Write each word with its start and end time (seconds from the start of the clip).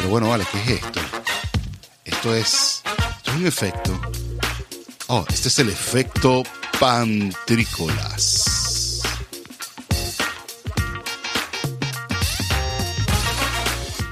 Pero 0.00 0.08
bueno, 0.08 0.30
vale, 0.30 0.46
¿qué 0.50 0.58
es 0.62 0.70
esto? 0.82 0.98
Esto 2.06 2.34
es, 2.34 2.82
esto 2.86 3.32
es 3.32 3.36
un 3.36 3.46
efecto. 3.46 4.00
Oh, 5.08 5.26
este 5.28 5.48
es 5.48 5.58
el 5.58 5.68
efecto 5.68 6.42
pantrícolas. 6.78 9.02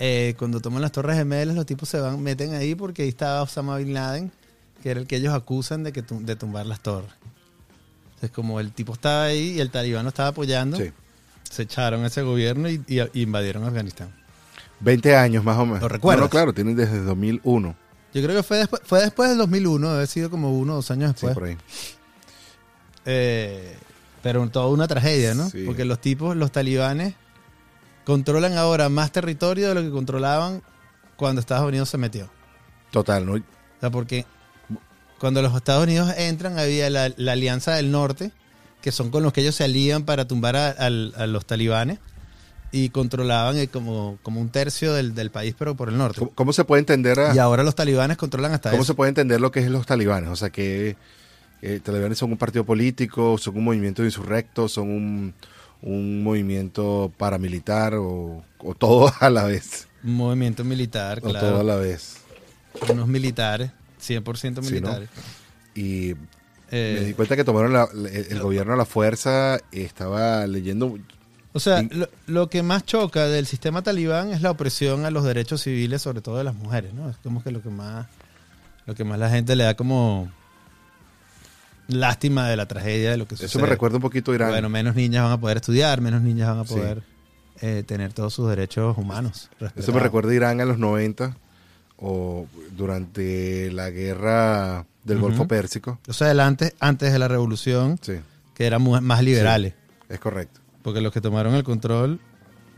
Eh, 0.00 0.34
cuando 0.38 0.60
toman 0.60 0.82
las 0.82 0.90
Torres 0.90 1.16
Gemelas, 1.16 1.54
los 1.54 1.64
tipos 1.66 1.88
se 1.88 2.00
van, 2.00 2.20
meten 2.20 2.52
ahí 2.54 2.74
porque 2.74 3.02
ahí 3.04 3.08
estaba 3.08 3.42
Osama 3.42 3.76
Bin 3.78 3.94
Laden, 3.94 4.32
que 4.82 4.90
era 4.90 4.98
el 5.00 5.06
que 5.06 5.16
ellos 5.16 5.32
acusan 5.32 5.84
de, 5.84 5.92
que 5.92 6.02
tum- 6.04 6.24
de 6.24 6.34
tumbar 6.34 6.66
las 6.66 6.80
torres. 6.80 7.10
Entonces, 8.06 8.30
como 8.32 8.58
el 8.58 8.72
tipo 8.72 8.92
estaba 8.94 9.24
ahí 9.26 9.52
y 9.52 9.60
el 9.60 9.70
talibán 9.70 10.02
lo 10.02 10.08
estaba 10.08 10.30
apoyando, 10.30 10.76
sí, 10.76 10.90
se 11.48 11.62
echaron 11.62 12.02
a 12.02 12.08
ese 12.08 12.22
gobierno 12.22 12.68
y, 12.68 12.82
y- 12.88 13.00
y 13.12 13.22
invadieron 13.22 13.62
Afganistán. 13.64 14.12
20 14.80 15.14
años 15.16 15.44
más 15.44 15.56
o 15.58 15.64
menos. 15.64 15.80
¿Lo 15.82 15.88
recuerdas? 15.88 16.18
No, 16.20 16.24
no, 16.26 16.30
claro, 16.30 16.52
tienen 16.52 16.74
desde 16.74 16.98
2001. 17.00 17.76
Yo 18.12 18.22
creo 18.22 18.34
que 18.36 18.42
fue 18.42 18.58
después, 18.58 18.82
fue 18.84 19.00
después 19.00 19.28
del 19.30 19.38
2001, 19.38 19.86
debe 19.86 19.96
haber 19.98 20.08
sido 20.08 20.28
como 20.28 20.58
uno 20.58 20.72
o 20.72 20.76
dos 20.76 20.90
años 20.90 21.10
Sí, 21.16 21.26
después. 21.26 21.34
por 21.34 21.44
ahí. 21.44 21.56
Eh, 23.06 23.76
pero 24.22 24.48
toda 24.48 24.68
una 24.68 24.88
tragedia, 24.88 25.34
¿no? 25.34 25.48
Sí. 25.50 25.64
Porque 25.66 25.84
los 25.84 26.00
tipos, 26.00 26.36
los 26.36 26.50
talibanes, 26.52 27.14
controlan 28.04 28.56
ahora 28.56 28.88
más 28.88 29.12
territorio 29.12 29.68
de 29.68 29.74
lo 29.74 29.82
que 29.82 29.90
controlaban 29.90 30.62
cuando 31.16 31.40
Estados 31.40 31.66
Unidos 31.68 31.88
se 31.88 31.98
metió. 31.98 32.30
Total, 32.90 33.24
¿no? 33.26 33.34
O 33.34 33.40
sea, 33.80 33.90
porque 33.90 34.24
cuando 35.18 35.42
los 35.42 35.54
Estados 35.54 35.84
Unidos 35.84 36.12
entran 36.16 36.58
había 36.58 36.88
la, 36.90 37.12
la 37.16 37.32
Alianza 37.32 37.74
del 37.74 37.90
Norte, 37.90 38.32
que 38.82 38.92
son 38.92 39.10
con 39.10 39.22
los 39.22 39.32
que 39.32 39.40
ellos 39.40 39.54
se 39.54 39.64
alían 39.64 40.04
para 40.04 40.26
tumbar 40.26 40.56
a, 40.56 40.90
los 40.90 41.46
talibanes 41.46 41.98
y 42.72 42.90
controlaban 42.90 43.56
eh, 43.56 43.68
como, 43.68 44.18
como 44.22 44.40
un 44.40 44.48
tercio 44.50 44.92
del, 44.92 45.14
del 45.14 45.30
país, 45.30 45.54
pero 45.58 45.74
por 45.76 45.88
el 45.88 45.96
norte. 45.96 46.18
¿Cómo, 46.18 46.32
cómo 46.34 46.52
se 46.52 46.64
puede 46.64 46.80
entender 46.80 47.18
a- 47.20 47.34
Y 47.34 47.38
ahora 47.38 47.62
los 47.62 47.74
talibanes 47.74 48.16
controlan 48.16 48.52
hasta 48.52 48.70
¿Cómo 48.70 48.82
eso. 48.82 48.92
se 48.92 48.96
puede 48.96 49.10
entender 49.10 49.40
lo 49.40 49.50
que 49.50 49.60
es 49.60 49.70
los 49.70 49.86
talibanes? 49.86 50.28
O 50.30 50.36
sea, 50.36 50.50
que 50.50 50.96
eh, 51.66 51.80
talibanes 51.82 52.18
son 52.18 52.30
un 52.32 52.38
partido 52.38 52.64
político, 52.64 53.38
son 53.38 53.56
un 53.56 53.64
movimiento 53.64 54.04
insurrecto, 54.04 54.68
son 54.68 54.90
un, 54.90 55.34
un 55.82 56.22
movimiento 56.22 57.12
paramilitar 57.16 57.94
o, 57.94 58.44
o 58.58 58.74
todo 58.74 59.12
a 59.20 59.30
la 59.30 59.44
vez. 59.44 59.88
Un 60.04 60.14
movimiento 60.16 60.64
militar, 60.64 61.18
O 61.22 61.28
todo 61.28 61.36
a 61.36 61.40
claro. 61.40 61.62
la 61.62 61.76
vez. 61.76 62.18
Unos 62.90 63.08
militares, 63.08 63.70
100% 64.00 64.36
Sí, 64.36 64.50
¿no? 64.50 64.60
militares. 64.62 65.08
Y 65.74 66.14
Eh, 66.70 66.96
me 67.00 67.06
di 67.06 67.14
cuenta 67.14 67.36
que 67.36 67.44
tomaron 67.44 67.72
la- 67.72 67.88
el, 67.94 68.06
el 68.30 68.40
gobierno 68.40 68.72
a 68.72 68.76
la 68.76 68.84
fuerza. 68.84 69.58
Estaba 69.70 70.46
leyendo. 70.46 70.98
O 71.52 71.60
sea, 71.60 71.82
Y- 71.82 71.88
lo, 71.88 72.08
lo 72.26 72.48
que 72.50 72.62
más 72.62 72.84
choca 72.84 73.26
del 73.28 73.46
sistema 73.46 73.82
talibán 73.82 74.30
es 74.32 74.42
la 74.42 74.50
opresión 74.50 75.04
a 75.04 75.10
los 75.10 75.24
derechos 75.24 75.62
civiles, 75.62 76.02
sobre 76.02 76.20
todo 76.20 76.36
de 76.38 76.44
las 76.44 76.54
mujeres, 76.56 76.92
¿no? 76.92 77.08
Es 77.08 77.16
como 77.18 77.42
que 77.44 77.50
lo 77.52 77.62
que 77.62 77.68
más, 77.70 78.06
lo 78.86 78.94
que 78.94 79.04
más 79.04 79.18
la 79.20 79.30
gente 79.30 79.54
le 79.56 79.64
da 79.64 79.74
como 79.74 80.28
lástima 81.88 82.48
de 82.48 82.56
la 82.56 82.66
tragedia 82.66 83.10
de 83.10 83.16
lo 83.16 83.26
que 83.26 83.36
sucede. 83.36 83.46
Eso 83.46 83.58
me 83.60 83.66
recuerda 83.66 83.96
un 83.96 84.02
poquito 84.02 84.32
a 84.32 84.34
Irán. 84.34 84.50
Bueno, 84.50 84.68
menos 84.68 84.94
niñas 84.94 85.24
van 85.24 85.32
a 85.32 85.40
poder 85.40 85.58
estudiar, 85.58 86.00
menos 86.00 86.22
niñas 86.22 86.48
van 86.48 86.58
a 86.60 86.64
Sí. 86.66 86.74
poder 86.74 87.02
eh, 87.60 87.84
tener 87.86 88.12
todos 88.12 88.34
sus 88.34 88.48
derechos 88.48 88.96
humanos. 88.98 89.48
Eso 89.76 89.92
me 89.92 90.00
recuerda 90.00 90.30
a 90.30 90.34
Irán 90.34 90.60
en 90.60 90.68
los 90.68 90.78
90 90.78 91.36
o 91.98 92.46
durante 92.76 93.70
la 93.72 93.90
guerra 93.90 94.84
del. 95.04 95.18
Golfo 95.20 95.46
Pérsico. 95.46 95.98
O 96.08 96.12
sea, 96.12 96.26
adelante, 96.28 96.74
antes 96.80 97.12
de 97.12 97.18
la 97.18 97.28
revolución, 97.28 97.98
Sí, 98.02 98.14
que 98.54 98.66
eran 98.66 98.82
más 99.04 99.22
liberales, 99.22 99.74
es 100.08 100.18
correcto. 100.18 100.60
porque 100.82 101.00
los 101.00 101.12
que 101.12 101.20
tomaron 101.20 101.54
el 101.54 101.62
control 101.64 102.18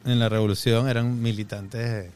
en 0.05 0.19
la 0.19 0.29
revolución 0.29 0.89
eran 0.89 1.21
militantes, 1.23 1.81
eh, 2.07 2.11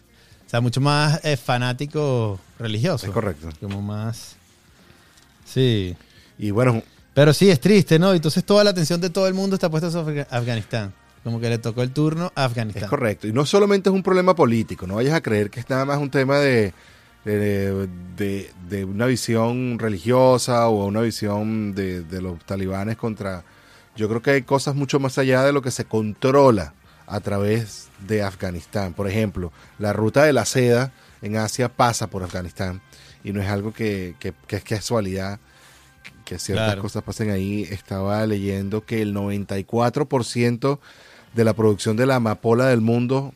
o 0.47 0.51
sea, 0.51 0.61
mucho 0.61 0.81
más 0.81 1.25
eh, 1.25 1.37
fanáticos 1.37 2.39
religiosos. 2.59 3.05
Es 3.09 3.11
correcto. 3.15 3.49
Como 3.61 3.81
más. 3.81 4.37
Sí. 5.45 5.97
Y 6.41 6.51
bueno, 6.53 6.83
Pero 7.15 7.33
sí, 7.35 7.51
es 7.51 7.61
triste, 7.61 7.99
¿no? 7.99 8.13
Entonces 8.15 8.45
toda 8.45 8.65
la 8.65 8.71
atención 8.71 9.01
de 9.01 9.11
todo 9.11 9.27
el 9.29 9.35
mundo 9.35 9.55
está 9.57 9.69
puesta 9.69 9.91
sobre 9.91 10.23
Afga- 10.23 10.27
Afganistán. 10.31 10.93
Como 11.23 11.39
que 11.39 11.51
le 11.51 11.59
tocó 11.59 11.83
el 11.83 11.91
turno 11.91 12.33
a 12.35 12.45
Afganistán. 12.45 12.85
Es 12.85 12.89
correcto. 12.89 13.27
Y 13.29 13.33
no 13.33 13.45
solamente 13.45 13.91
es 13.91 13.95
un 13.95 14.03
problema 14.03 14.35
político, 14.35 14.87
no 14.87 14.95
vayas 14.95 15.13
a 15.15 15.21
creer 15.21 15.51
que 15.51 15.61
es 15.61 15.69
nada 15.69 15.85
más 15.85 15.99
un 15.99 16.09
tema 16.11 16.39
de, 16.39 16.73
de, 17.27 17.89
de- 18.17 18.51
de 18.71 18.85
una 18.87 19.05
visión 19.07 19.79
religiosa 19.79 20.69
o 20.69 20.87
una 20.87 21.03
visión 21.03 21.75
de, 21.75 22.03
de 22.03 22.23
los 22.23 22.39
talibanes 22.47 22.97
contra... 22.97 23.45
Yo 23.97 24.09
creo 24.09 24.23
que 24.23 24.31
hay 24.31 24.43
cosas 24.43 24.75
mucho 24.75 24.99
más 24.99 25.19
allá 25.19 25.43
de 25.45 25.53
lo 25.53 25.61
que 25.61 25.71
se 25.71 25.85
controla 25.85 26.73
a 27.07 27.21
través 27.21 27.89
de 28.07 28.23
Afganistán. 28.23 28.95
Por 28.95 29.09
ejemplo, 29.09 29.53
la 29.79 29.93
ruta 29.93 30.25
de 30.25 30.33
la 30.33 30.47
seda 30.47 30.93
en 31.21 31.37
Asia 31.37 31.69
pasa 31.69 32.07
por 32.07 32.23
Afganistán 32.23 32.81
y 33.25 33.33
no 33.33 33.43
es 33.43 33.49
algo 33.49 33.75
que, 33.75 34.15
que- 34.19 34.33
que 34.47 34.57
es 34.57 34.65
casualidad 34.65 35.39
que 36.31 36.39
ciertas 36.39 36.67
Claro. 36.69 36.83
cosas 36.83 37.03
pasen 37.03 37.31
ahí. 37.31 37.63
Estaba 37.71 38.25
leyendo 38.27 38.85
que 38.87 39.03
el 39.03 39.13
94% 39.15 40.79
de 41.35 41.45
la 41.45 41.55
producción 41.55 41.97
de 41.97 42.07
la 42.07 42.17
amapola 42.17 42.67
del 42.69 42.81
mundo 42.81 43.35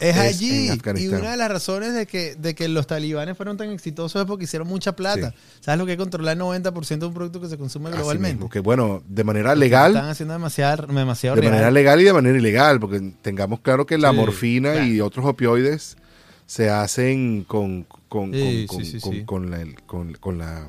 Es, 0.00 0.16
allí. 0.16 0.68
Y 0.96 1.08
una 1.08 1.32
de 1.32 1.36
las 1.36 1.50
razones 1.50 1.92
de 1.92 2.06
que, 2.06 2.36
de 2.36 2.54
que 2.54 2.68
los 2.68 2.86
talibanes 2.86 3.36
fueron 3.36 3.56
tan 3.56 3.70
exitosos 3.70 4.20
es 4.22 4.26
porque 4.28 4.44
hicieron 4.44 4.68
mucha 4.68 4.94
plata. 4.94 5.34
¿Sabes 5.60 5.76
lo 5.78 5.86
que 5.86 5.92
es 5.92 5.98
controlar 5.98 6.36
el 6.36 6.40
90% 6.42 6.98
de 6.98 7.06
un 7.06 7.14
producto 7.14 7.40
que 7.40 7.48
se 7.48 7.58
consume 7.58 7.90
globalmente? 7.90 8.34
mismo, 8.36 8.48
que 8.48 8.60
bueno, 8.60 9.02
de 9.08 9.24
manera 9.24 9.56
legal, 9.56 9.96
Están 9.96 10.10
haciendo 10.10 10.34
demasiado, 10.34 10.86
demasiado 10.86 11.34
de 11.34 11.40
real. 11.42 11.52
manera 11.52 11.70
legal 11.72 12.00
y 12.00 12.04
de 12.04 12.12
manera 12.12 12.38
ilegal, 12.38 12.78
porque 12.78 13.12
tengamos 13.22 13.58
claro 13.60 13.86
que 13.86 13.98
la 13.98 14.10
Sí, 14.10 14.16
morfina 14.16 14.72
claro. 14.74 14.86
y 14.86 15.00
otros 15.00 15.26
opioides 15.26 15.96
se 16.46 16.70
hacen 16.70 17.42
con 17.44 17.84
con- 18.08 18.30
con 20.20 20.38
la- 20.38 20.68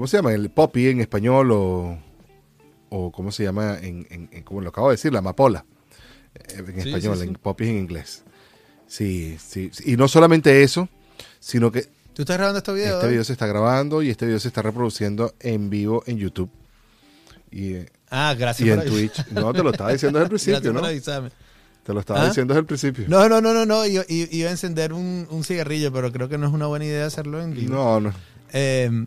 ¿cómo 0.00 0.06
se 0.08 0.16
llama? 0.16 0.32
El 0.32 0.48
poppy 0.48 0.88
en 0.88 1.00
español 1.02 1.50
o, 1.52 1.98
o 2.88 3.12
¿cómo 3.12 3.30
se 3.30 3.44
llama? 3.44 3.76
En, 3.82 4.06
en- 4.08 4.30
en- 4.32 4.42
como 4.44 4.62
lo 4.62 4.70
acabo 4.70 4.88
de 4.88 4.94
decir, 4.94 5.12
la 5.12 5.18
amapola. 5.18 5.66
eh, 6.34 6.54
en 6.56 6.82
Sí, 6.82 6.88
español, 6.88 7.16
sí, 7.16 7.22
sí. 7.24 7.28
en 7.28 7.34
popis 7.34 7.68
en 7.68 7.76
inglés. 7.76 8.22
Sí, 8.86 9.36
sí. 9.38 9.70
Y 9.84 9.96
no 9.98 10.08
solamente 10.08 10.62
eso, 10.62 10.88
sino 11.38 11.70
que 11.70 11.82
¿Tú 12.14 12.22
estás 12.22 12.38
grabando 12.38 12.58
este 12.58 12.72
video? 12.72 12.94
este 12.96 13.08
video 13.08 13.24
se 13.24 13.32
está 13.32 13.46
grabando 13.46 14.02
y 14.02 14.08
este 14.08 14.24
video 14.24 14.40
se 14.40 14.48
está 14.48 14.62
reproduciendo 14.62 15.34
en 15.38 15.68
vivo 15.68 16.02
en 16.06 16.16
YouTube 16.16 16.50
y, 17.50 17.74
eh, 17.74 17.86
Ah, 18.10 18.34
gracias 18.38 18.66
y 18.68 18.72
en 18.72 18.84
Twitch. 18.86 19.26
No, 19.32 19.52
te 19.52 19.62
lo 19.62 19.70
estaba 19.70 19.92
diciendo 19.92 20.18
desde 20.18 20.24
el 20.24 20.30
principio, 20.60 20.72
¿no? 20.72 20.80
Te 21.84 21.92
lo 21.94 22.00
estaba 22.00 22.22
¿Ah? 22.22 22.28
diciendo 22.28 22.54
desde 22.54 22.60
el 22.60 22.66
principio. 22.66 23.04
No, 23.06 23.28
no, 23.28 23.40
no, 23.42 23.52
no, 23.52 23.66
no. 23.66 23.84
Iba 23.86 24.48
a 24.48 24.50
encender 24.50 24.92
un, 24.94 25.26
un 25.30 25.44
cigarrillo, 25.44 25.92
pero 25.92 26.10
creo 26.10 26.28
que 26.28 26.38
no 26.38 26.46
es 26.46 26.52
una 26.54 26.66
buena 26.66 26.86
idea 26.86 27.04
hacerlo 27.06 27.42
en 27.42 27.52
vivo. 27.54 27.74
No, 27.74 28.00
no. 28.00 28.12
Eh, 28.52 29.06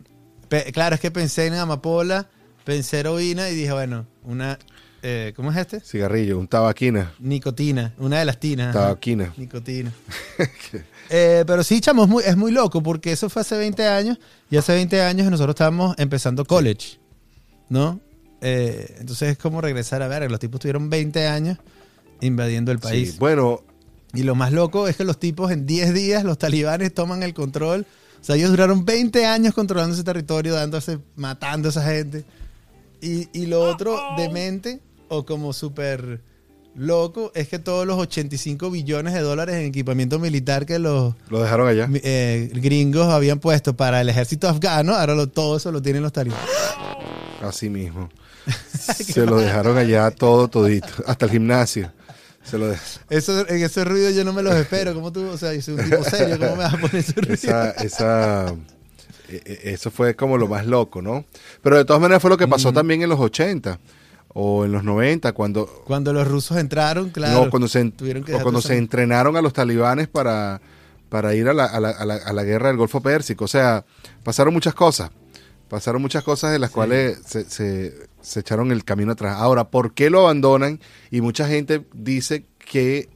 pe- 0.62 0.72
claro, 0.72 0.94
es 0.94 1.00
que 1.00 1.10
pensé 1.10 1.46
en 1.46 1.54
amapola, 1.54 2.28
pensé 2.64 3.00
heroína 3.00 3.48
y 3.50 3.54
dije, 3.54 3.72
bueno, 3.72 4.06
una. 4.24 4.58
eh, 5.02 5.32
¿Cómo 5.36 5.50
es 5.50 5.56
este? 5.58 5.80
Cigarrillo, 5.80 6.38
un 6.38 6.46
tabaquina. 6.48 7.12
Nicotina, 7.18 7.92
una 7.98 8.18
de 8.20 8.24
las 8.24 8.38
tinas. 8.40 8.68
ajá. 8.74 8.84
Tabaquina. 8.86 9.32
Nicotina. 9.36 9.92
Eh, 11.10 11.44
pero 11.46 11.62
sí, 11.62 11.82
chamo, 11.82 12.04
es 12.04 12.08
muy, 12.08 12.24
es 12.24 12.34
muy 12.34 12.50
loco 12.50 12.82
porque 12.82 13.12
eso 13.12 13.28
fue 13.28 13.42
hace 13.42 13.58
20 13.58 13.86
años 13.86 14.18
y 14.50 14.56
hace 14.56 14.72
20 14.72 15.02
años 15.02 15.30
nosotros 15.30 15.52
estábamos 15.54 15.94
empezando 15.98 16.46
college, 16.46 16.98
¿no? 17.68 18.00
Eh, 18.40 18.96
entonces 19.00 19.32
es 19.32 19.38
como 19.38 19.60
regresar 19.60 20.00
a 20.02 20.08
ver, 20.08 20.28
los 20.30 20.40
tipos 20.40 20.60
tuvieron 20.60 20.88
20 20.88 21.26
años 21.28 21.58
invadiendo 22.22 22.72
el 22.72 22.78
país. 22.78 23.12
Sí, 23.12 23.16
bueno, 23.18 23.60
Y 24.14 24.22
lo 24.22 24.34
más 24.34 24.50
loco 24.52 24.88
es 24.88 24.96
que 24.96 25.04
los 25.04 25.18
tipos 25.20 25.50
en 25.52 25.66
10 25.66 25.92
días, 25.92 26.24
los 26.24 26.38
talibanes 26.38 26.94
toman 26.94 27.22
el 27.22 27.34
control. 27.34 27.84
O 28.24 28.26
sea, 28.26 28.36
ellos 28.36 28.48
duraron 28.48 28.86
20 28.86 29.26
años 29.26 29.52
controlando 29.52 29.92
ese 29.92 30.02
territorio, 30.02 30.54
dándose, 30.54 30.98
matando 31.14 31.68
a 31.68 31.70
esa 31.70 31.84
gente. 31.84 32.24
Y, 33.02 33.28
y 33.38 33.44
lo 33.44 33.60
otro 33.60 34.00
demente 34.16 34.80
o 35.08 35.26
como 35.26 35.52
súper 35.52 36.22
loco 36.74 37.32
es 37.34 37.48
que 37.48 37.58
todos 37.58 37.86
los 37.86 37.98
85 37.98 38.70
billones 38.70 39.12
de 39.12 39.20
dólares 39.20 39.56
en 39.56 39.66
equipamiento 39.66 40.18
militar 40.18 40.64
que 40.64 40.78
los 40.78 41.14
lo 41.28 41.42
dejaron 41.42 41.68
allá. 41.68 41.86
eh, 42.02 42.50
gringos 42.54 43.08
habían 43.12 43.40
puesto 43.40 43.76
para 43.76 44.00
el 44.00 44.08
ejército 44.08 44.48
afgano, 44.48 44.94
ahora 44.94 45.14
lo- 45.14 45.28
todo 45.28 45.58
eso 45.58 45.70
lo 45.70 45.82
tienen 45.82 46.02
los 46.02 46.12
talibanes. 46.14 46.48
Así 47.42 47.68
mismo. 47.68 48.08
Se 48.72 49.26
lo 49.26 49.36
dejaron 49.38 49.76
allá 49.76 50.10
todo, 50.10 50.48
todito. 50.48 50.88
Hasta 51.06 51.26
el 51.26 51.30
gimnasio. 51.32 51.92
Se 52.44 52.58
lo 52.58 52.72
Eso, 53.10 53.48
en 53.48 53.62
ese 53.62 53.84
ruido 53.84 54.10
yo 54.10 54.24
no 54.24 54.32
me 54.32 54.42
los 54.42 54.54
espero. 54.54 54.94
¿Cómo 54.94 55.10
tú? 55.12 55.26
O 55.28 55.36
sea, 55.38 55.54
yo 55.54 55.62
soy 55.62 55.74
un 55.74 55.84
tipo 55.90 56.04
serio. 56.04 56.38
¿Cómo 56.38 56.52
me 56.56 56.64
vas 56.64 56.74
a 56.74 56.78
poner 56.78 56.96
ese 56.96 57.12
ruido? 57.14 57.34
esa, 57.34 57.70
esa, 57.72 58.48
e- 59.28 59.42
e- 59.44 59.60
eso 59.72 59.90
fue 59.90 60.14
como 60.14 60.36
lo 60.38 60.46
más 60.46 60.66
loco, 60.66 61.00
¿no? 61.02 61.24
Pero 61.62 61.78
de 61.78 61.84
todas 61.84 62.02
maneras 62.02 62.20
fue 62.20 62.30
lo 62.30 62.36
que 62.36 62.46
pasó 62.46 62.72
también 62.72 63.02
en 63.02 63.08
los 63.08 63.18
80 63.18 63.78
o 64.36 64.64
en 64.64 64.72
los 64.72 64.84
90, 64.84 65.32
cuando, 65.32 65.66
Cuando 65.86 66.12
los 66.12 66.26
rusos 66.28 66.56
entraron, 66.58 67.10
claro. 67.10 67.44
no, 67.44 67.50
cuando, 67.50 67.68
se, 67.68 67.84
tuvieron 67.92 68.24
que 68.24 68.34
o 68.34 68.40
cuando 68.42 68.60
se 68.60 68.76
entrenaron 68.76 69.36
a 69.36 69.42
los 69.42 69.52
talibanes 69.52 70.08
para, 70.08 70.60
para 71.08 71.34
ir 71.34 71.48
a 71.48 71.54
la, 71.54 71.64
a, 71.66 71.78
la, 71.80 71.90
a 71.90 72.04
la- 72.04 72.16
a 72.16 72.32
la 72.32 72.42
guerra 72.44 72.68
del 72.68 72.76
Golfo 72.76 73.00
Pérsico. 73.00 73.44
O 73.44 73.48
sea, 73.48 73.84
pasaron 74.22 74.52
muchas 74.52 74.74
cosas. 74.74 75.10
Pasaron 75.68 76.02
muchas 76.02 76.22
cosas 76.24 76.52
de 76.52 76.58
las 76.58 76.70
cuales 76.70 77.18
se, 77.26 77.44
se- 77.48 77.94
se 78.24 78.40
echaron 78.40 78.72
el 78.72 78.84
camino 78.84 79.12
atrás. 79.12 79.36
Ahora, 79.38 79.70
¿por 79.70 79.94
qué 79.94 80.10
lo 80.10 80.20
abandonan? 80.20 80.80
Y 81.10 81.20
mucha 81.20 81.46
gente 81.46 81.86
dice 81.94 82.46
que 82.58 83.08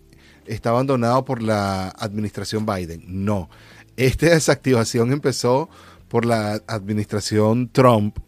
está 0.47 0.71
abandonado 0.71 1.25
por 1.25 1.43
la 1.43 1.89
administración 1.89 2.65
Biden. 2.67 3.03
No. 3.07 3.49
Esta 3.97 4.27
desactivación 4.31 5.13
empezó 5.13 5.69
por 6.09 6.25
la 6.25 6.63
administración 6.69 7.69
Trump, 7.71 8.19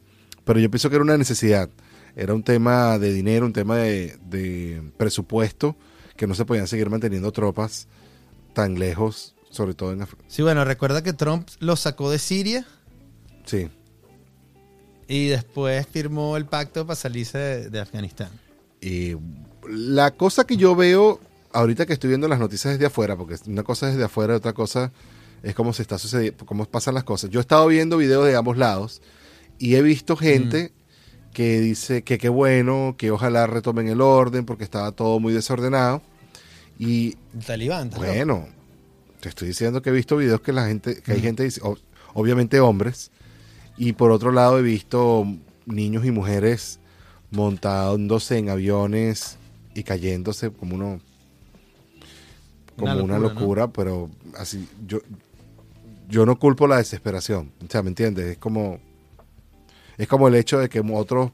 pero 0.44 0.58
yo 0.58 0.70
pienso 0.70 0.90
que 0.90 0.96
era 0.96 1.04
una 1.04 1.16
necesidad. 1.16 1.70
Era 2.16 2.34
un 2.34 2.42
tema 2.42 2.98
de 2.98 3.12
dinero, 3.12 3.46
un 3.46 3.52
tema 3.52 3.76
de, 3.76 4.18
de 4.28 4.82
presupuesto, 4.96 5.76
que 6.16 6.26
no 6.26 6.34
se 6.34 6.44
podían 6.44 6.66
seguir 6.66 6.90
manteniendo 6.90 7.30
tropas 7.32 7.86
tan 8.52 8.78
lejos, 8.78 9.34
sobre 9.50 9.74
todo 9.74 9.92
en 9.92 10.00
Af- 10.00 10.16
Sí, 10.28 10.42
bueno, 10.42 10.64
recuerda 10.64 11.02
que 11.02 11.12
Trump 11.12 11.48
los 11.60 11.80
sacó 11.80 12.10
de 12.10 12.18
Siria 12.18 12.66
Sí, 13.46 13.68
y 15.10 15.26
después 15.28 15.86
firmó 15.88 16.36
el 16.36 16.46
pacto 16.46 16.86
para 16.86 16.94
salirse 16.94 17.36
de, 17.38 17.68
de 17.70 17.80
Afganistán. 17.80 18.28
Y 18.80 19.16
la 19.68 20.12
cosa 20.12 20.44
que 20.46 20.56
yo 20.56 20.74
veo 20.76 21.18
ahorita 21.52 21.84
que 21.84 21.92
estoy 21.94 22.08
viendo 22.08 22.28
las 22.28 22.38
noticias 22.38 22.74
desde 22.74 22.86
afuera, 22.86 23.16
porque 23.16 23.34
una 23.46 23.64
cosa 23.64 23.88
es 23.88 23.94
desde 23.94 24.04
afuera 24.06 24.34
y 24.34 24.36
otra 24.36 24.52
cosa 24.52 24.92
es 25.42 25.54
cómo 25.54 25.72
se 25.72 25.82
está 25.82 25.98
sucediendo, 25.98 26.46
cómo 26.46 26.64
pasan 26.64 26.94
las 26.94 27.02
cosas. 27.04 27.28
Yo 27.30 27.40
he 27.40 27.42
estado 27.42 27.66
viendo 27.66 27.96
videos 27.96 28.24
de 28.26 28.36
ambos 28.36 28.56
lados 28.56 29.02
y 29.58 29.74
he 29.74 29.82
visto 29.82 30.16
gente 30.16 30.70
que 31.32 31.60
dice 31.60 32.02
que 32.02 32.18
qué 32.18 32.28
bueno, 32.28 32.94
que 32.96 33.10
ojalá 33.10 33.46
retomen 33.48 33.88
el 33.88 34.00
orden 34.00 34.44
porque 34.46 34.62
estaba 34.64 34.92
todo 34.92 35.18
muy 35.18 35.32
desordenado. 35.32 36.02
Y 36.78 37.16
talibán. 37.46 37.90
bueno, 37.90 38.46
te 39.20 39.28
estoy 39.28 39.48
diciendo 39.48 39.82
que 39.82 39.90
he 39.90 39.92
visto 39.92 40.16
videos 40.16 40.40
que 40.40 40.52
la 40.52 40.66
gente, 40.66 41.02
que 41.02 41.12
hay 41.12 41.20
gente, 41.20 41.42
dice- 41.42 41.60
o- 41.64 41.76
obviamente 42.14 42.58
hombres, 42.60 43.10
y 43.80 43.94
por 43.94 44.10
otro 44.10 44.30
lado 44.30 44.58
he 44.58 44.62
visto 44.62 45.26
niños 45.64 46.04
y 46.04 46.10
mujeres 46.10 46.80
montándose 47.30 48.36
en 48.36 48.50
aviones 48.50 49.38
y 49.74 49.84
cayéndose 49.84 50.50
como 50.50 50.74
uno 50.74 51.00
como 52.76 52.92
Una 52.92 53.02
una 53.02 53.18
locura, 53.18 53.68
pero 53.68 54.10
así 54.36 54.68
yo 54.86 54.98
yo 56.08 56.26
no 56.26 56.38
culpo 56.38 56.66
la 56.66 56.76
desesperación, 56.76 57.52
o 57.66 57.70
sea, 57.70 57.82
¿me 57.82 57.88
entiendes? 57.88 58.26
Es 58.26 58.38
como 58.38 58.80
es 59.96 60.06
como 60.08 60.28
el 60.28 60.34
hecho 60.34 60.58
de 60.58 60.68
que 60.68 60.80
otros 60.80 61.30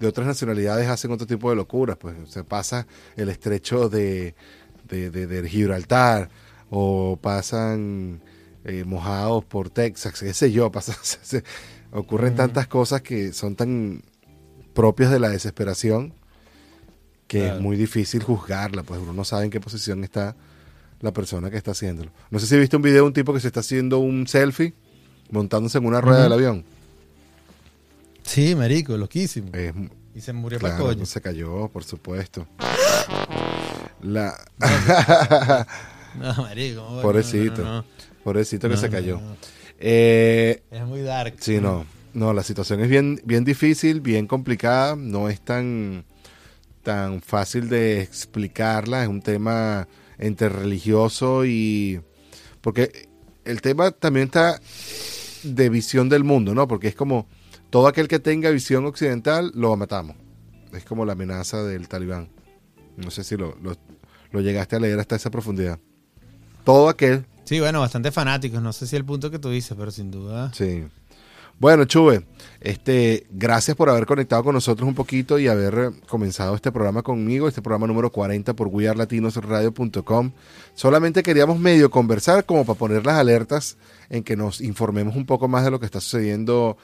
de 0.00 0.06
otras 0.06 0.26
nacionalidades 0.26 0.88
hacen 0.88 1.12
otro 1.12 1.26
tipo 1.26 1.50
de 1.50 1.56
locuras, 1.56 1.96
pues 1.98 2.14
se 2.28 2.44
pasa 2.44 2.86
el 3.16 3.28
estrecho 3.28 3.88
de, 3.90 4.34
de, 4.88 5.10
de- 5.10 5.26
de 5.26 5.48
Gibraltar 5.48 6.30
o 6.70 7.18
pasan 7.20 8.20
eh, 8.64 8.84
mojados 8.84 9.44
por 9.44 9.68
Texas, 9.70 10.18
qué 10.18 10.32
sé 10.34 10.50
yo, 10.50 10.70
pasa, 10.72 10.96
se- 11.02 11.44
ocurren 11.94 12.34
tantas 12.34 12.66
cosas 12.66 13.00
que 13.02 13.32
son 13.32 13.56
tan 13.56 14.02
propias 14.74 15.10
de 15.10 15.18
la 15.20 15.28
desesperación 15.28 16.12
que 17.28 17.38
Claro. 17.40 17.56
es 17.56 17.60
muy 17.62 17.76
difícil 17.76 18.22
juzgarla, 18.22 18.82
pues 18.82 19.00
uno 19.00 19.12
no 19.12 19.24
sabe 19.24 19.44
en 19.44 19.50
qué 19.50 19.60
posición 19.60 20.04
está 20.04 20.36
la 21.00 21.12
persona 21.12 21.50
que 21.50 21.56
está 21.56 21.70
haciéndolo. 21.70 22.10
No 22.30 22.38
sé 22.38 22.46
si 22.46 22.58
viste 22.58 22.76
un 22.76 22.82
video 22.82 23.02
de 23.02 23.08
un 23.08 23.12
tipo 23.12 23.32
que 23.32 23.40
se 23.40 23.46
está 23.46 23.60
haciendo 23.60 23.98
un 23.98 24.26
selfie 24.26 24.74
montándose 25.30 25.78
en 25.78 25.86
una 25.86 26.00
rueda 26.00 26.24
del 26.24 26.32
avión. 26.32 26.64
Sí, 28.22 28.54
marico, 28.54 28.96
loquísimo. 28.96 29.50
Es, 29.52 29.72
Y 30.14 30.20
se 30.20 30.32
murió 30.32 30.58
para 30.58 30.74
claro, 30.74 30.86
coño. 30.90 31.00
no 31.00 31.06
se 31.06 31.20
cayó, 31.20 31.68
por 31.68 31.84
supuesto. 31.84 32.46
La 34.02 34.34
No, 36.18 36.34
marico. 36.42 37.00
Pobrecito. 37.02 37.62
No, 37.62 37.64
no, 37.64 37.76
no. 37.78 37.84
pobrecito 38.22 38.68
que 38.68 38.76
se 38.76 38.88
cayó. 38.90 39.20
Eh, 39.78 40.62
Es 40.70 40.84
muy 40.84 41.02
dark. 41.02 41.34
sí, 41.40 41.58
no. 41.60 41.86
No, 42.14 42.32
la 42.32 42.44
situación 42.44 42.80
es 42.80 42.88
bien, 42.88 43.20
bien 43.24 43.44
difícil, 43.44 44.00
bien 44.00 44.28
complicada, 44.28 44.94
no 44.94 45.28
es 45.28 45.40
tan, 45.40 46.04
tan 46.84 47.20
fácil 47.20 47.68
de 47.68 48.02
explicarla, 48.02 49.02
es 49.02 49.08
un 49.08 49.20
tema 49.20 49.88
entre 50.18 50.48
religioso 50.48 51.44
y... 51.44 52.00
Porque 52.60 53.08
el 53.44 53.60
tema 53.60 53.90
también 53.90 54.26
está 54.26 54.60
de 55.42 55.68
visión 55.68 56.08
del 56.08 56.22
mundo, 56.22 56.54
¿no? 56.54 56.68
Porque 56.68 56.86
es 56.86 56.94
como 56.94 57.26
todo 57.68 57.88
aquel 57.88 58.06
que 58.06 58.20
tenga 58.20 58.48
visión 58.50 58.86
occidental 58.86 59.50
lo 59.54 59.76
matamos. 59.76 60.16
Es 60.72 60.84
como 60.84 61.04
la 61.04 61.14
amenaza 61.14 61.64
del 61.64 61.88
talibán. 61.88 62.28
No 62.96 63.10
sé 63.10 63.24
si 63.24 63.36
lo, 63.36 63.56
lo, 63.60 63.76
lo 64.30 64.40
llegaste 64.40 64.76
a 64.76 64.80
leer 64.80 65.00
hasta 65.00 65.16
esa 65.16 65.30
profundidad. 65.30 65.80
Todo 66.64 66.88
aquel 66.88 67.26
Sí, 67.44 67.60
bueno, 67.60 67.80
bastante 67.80 68.10
fanáticos. 68.10 68.62
No 68.62 68.72
sé 68.72 68.86
si 68.86 68.96
el 68.96 69.04
punto 69.04 69.30
que 69.30 69.38
tú 69.38 69.50
dices, 69.50 69.76
pero 69.78 69.90
sin 69.90 70.10
duda. 70.10 70.52
Sí. 70.54 70.84
Bueno, 71.60 71.84
Chuve, 71.84 72.26
este, 72.60 73.26
gracias 73.30 73.76
por 73.76 73.88
haber 73.88 74.06
conectado 74.06 74.42
con 74.42 74.54
nosotros 74.54 74.88
un 74.88 74.94
poquito 74.94 75.38
y 75.38 75.46
haber 75.46 75.74
eh, 75.78 75.90
comenzado 76.08 76.56
este 76.56 76.72
programa 76.72 77.02
conmigo, 77.02 77.46
este 77.46 77.62
programa 77.62 77.86
número 77.86 78.10
40 78.10 78.54
por 78.54 78.66
wearlatinosradio.com. 78.68 80.32
Solamente 80.74 81.22
queríamos 81.22 81.60
medio 81.60 81.90
conversar 81.90 82.44
como 82.44 82.64
para 82.64 82.78
poner 82.78 83.06
las 83.06 83.16
alertas 83.16 83.76
en 84.10 84.24
que 84.24 84.36
nos 84.36 84.60
informemos 84.60 85.14
un 85.14 85.26
poco 85.26 85.46
más 85.46 85.64
de 85.64 85.70
lo 85.70 85.78
que 85.78 85.86
está 85.86 86.00
sucediendo 86.00 86.76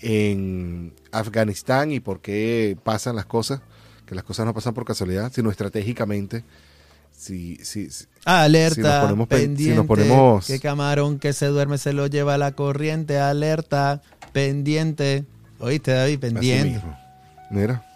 en 0.00 0.94
Afganistán 1.10 1.90
y 1.90 1.98
por 1.98 2.20
qué 2.20 2.76
pasan 2.84 3.16
las 3.16 3.26
cosas, 3.26 3.60
que 4.06 4.14
las 4.14 4.24
cosas 4.24 4.46
no 4.46 4.54
pasan 4.54 4.72
por 4.72 4.84
casualidad, 4.84 5.32
sino 5.32 5.50
estratégicamente. 5.50 6.44
Si, 7.22 7.56
si, 7.62 7.88
si- 7.88 8.06
Alerta, 8.24 8.74
Si 8.74 8.80
nos 8.82 9.00
ponemos 9.02 9.28
pen- 9.28 9.38
si 9.40 9.46
pendiente. 9.46 9.76
nos 9.76 9.86
ponemos- 9.86 10.46
Que 10.48 10.58
camarón 10.58 11.20
que 11.20 11.32
se 11.32 11.46
duerme 11.46 11.78
se 11.78 11.92
lo 11.92 12.08
lleva 12.08 12.34
a 12.34 12.38
la 12.38 12.50
corriente. 12.50 13.20
Alerta, 13.20 14.02
pendiente. 14.32 15.24
Oíste, 15.60 15.92
David, 15.92 16.14
así 16.14 16.18
pendiente. 16.34 16.70
mismo. 16.72 16.98
Mira. 17.52 17.86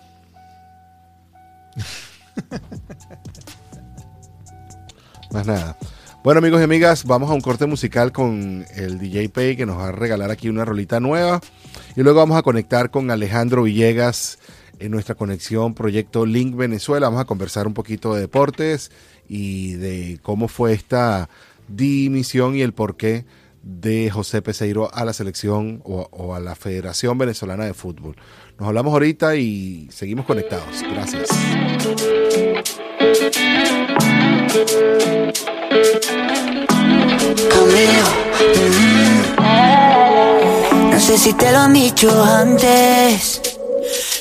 Más 5.32 5.46
nada. 5.46 5.76
Bueno, 6.22 6.38
amigos 6.38 6.60
y 6.60 6.64
amigas, 6.64 7.04
vamos 7.04 7.30
a 7.30 7.34
un 7.34 7.40
corte 7.40 7.66
musical 7.66 8.12
con 8.12 8.64
el 8.74 8.98
DJ 8.98 9.28
Pay 9.28 9.56
que 9.56 9.66
nos 9.66 9.78
va 9.78 9.88
a 9.88 9.92
regalar 9.92 10.30
aquí 10.30 10.48
una 10.48 10.64
rolita 10.64 11.00
nueva. 11.00 11.40
Y 11.96 12.02
luego 12.02 12.20
vamos 12.20 12.36
a 12.38 12.42
conectar 12.42 12.90
con 12.90 13.10
Alejandro 13.10 13.62
Villegas, 13.64 14.38
en 14.78 14.90
nuestra 14.90 15.14
conexión 15.14 15.72
Proyecto 15.74 16.26
Link 16.26 16.54
Venezuela. 16.54 17.06
Vamos 17.06 17.22
a 17.22 17.24
conversar 17.24 17.66
un 17.66 17.72
poquito 17.74 18.14
de 18.14 18.20
deportes 18.20 18.90
y 19.28 19.74
de 19.74 20.18
cómo 20.22 20.48
fue 20.48 20.72
esta 20.72 21.28
dimisión 21.68 22.54
y 22.56 22.62
el 22.62 22.72
porqué 22.72 23.24
de 23.66 24.10
José 24.10 24.42
Peseiro 24.42 24.94
a 24.94 25.04
la 25.04 25.12
selección 25.12 25.82
o, 25.84 26.34
a 26.34 26.40
la 26.40 26.54
Federación 26.54 27.18
Venezolana 27.18 27.64
de 27.64 27.74
Fútbol. 27.74 28.14
Nos 28.58 28.68
hablamos 28.68 28.92
ahorita 28.92 29.34
y 29.36 29.88
seguimos 29.90 30.24
conectados. 30.24 30.82
Gracias. 30.82 31.28
No 40.90 41.00
sé 41.00 41.18
si 41.18 41.32
te 41.34 41.52
lo 41.52 41.58
han 41.58 41.72
dicho 41.72 42.24
antes, 42.24 43.55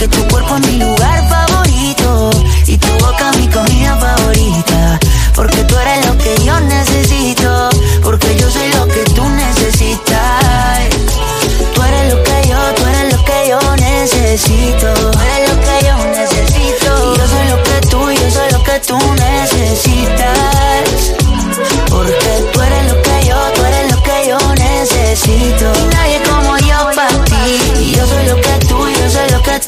Que 0.00 0.08
tu 0.08 0.26
cuerpo 0.28 0.56
es 0.56 0.66
mi 0.66 0.78
lugar 0.78 1.28
favorito 1.28 2.30
y 2.66 2.78
tu 2.78 2.88
boca 3.04 3.32
mi 3.32 3.46
comida 3.48 3.98
favorita. 3.98 4.98
Porque 5.34 5.62
tú 5.64 5.76
eres 5.76 6.06
lo 6.06 6.16
que 6.16 6.42
yo 6.42 6.58
necesito, 6.58 7.68
porque 8.02 8.34
yo 8.34 8.50
soy 8.50 8.72
lo 8.72 8.86
que 8.88 9.04
tú 9.14 9.28
necesitas. 9.28 10.88
Tú 11.74 11.82
eres 11.82 12.14
lo 12.14 12.22
que 12.22 12.48
yo, 12.48 12.56
tú 12.76 12.86
eres 12.86 13.12
lo 13.12 13.24
que 13.26 13.48
yo 13.50 13.76
necesito. 13.76 14.94
Tú 14.94 15.18
eres 15.20 15.50
lo 15.50 15.60
que 15.60 15.86
yo 15.86 15.96
necesito. 16.18 17.14
Y 17.14 17.18
yo 17.18 17.28
soy 17.28 17.48
lo 17.50 17.62
que 17.62 17.86
tú, 17.88 18.10
yo 18.10 18.30
soy 18.30 18.50
lo 18.52 18.62
que 18.62 18.80
tú 18.80 18.98
necesitas. 19.16 20.39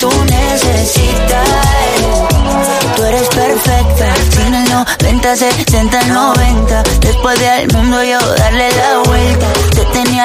Tú 0.02 0.10
necesitas. 0.24 1.48
Tú 2.96 3.04
eres 3.04 3.28
perfecta. 3.28 4.14
Sin 4.30 4.54
el 4.54 4.68
90, 4.68 5.36
60, 5.36 6.02
90. 6.06 6.82
Después 7.00 7.38
de 7.38 7.48
al 7.48 7.72
mundo 7.72 8.02
yo 8.02 8.18
darle 8.36 8.68
la 8.72 8.98
vuelta. 9.04 9.46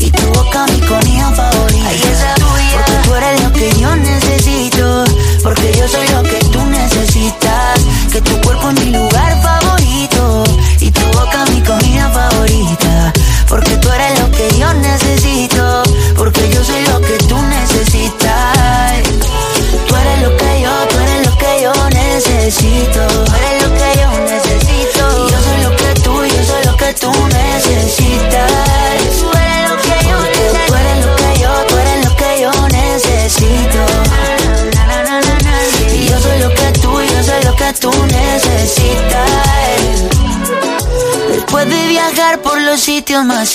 y 0.00 0.10
tu 0.10 0.26
boca 0.32 0.66
mi 0.66 0.80
comida 0.80 1.30
favorita. 1.32 1.88
Ay, 1.88 2.02
esa 2.12 2.34
tuya. 2.34 2.84
Porque 2.84 2.92
tú 3.04 3.14
eres 3.14 3.42
lo 3.42 3.52
que 3.52 3.70
yo 3.78 3.96
necesito, 3.96 4.67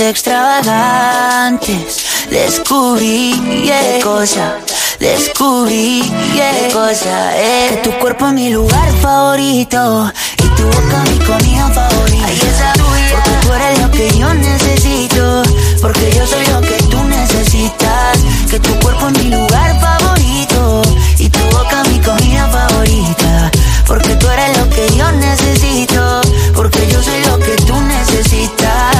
extravagantes, 0.02 2.06
descubrí 2.30 3.34
qué 3.66 4.00
cosa, 4.02 4.58
descubrí 5.00 6.02
qué 6.34 6.70
cosa. 6.74 7.32
Que 7.70 7.78
tu 7.84 7.92
cuerpo 8.00 8.26
es 8.28 8.34
mi 8.34 8.50
lugar 8.50 8.92
favorito 9.02 10.12
y 10.38 10.44
tu 10.56 10.64
boca 10.64 11.04
mi 11.10 11.20
comida 11.26 11.70
favorita. 11.70 12.74
Porque 13.12 13.32
tú 13.42 13.54
eres 13.54 13.80
lo 13.80 13.92
que 13.92 14.10
yo 14.18 14.34
necesito, 14.34 15.44
porque 15.82 16.12
yo 16.16 16.26
soy 16.26 16.48
lo 16.48 16.62
que 16.62 16.78
tú 16.90 17.04
necesitas. 17.04 18.18
Que 18.50 18.60
tu 18.60 18.74
cuerpo 18.80 19.10
es 19.10 19.20
mi 19.20 19.30
lugar 19.30 19.80
favorito 19.80 20.82
y 21.20 21.30
tu 21.30 21.40
boca 21.52 21.84
mi 21.90 22.00
comida 22.00 22.48
favorita. 22.48 23.52
Porque 23.86 24.16
tú 24.16 24.28
eres 24.30 24.58
lo 24.58 24.68
que 24.70 24.90
yo 24.96 25.12
necesito, 25.12 26.22
porque 26.56 26.88
yo 26.88 27.04
soy 27.04 27.24
lo 27.26 27.38
que 27.38 27.56
tú 27.58 27.80
necesitas. 27.82 28.93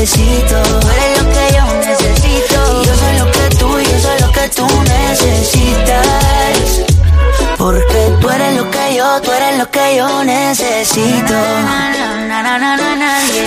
Necesito. 0.00 0.62
Tú 0.80 0.88
eres 0.88 1.22
lo 1.22 1.28
que 1.30 1.44
yo 1.56 1.64
necesito. 1.86 2.82
Y 2.82 2.86
yo 2.86 2.94
soy 2.94 3.18
lo 3.18 3.26
que 3.30 3.48
tú, 3.56 3.68
yo 3.80 3.98
soy 4.00 4.20
lo 4.20 4.32
que 4.32 4.48
tú 4.48 4.66
necesitas. 4.84 6.06
Porque 7.58 8.16
tú 8.20 8.30
eres 8.30 8.56
lo 8.56 8.70
que 8.70 8.96
yo, 8.96 9.20
tú 9.20 9.30
eres 9.32 9.58
lo 9.58 9.70
que 9.70 9.96
yo 9.96 10.24
necesito. 10.24 11.34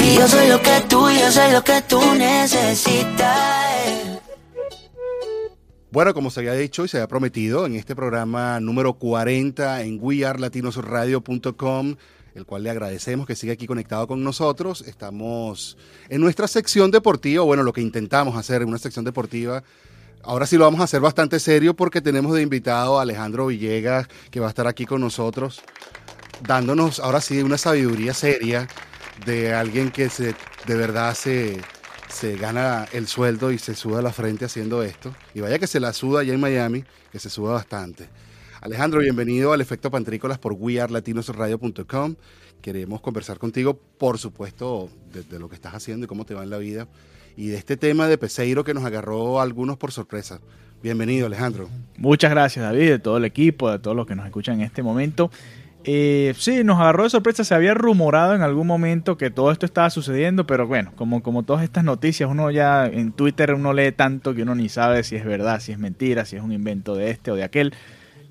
Y 0.03 0.15
yo 0.15 0.27
soy 0.27 0.47
lo 0.47 0.61
que 0.61 0.81
tú, 0.87 1.09
yo 1.09 1.31
soy 1.31 1.51
lo 1.51 1.63
que 1.63 1.81
tú 1.81 1.99
necesitas. 2.15 3.39
Bueno, 5.89 6.13
como 6.13 6.29
se 6.29 6.41
había 6.41 6.53
dicho 6.53 6.85
y 6.85 6.87
se 6.87 6.97
había 6.97 7.07
prometido 7.07 7.65
en 7.65 7.75
este 7.75 7.95
programa 7.95 8.59
número 8.59 8.93
40 8.93 9.81
en 9.81 9.99
wearlatinosradio.com, 10.01 11.95
el 12.35 12.45
cual 12.45 12.63
le 12.63 12.69
agradecemos 12.69 13.27
que 13.27 13.35
siga 13.35 13.53
aquí 13.53 13.67
conectado 13.67 14.07
con 14.07 14.23
nosotros. 14.23 14.81
Estamos 14.81 15.77
en 16.09 16.21
nuestra 16.21 16.47
sección 16.47 16.91
deportiva, 16.91 17.43
bueno, 17.43 17.63
lo 17.63 17.73
que 17.73 17.81
intentamos 17.81 18.35
hacer 18.37 18.61
en 18.61 18.69
una 18.69 18.77
sección 18.77 19.05
deportiva. 19.05 19.63
Ahora 20.23 20.45
sí 20.45 20.57
lo 20.57 20.63
vamos 20.63 20.79
a 20.79 20.85
hacer 20.85 21.01
bastante 21.01 21.39
serio 21.39 21.75
porque 21.75 22.01
tenemos 22.01 22.33
de 22.33 22.41
invitado 22.41 22.97
a 22.97 23.01
Alejandro 23.01 23.47
Villegas, 23.47 24.07
que 24.31 24.39
va 24.39 24.47
a 24.47 24.49
estar 24.49 24.67
aquí 24.67 24.85
con 24.85 25.01
nosotros, 25.01 25.61
dándonos 26.47 26.99
ahora 26.99 27.19
sí 27.19 27.41
una 27.41 27.57
sabiduría 27.57 28.13
seria 28.13 28.67
de 29.25 29.53
alguien 29.53 29.91
que 29.91 30.09
se, 30.09 30.33
de 30.65 30.75
verdad 30.75 31.13
se, 31.13 31.59
se 32.09 32.37
gana 32.37 32.87
el 32.93 33.07
sueldo 33.07 33.51
y 33.51 33.57
se 33.57 33.75
suda 33.75 34.01
la 34.01 34.13
frente 34.13 34.45
haciendo 34.45 34.81
esto. 34.81 35.13
Y 35.33 35.41
vaya 35.41 35.59
que 35.59 35.67
se 35.67 35.79
la 35.79 35.91
suda 35.91 36.21
allá 36.21 36.33
en 36.33 36.39
Miami, 36.39 36.85
que 37.11 37.19
se 37.19 37.29
suda 37.29 37.53
bastante. 37.53 38.07
Alejandro, 38.63 39.01
bienvenido 39.01 39.51
al 39.51 39.59
Efecto 39.59 39.91
Pantrícolas 39.91 40.37
por 40.37 40.53
wearlatinosradio.com. 40.53 42.15
Queremos 42.61 43.01
conversar 43.01 43.37
contigo, 43.37 43.77
por 43.97 44.17
supuesto, 44.17 44.87
de, 45.11 45.37
lo 45.37 45.49
que 45.49 45.55
estás 45.55 45.73
haciendo 45.73 46.05
y 46.05 46.07
cómo 46.07 46.23
te 46.23 46.33
va 46.33 46.43
en 46.43 46.49
la 46.49 46.59
vida. 46.59 46.87
Y 47.35 47.47
de 47.47 47.57
este 47.57 47.75
tema 47.75 48.07
de 48.07 48.17
Peseiro 48.17 48.63
que 48.63 48.73
nos 48.73 48.85
agarró 48.85 49.41
a 49.41 49.43
algunos 49.43 49.75
por 49.75 49.91
sorpresa. 49.91 50.39
Bienvenido, 50.81 51.25
Alejandro. 51.25 51.67
Muchas 51.97 52.31
gracias, 52.31 52.63
David, 52.63 52.89
de 52.89 52.99
todo 52.99 53.17
el 53.17 53.25
equipo, 53.25 53.69
de 53.69 53.79
todos 53.79 53.97
los 53.97 54.07
que 54.07 54.15
nos 54.15 54.25
escuchan 54.25 54.61
en 54.61 54.61
este 54.61 54.81
momento. 54.81 55.29
Eh, 55.83 56.33
sí, 56.37 56.63
nos 56.63 56.79
agarró 56.79 57.03
de 57.03 57.09
sorpresa. 57.09 57.43
Se 57.43 57.53
había 57.53 57.73
rumorado 57.73 58.33
en 58.33 58.43
algún 58.43 58.65
momento 58.65 59.17
que 59.17 59.29
todo 59.29 59.51
esto 59.51 59.65
estaba 59.65 59.89
sucediendo, 59.89 60.47
pero 60.47 60.67
bueno, 60.67 60.93
como, 60.95 61.21
como 61.21 61.43
todas 61.43 61.65
estas 61.65 61.83
noticias, 61.83 62.29
uno 62.31 62.49
ya 62.49 62.85
en 62.85 63.11
Twitter 63.11 63.55
uno 63.55 63.73
lee 63.73 63.91
tanto 63.91 64.33
que 64.33 64.43
uno 64.43 64.55
ni 64.55 64.69
sabe 64.69 65.03
si 65.03 65.17
es 65.17 65.25
verdad, 65.25 65.59
si 65.59 65.73
es 65.73 65.79
mentira, 65.79 66.23
si 66.23 66.37
es 66.37 66.41
un 66.41 66.53
invento 66.53 66.95
de 66.95 67.09
este 67.09 67.29
o 67.29 67.35
de 67.35 67.43
aquel. 67.43 67.73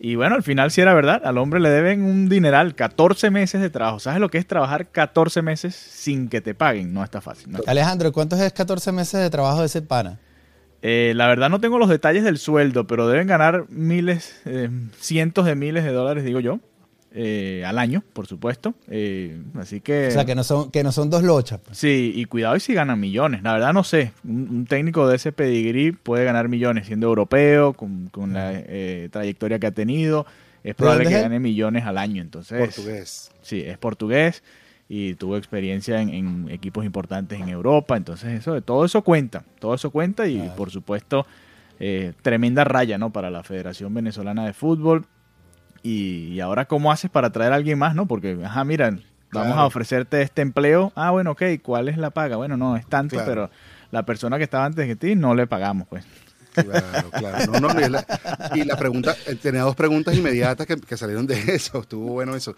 Y 0.04 0.16
bueno, 0.16 0.34
al 0.34 0.42
final 0.42 0.72
sí 0.72 0.80
era 0.80 0.94
verdad. 0.94 1.22
Al 1.24 1.38
hombre 1.38 1.60
le 1.60 1.70
deben 1.70 2.02
un 2.02 2.28
dineral, 2.28 2.74
14 2.74 3.30
meses 3.30 3.60
de 3.60 3.70
trabajo. 3.70 4.00
¿Sabes 4.00 4.18
lo 4.18 4.30
que 4.30 4.38
es 4.38 4.48
trabajar 4.48 4.88
14 4.88 5.42
meses 5.42 5.76
sin 5.76 6.28
que 6.28 6.40
te 6.40 6.56
paguen? 6.56 6.92
No 6.92 7.04
está 7.04 7.20
fácil. 7.20 7.52
¿no? 7.52 7.60
Alejandro, 7.68 8.10
¿cuántos 8.10 8.40
es 8.40 8.52
14 8.52 8.90
meses 8.90 9.20
de 9.20 9.30
trabajo 9.30 9.60
de 9.60 9.66
ese 9.66 9.80
pana? 9.80 10.18
Eh, 10.82 11.12
la 11.14 11.28
verdad 11.28 11.50
no 11.50 11.60
tengo 11.60 11.78
los 11.78 11.88
detalles 11.88 12.24
del 12.24 12.38
sueldo, 12.38 12.88
pero 12.88 13.06
deben 13.06 13.28
ganar 13.28 13.66
miles, 13.68 14.42
eh, 14.44 14.70
cientos 14.98 15.46
de 15.46 15.54
miles 15.54 15.84
de 15.84 15.92
dólares, 15.92 16.24
digo 16.24 16.40
yo, 16.40 16.58
eh, 17.14 17.62
al 17.66 17.78
año, 17.78 18.02
por 18.12 18.26
supuesto. 18.26 18.74
Eh, 18.88 19.40
así 19.58 19.80
que... 19.80 20.08
O 20.08 20.10
sea, 20.10 20.24
que 20.24 20.34
no 20.34 20.44
son, 20.44 20.70
que 20.70 20.82
no 20.82 20.92
son 20.92 21.10
dos 21.10 21.22
lochas. 21.22 21.60
pues. 21.64 21.76
Sí, 21.78 22.12
y 22.14 22.24
cuidado 22.24 22.56
y 22.56 22.60
si 22.60 22.74
ganan 22.74 22.98
millones. 23.00 23.42
La 23.42 23.52
verdad 23.52 23.72
no 23.72 23.84
sé. 23.84 24.12
Un, 24.24 24.48
un 24.50 24.66
técnico 24.66 25.06
de 25.08 25.16
ese 25.16 25.32
pedigrí 25.32 25.92
puede 25.92 26.24
ganar 26.24 26.48
millones 26.48 26.86
siendo 26.86 27.06
europeo, 27.06 27.72
con, 27.74 28.08
con 28.08 28.32
la 28.32 28.52
eh, 28.54 29.08
trayectoria 29.12 29.58
que 29.58 29.66
ha 29.66 29.72
tenido. 29.72 30.26
Es 30.64 30.74
probable 30.74 31.08
que 31.08 31.20
gane 31.20 31.40
millones 31.40 31.84
al 31.84 31.98
año. 31.98 32.22
Entonces, 32.22 32.58
Portugués. 32.58 33.30
Sí, 33.42 33.60
es 33.60 33.78
portugués 33.78 34.42
y 34.88 35.14
tuvo 35.14 35.36
experiencia 35.36 36.00
en, 36.00 36.10
en 36.10 36.48
equipos 36.50 36.84
importantes 36.84 37.40
en 37.40 37.48
Europa. 37.48 37.96
Entonces, 37.96 38.40
eso, 38.40 38.60
todo 38.62 38.84
eso 38.84 39.02
cuenta. 39.02 39.44
Todo 39.58 39.74
eso 39.74 39.90
cuenta 39.90 40.26
y, 40.28 40.36
Claro. 40.36 40.54
por 40.54 40.70
supuesto, 40.70 41.26
eh, 41.80 42.12
tremenda 42.22 42.62
raya 42.64 42.96
¿no? 42.98 43.10
para 43.10 43.30
la 43.30 43.42
Federación 43.42 43.92
Venezolana 43.94 44.44
de 44.46 44.52
Fútbol. 44.52 45.06
Y, 45.82 46.28
y 46.32 46.40
ahora, 46.40 46.66
¿cómo 46.66 46.92
haces 46.92 47.10
para 47.10 47.30
traer 47.30 47.52
a 47.52 47.56
alguien 47.56 47.78
más? 47.78 47.94
no 47.94 48.06
Porque, 48.06 48.38
ajá, 48.44 48.64
mira, 48.64 48.90
vamos 48.90 49.02
Claro. 49.30 49.54
a 49.54 49.66
ofrecerte 49.66 50.22
este 50.22 50.42
empleo. 50.42 50.92
Ah, 50.94 51.10
bueno, 51.10 51.32
ok, 51.32 51.42
¿cuál 51.62 51.88
es 51.88 51.96
la 51.98 52.10
paga? 52.10 52.36
Bueno, 52.36 52.56
no, 52.56 52.76
es 52.76 52.86
tanto, 52.86 53.16
Claro. 53.16 53.28
pero 53.30 53.50
la 53.90 54.04
persona 54.04 54.38
que 54.38 54.44
estaba 54.44 54.64
antes 54.64 54.86
de 54.86 54.94
ti 54.96 55.14
no 55.16 55.34
le 55.34 55.46
pagamos, 55.46 55.88
pues. 55.88 56.04
Claro, 56.54 57.10
claro. 57.10 57.52
No, 57.52 57.60
no, 57.72 57.80
y, 57.80 57.88
la, 57.88 58.04
y 58.54 58.64
la 58.64 58.76
pregunta, 58.76 59.16
eh, 59.26 59.36
tenía 59.36 59.62
dos 59.62 59.74
preguntas 59.74 60.14
inmediatas 60.14 60.66
que, 60.66 60.76
que 60.76 60.96
salieron 60.98 61.26
de 61.26 61.34
eso. 61.54 61.80
Estuvo 61.80 62.12
bueno 62.12 62.36
eso. 62.36 62.54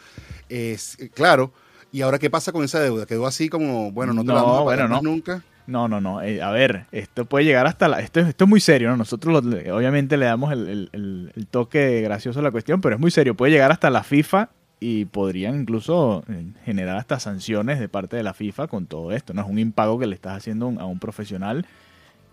Es, 0.48 0.98
claro. 1.14 1.52
¿Y 1.92 2.02
ahora 2.02 2.18
qué 2.18 2.28
pasa 2.28 2.50
con 2.50 2.64
esa 2.64 2.80
deuda? 2.80 3.06
¿Quedó 3.06 3.24
así 3.24 3.48
como, 3.48 3.92
bueno, 3.92 4.12
no 4.12 4.22
te 4.22 4.28
la 4.28 4.34
No, 4.34 4.42
vamos 4.46 4.60
a 4.62 4.64
pagar 4.64 4.88
bueno, 4.88 5.00
no. 5.00 5.10
nunca? 5.10 5.42
No, 5.66 5.88
no, 5.88 6.00
no. 6.00 6.20
eh, 6.20 6.42
a 6.42 6.50
ver, 6.50 6.86
esto 6.92 7.24
puede 7.24 7.46
llegar 7.46 7.66
hasta 7.66 7.88
la... 7.88 8.00
Esto, 8.00 8.20
esto 8.20 8.44
es 8.44 8.50
muy 8.50 8.60
serio, 8.60 8.90
¿no? 8.90 8.96
Nosotros 8.98 9.42
lo- 9.44 9.76
obviamente 9.76 10.16
le 10.16 10.26
damos 10.26 10.52
el, 10.52 11.30
toque 11.50 12.02
gracioso 12.02 12.40
a 12.40 12.42
la 12.42 12.50
cuestión, 12.50 12.80
pero 12.80 12.96
es 12.96 13.00
muy 13.00 13.10
serio. 13.10 13.34
Puede 13.34 13.52
llegar 13.52 13.72
hasta 13.72 13.88
la 13.88 14.02
FIFA 14.02 14.50
y 14.80 15.06
podrían 15.06 15.60
incluso 15.60 16.22
eh, 16.28 16.44
generar 16.66 16.96
hasta 16.98 17.18
sanciones 17.18 17.80
de 17.80 17.88
parte 17.88 18.16
de 18.16 18.22
la 18.22 18.34
FIFA 18.34 18.66
con 18.66 18.86
todo 18.86 19.12
esto. 19.12 19.32
No 19.32 19.40
es 19.42 19.48
un 19.48 19.58
impago 19.58 19.98
que 19.98 20.06
le 20.06 20.14
estás 20.14 20.36
haciendo 20.36 20.66
a 20.78 20.84
un 20.84 20.98
profesional 20.98 21.64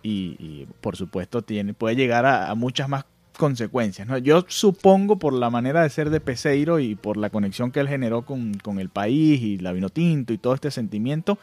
y, 0.03 0.35
y, 0.39 0.67
por 0.81 0.97
supuesto 0.97 1.41
tiene 1.43 1.73
puede 1.73 1.95
llegar 1.95 2.25
a, 2.25 2.49
a 2.49 2.55
muchas 2.55 2.89
más 2.89 3.05
consecuencias. 3.37 4.07
¿no? 4.07 4.17
Yo 4.17 4.43
supongo 4.49 5.17
por 5.19 5.31
la 5.33 5.49
manera 5.49 5.83
de 5.83 5.89
ser 5.89 6.09
de 6.09 6.19
Peseiro 6.19 6.79
y 6.79 6.95
por 6.95 7.15
la 7.15 7.29
conexión 7.29 7.71
que 7.71 7.79
él 7.79 7.87
generó 7.87 8.23
con, 8.23 8.55
con 8.55 8.79
el 8.79 8.89
país 8.89 9.39
y 9.41 9.57
la 9.57 9.71
vino 9.71 9.89
tinto 9.89 10.33
y 10.33 10.37
todo 10.37 10.53
este 10.53 10.69
sentimiento, 10.71 11.37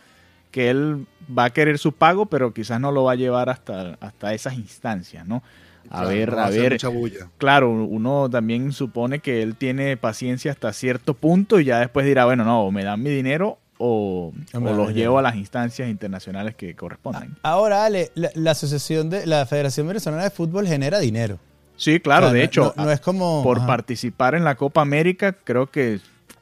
que 0.51 0.71
él 0.71 1.07
va 1.37 1.45
a 1.45 1.51
querer 1.51 1.79
su 1.79 1.93
pago, 1.93 2.27
pero 2.27 2.53
quizás 2.55 2.81
no 2.81 2.91
lo 2.93 3.05
va 3.05 3.13
a 3.13 3.17
llevar 3.17 3.49
hasta, 3.51 3.97
hasta 4.01 4.33
esas 4.35 4.55
instancias, 4.55 5.27
¿no? 5.27 5.43
A 5.91 6.01
Claro, 6.01 6.09
ver, 6.09 6.33
no 6.33 6.39
a 6.41 6.51
ver. 6.51 6.73
mucha 6.73 6.89
bulla. 6.89 7.29
Claro, 7.39 7.71
uno 7.71 8.29
también 8.29 8.73
supone 8.73 9.21
que 9.21 9.43
él 9.43 9.57
tiene 9.57 9.97
paciencia 9.97 10.51
hasta 10.53 10.73
cierto 10.73 11.15
punto 11.15 11.61
y 11.61 11.65
ya 11.65 11.79
después 11.81 12.05
dirá, 12.05 12.25
bueno, 12.27 12.45
no, 12.45 12.63
o 12.65 12.71
me 12.71 12.85
dan 12.85 13.03
mi 13.03 13.09
dinero 13.11 13.59
o, 13.79 14.33
los 14.53 14.93
llevo 14.93 15.19
a 15.19 15.23
las 15.23 15.37
instancias 15.37 15.89
internacionales 15.89 16.55
que 16.57 16.75
corresponden. 16.75 17.37
Ahora, 17.43 17.85
Ale, 17.85 18.11
la, 18.17 18.29
la 18.35 18.51
asociación 18.51 19.09
de 19.09 19.25
la 19.27 19.47
Federación 19.47 19.87
Venezolana 19.87 20.25
de 20.25 20.31
Fútbol 20.31 20.67
genera 20.67 20.99
dinero. 20.99 21.39
Sí, 21.77 22.01
claro, 22.01 22.27
O 22.27 22.29
sea, 22.31 22.35
de 22.35 22.41
no- 22.41 22.45
hecho, 22.45 22.75
no, 22.77 22.85
no 22.85 22.91
es 22.91 23.01
como 23.01 23.43
por 23.45 23.59
ajá. 23.59 23.67
participar 23.69 24.35
en 24.35 24.45
la 24.45 24.57
Copa 24.57 24.81
América, 24.83 25.33
creo 25.33 25.71
que, 25.71 26.01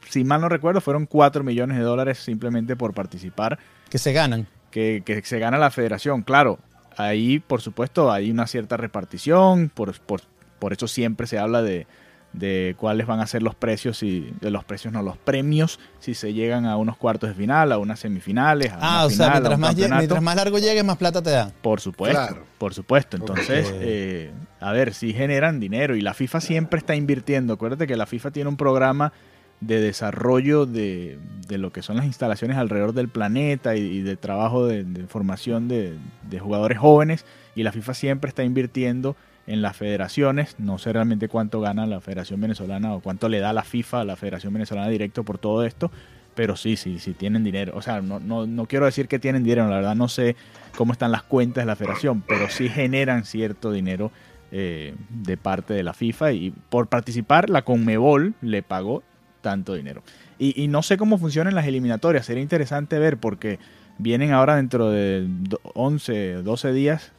si 0.09 0.25
mal 0.25 0.41
no 0.41 0.49
recuerdo, 0.49 0.81
fueron 0.81 1.05
4 1.07 1.45
millones 1.45 1.77
de 1.77 1.85
dólares 1.85 2.19
simplemente 2.19 2.75
por 2.75 2.95
participar 2.95 3.59
que 3.91 3.99
se 3.99 4.13
ganan. 4.13 4.47
que, 4.71 5.03
que 5.05 5.23
se 5.23 5.39
gana 5.39 5.59
la 5.59 5.71
federación. 5.71 6.23
Claro, 6.23 6.59
ahí 6.97 7.39
por 7.39 7.61
supuesto 7.63 8.11
hay 8.13 8.31
una 8.31 8.47
cierta 8.47 8.77
repartición, 8.77 9.71
por, 9.73 9.99
por, 10.01 10.21
por 10.59 10.73
eso 10.73 10.87
siempre 10.89 11.27
se 11.27 11.39
habla 11.39 11.63
de, 11.63 11.87
de 12.33 12.75
cuáles 12.79 13.07
van 13.07 13.21
a 13.21 13.27
ser 13.27 13.43
los 13.43 13.55
precios, 13.55 14.03
y 14.03 14.33
de 14.41 14.51
los 14.51 14.65
precios 14.65 14.93
no, 14.93 15.03
los 15.03 15.17
premios, 15.17 15.79
si 16.01 16.13
se 16.15 16.35
llegan 16.35 16.67
a 16.67 16.77
unos 16.77 16.97
cuartos 16.99 17.31
de 17.31 17.35
final, 17.35 17.73
a 17.73 17.79
unas 17.79 18.01
semifinales, 18.01 18.71
a 18.73 18.77
Ah, 18.81 18.97
una 18.97 19.05
o 19.07 19.11
sea, 19.11 19.17
final, 19.17 19.29
a 19.29 19.33
mientras 19.33 19.55
un 19.55 19.61
más, 19.61 19.71
lle- 19.71 19.75
campeonato. 19.81 19.99
mientras 20.01 20.23
más 20.23 20.37
largo 20.37 20.59
llegues, 20.59 20.85
más 20.85 20.97
plata 20.99 21.23
te 21.23 21.31
dan. 21.31 21.53
Por 21.63 21.81
supuesto, 21.81 22.19
Claro. 22.27 22.45
por 22.59 22.75
supuesto. 22.75 23.17
Entonces, 23.17 23.73
eh, 23.81 24.31
a 24.61 24.73
ver, 24.73 24.93
si 24.93 25.15
generan 25.15 25.59
dinero 25.61 25.97
y 25.97 26.03
la 26.03 26.13
FIFA 26.13 26.41
siempre 26.43 26.79
está 26.79 26.95
invirtiendo. 26.95 27.55
Acuérdate 27.55 27.87
que 27.87 27.97
la 27.97 28.05
FIFA 28.07 28.31
tiene 28.33 28.51
un 28.51 28.57
programa 28.59 29.13
de 29.61 29.81
desarrollo 29.81 30.67
de, 30.67 31.19
de 31.49 31.59
lo 31.59 31.73
que 31.73 31.83
son 31.83 31.97
las 31.97 32.07
instalaciones 32.07 32.57
alrededor 32.57 32.93
del 32.93 33.09
planeta 33.09 33.77
y, 33.77 34.03
de 34.03 34.17
trabajo 34.17 34.67
de, 34.67 34.85
de 34.85 35.07
formación 35.07 35.69
de, 35.69 35.95
de 36.29 36.39
jugadores 36.39 36.79
jóvenes 36.79 37.25
y 37.55 37.63
la 37.63 37.73
FIFA 37.73 37.95
siempre 37.95 38.29
está 38.29 38.45
invirtiendo 38.45 39.17
en 39.47 39.63
las 39.63 39.77
federaciones. 39.77 40.57
No 40.59 40.79
sé 40.79 40.93
realmente 40.93 41.29
cuánto 41.29 41.61
gana 41.61 41.87
la 41.87 42.01
Federación 42.01 42.41
Venezolana 42.41 42.95
o 42.95 43.01
cuánto 43.01 43.29
le 43.29 43.41
da 43.41 43.53
la 43.53 43.63
FIFA 43.63 44.01
a 44.01 44.05
la 44.05 44.17
Federación 44.17 44.53
Venezolana 44.53 44.89
directo 44.89 45.25
por 45.25 45.39
todo 45.39 45.65
esto, 45.65 45.91
pero 46.35 46.57
sí, 46.57 46.77
sí, 46.77 46.99
sí 46.99 47.15
tienen 47.15 47.45
dinero. 47.45 47.73
O 47.77 47.83
sea, 47.83 48.03
no, 48.03 48.21
no, 48.21 48.47
no 48.47 48.67
quiero 48.67 48.85
decir 48.85 49.09
que 49.09 49.19
tienen 49.19 49.43
dinero, 49.43 49.69
la 49.69 49.77
verdad 49.77 49.97
no 49.97 50.09
sé 50.09 50.37
cómo 50.77 50.93
están 50.93 51.13
las 51.13 51.23
cuentas 51.23 51.63
de 51.63 51.67
la 51.67 51.77
federación, 51.77 52.23
pero 52.23 52.49
sí 52.51 52.69
generan 52.69 53.25
cierto 53.25 53.73
dinero 53.73 54.11
eh, 54.53 54.95
de 55.11 55.37
parte 55.37 55.75
de 55.75 55.83
la 55.83 55.93
FIFA 55.93 56.33
y 56.33 56.53
por 56.69 56.89
participar 56.89 57.51
la 57.51 57.63
Conmebol 57.63 58.35
le 58.43 58.63
pagó 58.63 59.03
tanto 59.47 59.75
dinero. 59.75 60.03
Y, 60.41 60.61
y 60.61 60.67
no 60.67 60.83
sé 60.83 60.97
cómo 60.97 61.19
funcionan 61.19 61.55
las 61.55 61.67
eliminatorias, 61.67 62.27
sería 62.27 62.43
interesante 62.43 62.99
ver 62.99 63.17
porque 63.19 63.61
vienen 63.99 64.33
ahora 64.33 64.57
dentro 64.57 64.91
de 64.91 65.25
do- 65.29 65.61
11, 65.75 66.43
12 66.43 66.73
días 66.73 67.13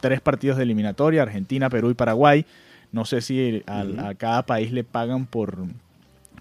tres 0.00 0.20
partidos 0.22 0.56
de 0.56 0.62
eliminatoria, 0.62 1.22
Argentina, 1.22 1.68
Perú 1.68 1.90
y 1.90 1.94
Paraguay. 1.94 2.46
No 2.92 3.04
sé 3.04 3.20
si 3.20 3.62
a, 3.66 4.14
cada 4.16 4.46
país 4.46 4.72
le 4.72 4.82
pagan 4.84 5.26
por, 5.26 5.58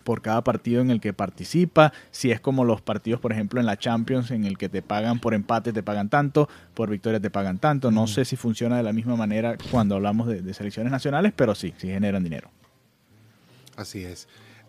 por 0.05 0.21
cada 0.21 0.43
partido 0.43 0.81
en 0.81 0.91
el 0.91 1.01
que 1.01 1.11
participa, 1.11 1.91
si 2.11 2.31
es 2.31 2.39
como 2.39 2.63
los 2.63 2.79
partidos, 2.79 3.19
por 3.19 3.33
ejemplo, 3.33 3.59
en 3.59 3.65
la 3.65 3.75
Champions, 3.77 4.31
en 4.31 4.45
el 4.45 4.57
que 4.57 4.69
te 4.69 4.81
pagan 4.81 5.19
por 5.19 5.33
empate, 5.33 5.73
te 5.73 5.83
pagan 5.83 6.07
tanto, 6.09 6.47
por 6.73 6.89
victoria 6.89 7.19
te 7.19 7.29
pagan 7.29 7.57
tanto. 7.59 7.91
No 7.91 8.07
sé 8.07 8.23
si 8.23 8.35
funciona 8.37 8.77
de 8.77 8.83
la 8.83 8.93
misma 8.93 9.15
manera 9.17 9.57
cuando 9.71 9.95
hablamos 9.95 10.27
de, 10.27 10.41
de 10.41 10.53
selecciones 10.53 10.91
nacionales, 10.91 11.33
pero 11.35 11.53
sí, 11.55 11.73
sí 11.77 11.87
generan 11.87 12.23
dinero. 12.23 12.49
Así 13.75 14.03
es. 14.03 14.27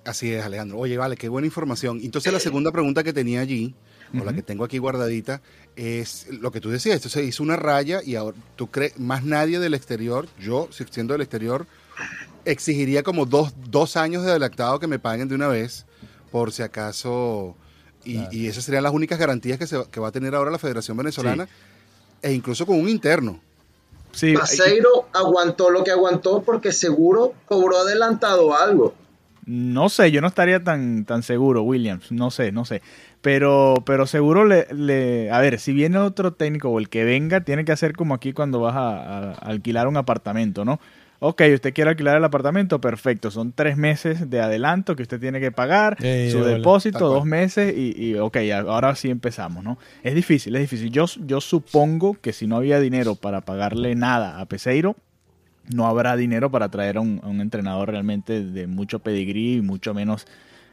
Así 0.09 0.33
es, 0.33 0.45
Alejandro. 0.45 0.79
Oye, 0.79 0.97
vale, 0.97 1.17
qué 1.17 1.29
buena 1.29 1.47
información. 1.47 2.01
Entonces, 2.03 2.33
la 2.33 2.41
segunda 2.41 2.73
pregunta 2.73 3.03
que 3.05 3.13
tenía 3.13 3.41
allí, 3.41 3.75
o 4.19 4.25
la 4.25 4.33
que 4.33 4.43
tengo 4.43 4.65
aquí 4.65 4.79
guardadita, 4.79 5.43
es 5.77 6.27
lo 6.31 6.51
que 6.51 6.61
tú 6.61 6.71
decías. 6.71 6.97
Esto 6.97 7.09
se 7.11 7.23
hizo 7.25 7.43
una 7.43 7.57
raya 7.57 8.01
y 8.03 8.15
ahora 8.17 8.37
tú 8.57 8.69
crees, 8.71 8.99
más 8.99 9.23
nadie 9.25 9.59
del 9.59 9.75
exterior, 9.75 10.27
yo, 10.41 10.69
si- 10.71 10.85
siendo 10.91 11.13
del 11.13 11.21
exterior, 11.21 11.67
exigiría 12.45 13.03
como 13.03 13.27
dos, 13.27 13.53
dos 13.71 13.97
años 13.97 14.25
de 14.25 14.31
adelantado 14.31 14.79
que 14.79 14.87
me 14.87 14.99
paguen 14.99 15.29
de 15.29 15.35
una 15.35 15.49
vez, 15.49 15.85
por 16.31 16.53
si 16.53 16.63
acaso. 16.63 17.55
Y, 18.05 18.19
y 18.33 18.47
esas 18.47 18.65
serían 18.65 18.85
las 18.85 18.93
únicas 18.95 19.19
garantías 19.19 19.59
que, 19.59 19.67
se, 19.67 19.85
que 19.91 20.01
va 20.01 20.09
a 20.09 20.13
tener 20.13 20.35
ahora 20.35 20.51
la 20.51 20.59
Federación 20.59 20.97
Venezolana, 20.97 21.47
e 22.23 22.33
incluso 22.33 22.65
con 22.65 22.81
un 22.81 22.89
interno. 22.89 23.41
Sí, 24.13 24.33
Paseiro 24.33 25.09
aguantó 25.13 25.69
lo 25.69 25.85
que 25.85 25.91
aguantó 25.91 26.43
porque 26.43 26.73
seguro 26.73 27.35
cobró 27.47 27.77
adelantado 27.79 28.57
algo. 28.57 28.95
No 29.49 29.89
sé, 29.89 30.11
yo 30.11 30.21
no 30.21 30.27
estaría 30.27 30.63
tan, 30.63 31.05
tan 31.07 31.23
seguro, 31.23 31.63
Williams. 31.63 32.13
No 32.13 32.31
sé, 32.31 32.53
no 32.53 32.65
sé. 32.67 32.83
Pero, 33.23 33.75
pero 33.87 34.07
seguro 34.07 34.45
le, 34.45 34.67
le- 34.73 35.31
A 35.31 35.41
ver, 35.41 35.59
si 35.59 35.73
viene 35.73 35.97
otro 35.99 36.35
técnico 36.35 36.69
o 36.69 36.79
el 36.79 36.89
que 36.89 37.05
venga, 37.05 37.41
tiene 37.41 37.65
que 37.65 37.73
hacer 37.73 37.95
como 37.95 38.15
aquí 38.15 38.33
cuando 38.35 38.61
vas 38.61 38.77
a, 38.77 39.31
a 39.31 39.33
alquilar 39.33 39.89
un 39.89 39.97
apartamento, 39.97 40.65
¿no? 40.65 40.79
Ok, 41.21 41.43
usted 41.53 41.73
quiere 41.75 41.91
alquilar 41.91 42.17
el 42.17 42.25
apartamento, 42.25 42.81
perfecto. 42.81 43.31
Son 43.33 43.51
tres 43.53 43.77
meses 43.77 44.31
de 44.31 44.41
adelanto 44.41 44.95
que 44.95 45.03
usted 45.03 45.19
tiene 45.19 45.41
que 45.41 45.51
pagar, 45.51 45.97
Ey, 46.01 46.31
su 46.31 46.45
depósito, 46.45 47.09
dos 47.09 47.25
meses 47.25 47.75
y, 47.77 47.93
y 48.01 48.15
ok, 48.17 48.37
ahora 48.69 48.95
sí 48.95 49.11
empezamos, 49.11 49.65
¿no? 49.65 49.79
Es 50.05 50.15
difícil, 50.15 50.55
es 50.55 50.61
difícil. 50.61 50.93
Yo, 50.93 51.07
yo 51.27 51.41
supongo 51.41 52.15
que 52.21 52.33
si 52.33 52.47
no 52.47 52.57
había 52.57 52.79
dinero 52.79 53.17
para 53.17 53.41
pagarle 53.41 53.97
nada 53.97 54.39
a 54.41 54.47
Peseiro, 54.47 54.95
no 55.73 55.87
habrá 55.87 56.17
dinero 56.17 56.51
para 56.51 56.69
traer 56.71 56.97
a 56.97 57.01
un, 57.01 57.21
a 57.23 57.29
un 57.29 57.41
entrenador 57.41 57.91
realmente 57.91 58.43
de 58.45 58.67
mucho 58.67 58.99
pedigrí 59.01 59.57
y 59.57 59.61
mucho 59.63 59.95
menos 59.95 60.27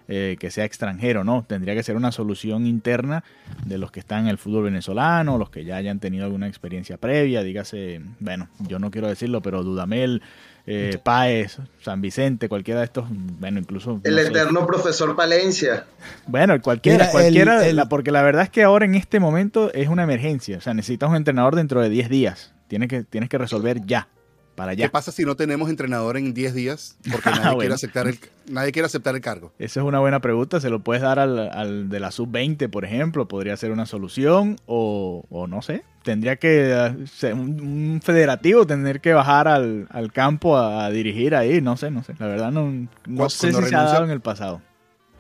eh, 0.08 0.38
que 0.39 0.51
sea 0.51 0.65
extranjero, 0.65 1.23
¿no? 1.23 1.43
Tendría 1.47 1.73
que 1.73 1.81
ser 1.81 1.95
una 1.95 2.12
solución 2.12 2.67
interna 2.67 3.23
de 3.65 3.79
los 3.79 3.91
que 3.91 3.99
están 3.99 4.25
en 4.25 4.27
el 4.27 4.38
fútbol 4.38 4.65
venezolano, 4.65 5.39
los 5.39 5.49
que 5.49 5.65
ya 5.65 5.77
hayan 5.77 5.99
tenido 5.99 6.25
alguna 6.25 6.47
experiencia 6.47 6.97
previa, 6.97 7.41
dígase, 7.41 8.01
bueno, 8.19 8.47
yo 8.67 8.77
no 8.77 8.91
quiero 8.91 9.08
decirlo, 9.08 9.41
pero 9.41 9.63
Dudamel, 9.63 10.21
eh, 10.67 10.99
Páez, 11.03 11.58
San 11.81 12.01
Vicente, 12.01 12.47
cualquiera 12.49 12.81
de 12.81 12.86
estos, 12.86 13.05
bueno, 13.10 13.60
incluso... 13.60 13.99
El 14.03 14.15
no 14.15 14.21
sé, 14.21 14.27
eterno 14.27 14.67
profesor 14.67 15.15
Palencia. 15.15 15.86
bueno, 16.27 16.62
cualquiera, 16.62 17.05
Mira, 17.05 17.12
cualquiera, 17.12 17.63
el- 17.63 17.69
el- 17.71 17.75
la- 17.77 17.89
porque 17.89 18.12
la 18.12 18.21
verdad 18.21 18.43
es 18.43 18.49
que 18.51 18.62
ahora 18.62 18.86
en 18.86 18.93
este 18.93 19.19
momento 19.19 19.73
es 19.73 19.88
una 19.89 20.03
emergencia, 20.03 20.60
o 20.60 20.62
sea, 20.62 20.75
necesitas 20.75 21.10
un 21.10 21.15
entrenador 21.15 21.55
dentro 21.55 21.81
de 21.81 21.89
10 21.89 22.10
días, 22.10 22.53
tienes 22.67 22.89
que, 22.89 23.03
tienes 23.03 23.27
que 23.29 23.39
resolver 23.39 23.84
ya. 23.88 24.08
Para 24.55 24.71
allá. 24.71 24.85
¿Qué 24.85 24.89
pasa 24.89 25.11
si 25.11 25.23
no 25.25 25.35
tenemos 25.35 25.69
entrenador 25.69 26.17
en 26.17 26.33
10 26.33 26.53
días? 26.55 26.97
Porque 27.11 27.29
nadie, 27.31 27.41
bueno. 27.43 27.59
quiere 27.59 27.73
aceptar 27.75 28.07
el, 28.07 28.19
nadie 28.49 28.71
quiere 28.71 28.85
aceptar 28.85 29.13
el 29.15 29.21
cargo. 29.21 29.51
Esa 29.59 29.81
es 29.81 29.85
una 29.85 29.99
buena 29.99 30.19
pregunta. 30.21 30.59
Se 30.61 30.69
lo 30.69 30.79
puedes 30.79 31.03
dar 31.03 31.19
al, 31.19 31.37
al 31.51 31.89
de 31.89 31.99
la 31.99 32.11
sub-20, 32.11 32.69
por 32.69 32.85
ejemplo. 32.85 33.27
Podría 33.27 33.55
ser 33.57 33.71
una 33.71 33.85
solución. 33.85 34.57
O, 34.65 35.25
o 35.29 35.47
no 35.47 35.61
sé. 35.61 35.83
Tendría 36.03 36.35
que 36.37 36.93
ser 37.11 37.33
un, 37.33 37.59
un 37.59 38.01
federativo, 38.03 38.65
tener 38.67 39.01
que 39.01 39.13
bajar 39.13 39.47
al, 39.47 39.87
al 39.89 40.11
campo 40.11 40.55
a, 40.57 40.85
a 40.85 40.89
dirigir 40.91 41.35
ahí. 41.35 41.61
No 41.61 41.77
sé, 41.77 41.91
no 41.91 42.03
sé. 42.03 42.13
La 42.19 42.27
verdad 42.27 42.51
no, 42.51 42.87
no 43.07 43.23
Cu- 43.23 43.29
sé 43.29 43.47
si 43.47 43.51
cuando 43.53 43.69
se 43.69 43.75
ha 43.75 43.83
dado 43.83 44.05
en 44.05 44.11
el 44.11 44.21
pasado. 44.21 44.61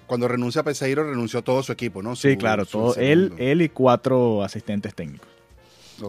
Cuando 0.07 0.27
renuncia 0.27 0.61
a 0.61 0.63
Peseiro, 0.63 1.03
renunció 1.03 1.41
todo 1.41 1.63
su 1.63 1.71
equipo, 1.71 2.03
¿no? 2.03 2.15
Sí, 2.15 2.37
claro. 2.37 2.67
Todo, 2.67 2.95
él, 2.95 3.33
él 3.39 3.63
y 3.63 3.69
cuatro 3.69 4.43
asistentes 4.43 4.93
técnicos. 4.93 5.27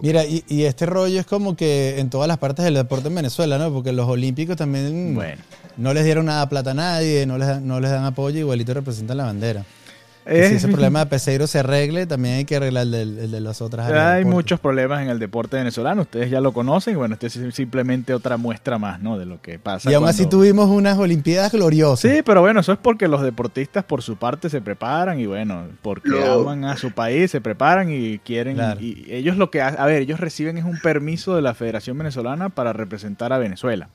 Mira, 0.03 0.25
y, 0.25 0.44
y 0.49 0.62
este 0.64 0.87
rollo 0.87 1.20
es 1.20 1.27
como 1.27 1.57
que 1.57 1.99
en 2.01 2.11
todas 2.11 2.27
las 2.29 2.38
partes 2.38 2.64
del 2.64 2.75
deporte 2.75 3.09
en 3.09 3.14
Venezuela, 3.14 3.59
¿no? 3.59 3.72
Porque 3.72 3.92
los 3.92 4.09
olímpicos 4.09 4.57
también 4.57 5.14
Bueno. 5.14 5.40
no 5.77 5.94
les 5.94 6.05
dieron 6.05 6.27
nada 6.27 6.49
plata 6.49 6.72
a 6.72 6.75
nadie, 6.75 7.25
no 7.27 7.38
les, 7.38 7.61
no 7.61 7.81
les 7.81 7.90
dan 7.90 8.05
apoyo, 8.05 8.38
igualito 8.38 8.75
representan 8.75 9.16
la 9.18 9.25
bandera. 9.25 9.64
Y 10.28 10.30
Eh, 10.34 10.48
si 10.48 10.54
ese 10.56 10.66
problema 10.68 11.00
de 11.00 11.06
Peseiro 11.10 11.46
se 11.46 11.60
arregle, 11.60 12.04
también 12.06 12.34
hay 12.36 12.44
que 12.44 12.56
arreglar 12.56 12.82
el, 12.86 13.30
de 13.30 13.40
las 13.40 13.60
otras 13.62 13.86
áreas. 13.86 14.04
Hay 14.06 14.24
muchos 14.24 14.58
problemas 14.58 15.00
en 15.02 15.08
el 15.08 15.20
deporte 15.20 15.56
venezolano, 15.56 16.02
ustedes 16.02 16.30
ya 16.30 16.40
lo 16.40 16.52
conocen, 16.52 16.94
y 16.94 16.96
bueno, 16.96 17.14
este 17.14 17.28
es 17.28 17.54
simplemente 17.54 18.12
otra 18.12 18.36
muestra 18.36 18.76
más, 18.78 19.00
¿no? 19.00 19.16
De 19.18 19.24
lo 19.24 19.40
que 19.40 19.58
pasa. 19.60 19.88
Y 19.90 19.94
aún 19.94 20.08
así 20.08 20.24
cuando- 20.24 20.38
tuvimos 20.38 20.68
unas 20.68 20.98
Olimpiadas 20.98 21.52
gloriosas. 21.52 22.10
Sí, 22.10 22.22
pero 22.24 22.40
bueno, 22.40 22.58
eso 22.60 22.72
es 22.72 22.78
porque 22.82 23.06
los 23.06 23.22
deportistas 23.22 23.84
por 23.84 24.02
su 24.02 24.16
parte 24.16 24.50
se 24.50 24.60
preparan 24.60 25.20
y 25.20 25.26
bueno, 25.26 25.68
porque 25.80 26.08
Lo- 26.10 26.40
aman 26.40 26.64
a 26.64 26.76
su 26.76 26.90
país, 26.90 27.30
se 27.30 27.40
preparan 27.40 27.92
y 27.92 28.18
quieren... 28.18 28.56
Claro. 28.56 28.80
Y 28.80 29.06
ellos 29.08 29.36
lo 29.36 29.50
que... 29.52 29.62
ha- 29.62 29.68
A 29.68 29.86
ver, 29.86 30.02
ellos 30.02 30.18
reciben 30.18 30.58
es 30.58 30.64
un 30.64 30.78
permiso 30.80 31.36
de 31.36 31.42
la 31.42 31.54
Federación 31.54 31.96
Venezolana 31.98 32.48
para 32.48 32.72
representar 32.72 33.32
a 33.32 33.38
Venezuela. 33.38 33.90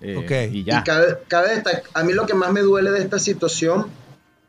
Eh, 0.00 0.16
Ok. 0.16 0.52
Y 0.52 0.64
ya. 0.64 0.80
Y 0.80 0.82
cabe, 0.82 1.06
cabe 1.28 1.50
destacar, 1.54 1.82
a 1.94 2.02
mí 2.02 2.12
lo 2.12 2.26
que 2.26 2.34
más 2.34 2.50
me 2.52 2.60
duele 2.62 2.90
de 2.90 3.00
esta 3.00 3.18
situación 3.20 3.86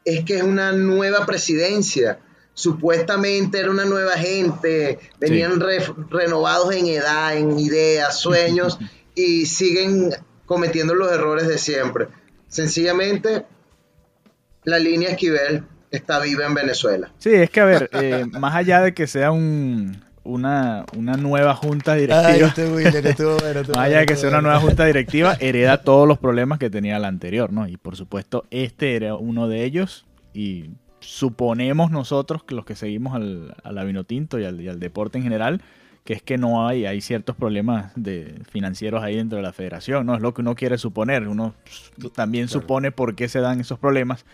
es 0.05 0.23
que 0.25 0.37
es 0.37 0.43
una 0.43 0.71
nueva 0.71 1.25
presidencia. 1.25 2.19
Supuestamente 2.53 3.59
era 3.59 3.71
una 3.71 3.85
nueva 3.85 4.13
gente, 4.17 4.99
venían 5.19 5.59
re- 5.59 5.85
renovados 6.09 6.73
en 6.75 6.85
edad, 6.87 7.35
en 7.35 7.57
ideas, 7.59 8.19
sueños, 8.19 8.77
y 9.15 9.45
siguen 9.45 10.11
cometiendo 10.45 10.93
los 10.95 11.11
errores 11.11 11.47
de 11.47 11.57
siempre. 11.57 12.07
Sencillamente, 12.49 13.45
la 14.65 14.79
línea 14.79 15.09
Esquivel 15.09 15.63
está 15.89 16.19
viva 16.19 16.45
en 16.45 16.53
Venezuela. 16.53 17.11
Sí, 17.17 17.33
es 17.33 17.49
que 17.49 17.61
a 17.61 17.65
ver, 17.65 17.89
eh, 17.93 18.25
más 18.31 18.55
allá 18.55 18.81
de 18.81 18.93
que 18.93 19.07
sea 19.07 19.31
un, 19.31 20.03
una, 20.23 20.85
una 20.97 21.17
nueva 21.17 21.55
junta 21.55 21.93
Ay, 21.93 22.01
directiva... 22.01 22.53
Willer 22.75 23.07
estuvo 23.07 23.37
bueno, 23.37 23.61
bueno, 23.73 24.05
que 24.05 24.15
sea 24.15 24.29
una 24.29 24.41
nueva 24.41 24.59
junta 24.59 24.85
directiva, 24.85 25.35
hereda 25.39 25.81
todos 25.81 26.07
los 26.07 26.17
problemas 26.19 26.59
que 26.59 26.69
tenía 26.69 26.99
la 26.99 27.07
anterior, 27.07 27.51
¿no? 27.51 27.67
Y 27.67 27.77
por 27.77 27.95
supuesto, 27.95 28.45
este 28.51 28.95
era 28.95 29.15
uno 29.15 29.47
de 29.47 29.63
ellos. 29.63 30.05
Y 30.33 30.71
suponemos 30.99 31.91
nosotros, 31.91 32.43
que 32.43 32.55
los 32.55 32.65
que 32.65 32.75
seguimos 32.75 33.15
al, 33.15 33.55
al 33.63 33.77
Avinotinto 33.77 34.39
y 34.39 34.45
al, 34.45 34.61
y 34.61 34.67
al 34.69 34.79
deporte 34.79 35.17
en 35.17 35.23
general, 35.23 35.61
que 36.03 36.13
es 36.13 36.21
que 36.23 36.37
no 36.37 36.67
hay, 36.67 36.85
hay 36.85 37.01
ciertos 37.01 37.35
problemas 37.35 37.91
de 37.95 38.41
financieros 38.49 39.03
ahí 39.03 39.15
dentro 39.15 39.37
de 39.37 39.43
la 39.43 39.53
federación, 39.53 40.05
¿no? 40.05 40.15
Es 40.15 40.21
lo 40.21 40.33
que 40.33 40.41
uno 40.41 40.55
quiere 40.55 40.77
suponer. 40.77 41.27
Uno 41.27 41.53
también 42.13 42.47
Claro. 42.47 42.61
supone 42.61 42.91
por 42.91 43.15
qué 43.15 43.27
se 43.27 43.39
dan 43.39 43.59
esos 43.59 43.77
problemas. 43.79 44.25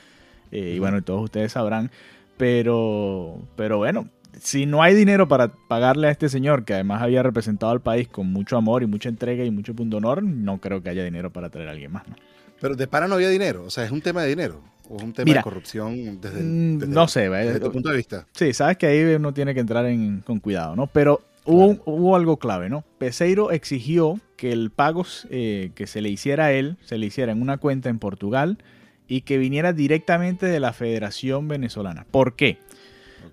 Eh, 0.51 0.73
y 0.75 0.79
bueno, 0.79 1.01
todos 1.01 1.23
ustedes 1.23 1.51
sabrán. 1.53 1.91
Pero, 2.37 3.39
pero 3.55 3.77
bueno, 3.77 4.07
si 4.41 4.65
no 4.65 4.83
hay 4.83 4.93
dinero 4.95 5.27
para 5.27 5.49
pagarle 5.67 6.07
a 6.07 6.11
este 6.11 6.29
señor, 6.29 6.65
que 6.65 6.73
además 6.73 7.01
había 7.01 7.23
representado 7.23 7.71
al 7.71 7.81
país 7.81 8.07
con 8.07 8.31
mucho 8.31 8.57
amor 8.57 8.83
y 8.83 8.85
mucha 8.87 9.09
entrega 9.09 9.43
y 9.43 9.51
mucho 9.51 9.73
punto 9.75 9.97
honor, 9.97 10.23
no 10.23 10.59
creo 10.59 10.81
que 10.83 10.89
haya 10.89 11.03
dinero 11.03 11.31
para 11.31 11.49
traer 11.49 11.67
a 11.69 11.71
alguien 11.71 11.91
más. 11.91 12.07
¿no? 12.07 12.15
Pero 12.59 12.75
de 12.75 12.87
para 12.87 13.07
no 13.07 13.15
había 13.15 13.29
dinero. 13.29 13.63
O 13.65 13.69
sea, 13.69 13.83
es 13.85 13.91
un 13.91 14.01
tema 14.01 14.23
de 14.23 14.29
dinero. 14.29 14.61
O 14.89 14.97
es 14.97 15.03
un 15.03 15.11
tema 15.13 15.25
Mira, 15.25 15.39
de 15.39 15.43
corrupción 15.43 16.21
desde, 16.21 16.41
Mm, 16.43 16.77
desde- 16.79 16.93
no 16.93 17.07
sé, 17.07 17.29
desde 17.29 17.47
¿vale? 17.47 17.59
tu 17.59 17.71
punto 17.71 17.89
de 17.89 17.97
vista. 17.97 18.25
Sí, 18.33 18.53
sabes 18.53 18.77
que 18.77 18.87
ahí 18.87 19.01
uno 19.15 19.33
tiene 19.33 19.53
que 19.53 19.59
entrar 19.59 19.85
en- 19.85 20.21
con 20.21 20.39
cuidado, 20.39 20.75
¿no? 20.75 20.87
Pero 20.87 21.21
hubo, 21.45 21.77
hubo 21.85 22.15
algo 22.15 22.37
clave, 22.37 22.69
¿no? 22.69 22.83
Peseiro 22.97 23.51
exigió 23.51 24.19
que 24.37 24.51
el 24.51 24.69
pago 24.71 25.05
eh, 25.29 25.71
que 25.75 25.87
se 25.87 26.01
le 26.01 26.09
hiciera 26.09 26.45
a 26.45 26.51
él, 26.53 26.77
se 26.85 26.97
le 26.97 27.05
hiciera 27.07 27.31
en 27.31 27.41
una 27.41 27.57
cuenta 27.57 27.89
en 27.89 27.99
Portugal 27.99 28.57
y 29.09 29.21
que 29.21 29.37
viniera 29.37 29.73
directamente 29.73 30.45
de 30.45 30.59
la 30.59 30.73
Federación 30.73 31.47
Venezolana. 31.47 32.05
¿Por 32.11 32.35
qué? 32.35 32.57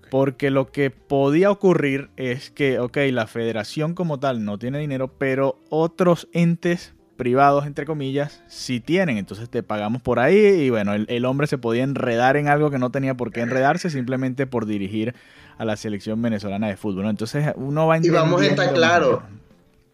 Porque 0.09 0.51
lo 0.51 0.71
que 0.71 0.91
podía 0.91 1.51
ocurrir 1.51 2.09
es 2.15 2.51
que, 2.51 2.79
ok, 2.79 2.97
la 3.11 3.27
federación 3.27 3.93
como 3.95 4.19
tal 4.19 4.45
no 4.45 4.57
tiene 4.57 4.79
dinero, 4.79 5.11
pero 5.17 5.59
otros 5.69 6.27
entes 6.31 6.93
privados, 7.17 7.65
entre 7.65 7.85
comillas, 7.85 8.43
sí 8.47 8.79
tienen. 8.79 9.17
Entonces 9.17 9.49
te 9.49 9.63
pagamos 9.63 10.01
por 10.01 10.19
ahí 10.19 10.37
y 10.37 10.69
bueno, 10.69 10.93
el, 10.93 11.05
el 11.09 11.25
hombre 11.25 11.47
se 11.47 11.57
podía 11.57 11.83
enredar 11.83 12.37
en 12.37 12.47
algo 12.47 12.69
que 12.71 12.77
no 12.77 12.91
tenía 12.91 13.15
por 13.15 13.31
qué 13.31 13.41
enredarse 13.41 13.89
simplemente 13.89 14.47
por 14.47 14.65
dirigir 14.65 15.15
a 15.57 15.65
la 15.65 15.77
selección 15.77 16.21
venezolana 16.21 16.67
de 16.67 16.75
fútbol. 16.77 17.03
¿no? 17.03 17.09
Entonces 17.09 17.53
uno 17.55 17.87
va 17.87 17.97
Y 17.97 18.09
vamos 18.09 18.41
a 18.41 18.45
estar 18.45 18.73
claros, 18.73 19.21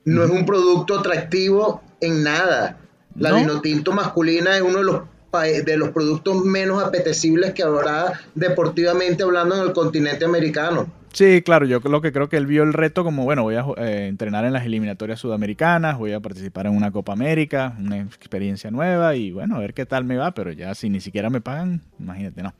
no 0.04 0.24
es 0.24 0.32
un 0.32 0.46
producto 0.46 1.00
atractivo 1.00 1.82
en 2.02 2.24
nada. 2.24 2.78
La 3.16 3.30
No. 3.30 3.38
vinotinto 3.38 3.92
masculina 3.92 4.56
es 4.56 4.62
uno 4.62 4.80
de 4.80 4.84
los 4.84 5.02
de 5.32 5.78
los 5.78 5.90
productos 5.90 6.44
menos 6.44 6.84
apetecibles 6.84 7.54
que 7.54 7.64
habrá 7.64 8.20
deportivamente 8.36 9.24
hablando 9.24 9.56
en 9.56 9.64
el 9.64 9.74
continente 9.74 10.26
americano. 10.26 10.92
Sí, 11.14 11.42
claro, 11.42 11.66
yo 11.66 11.80
lo 11.80 12.02
que 12.02 12.12
creo 12.12 12.30
que 12.30 12.38
él 12.38 12.46
vio 12.46 12.64
el 12.64 12.74
reto 12.74 13.04
como, 13.04 13.24
bueno, 13.24 13.44
voy 13.44 13.56
a 13.56 13.66
eh, 13.78 14.08
entrenar 14.08 14.46
en 14.46 14.54
las 14.54 14.66
eliminatorias 14.66 15.20
sudamericanas, 15.20 15.98
voy 15.98 16.14
a 16.14 16.20
participar 16.20 16.68
en 16.68 16.76
una 16.76 16.92
Copa 16.92 17.14
América, 17.14 17.76
una 17.80 18.00
experiencia 18.00 18.72
nueva 18.72 19.16
y 19.16 19.32
bueno, 19.32 19.56
a 19.56 19.60
ver 19.60 19.74
qué 19.74 19.86
tal 19.86 20.06
me 20.06 20.18
va, 20.18 20.34
pero 20.34 20.52
ya 20.52 20.74
si 20.76 20.90
ni 20.90 21.02
siquiera 21.02 21.30
me 21.30 21.42
pagan, 21.42 21.82
imagínate, 22.00 22.44
no, 22.44 22.54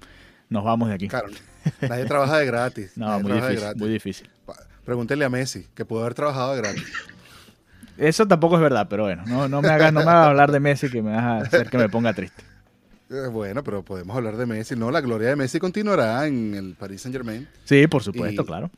nos 0.50 0.64
vamos 0.64 0.90
de 0.90 0.96
aquí. 0.96 1.08
Claro, 1.08 1.28
nadie 1.82 2.06
trabaja 2.06 2.38
de 2.40 2.46
gratis. 2.46 2.92
No, 2.96 3.20
muy 3.20 3.32
trabaja 3.32 3.48
de 3.48 3.52
difícil, 3.52 3.64
gratis. 3.64 3.82
muy 3.82 3.90
difícil. 3.90 4.30
Pregúntele 4.86 5.26
a 5.26 5.30
Messi, 5.30 5.68
que 5.74 5.86
pudo 5.86 6.02
haber 6.02 6.14
trabajado 6.14 6.56
de 6.56 6.62
gratis. 6.62 6.84
Eso 7.98 8.28
tampoco 8.28 8.56
es 8.56 8.62
verdad, 8.62 8.88
pero 8.90 9.04
bueno, 9.04 9.24
no, 9.28 9.48
no 9.48 9.62
me 9.62 9.70
hagas 9.70 9.94
no 9.94 10.04
me 10.04 10.10
hagas 10.10 10.28
hablar 10.28 10.52
de 10.52 10.60
Messi 10.60 10.90
que 10.90 11.02
me 11.02 11.12
vas 11.12 11.24
a 11.24 11.38
hacer 11.38 11.70
que 11.70 11.78
me 11.78 11.88
ponga 11.88 12.14
triste. 12.14 12.51
Eh, 13.12 13.28
Bueno, 13.28 13.64
pero 13.64 13.84
podemos 13.84 14.16
hablar 14.16 14.38
de 14.38 14.46
Messi. 14.46 14.76
No, 14.76 14.90
la 14.92 15.02
gloria 15.02 15.30
de 15.30 15.36
Messi 15.36 15.60
continuará 15.60 16.26
en 16.28 16.54
el 16.56 16.76
Paris 16.76 17.02
Saint 17.02 17.16
Germain 17.16 17.48
Sí, 17.66 17.86
por 17.88 18.04
supuesto, 18.04 18.42
Y- 18.42 18.46
claro. 18.46 18.72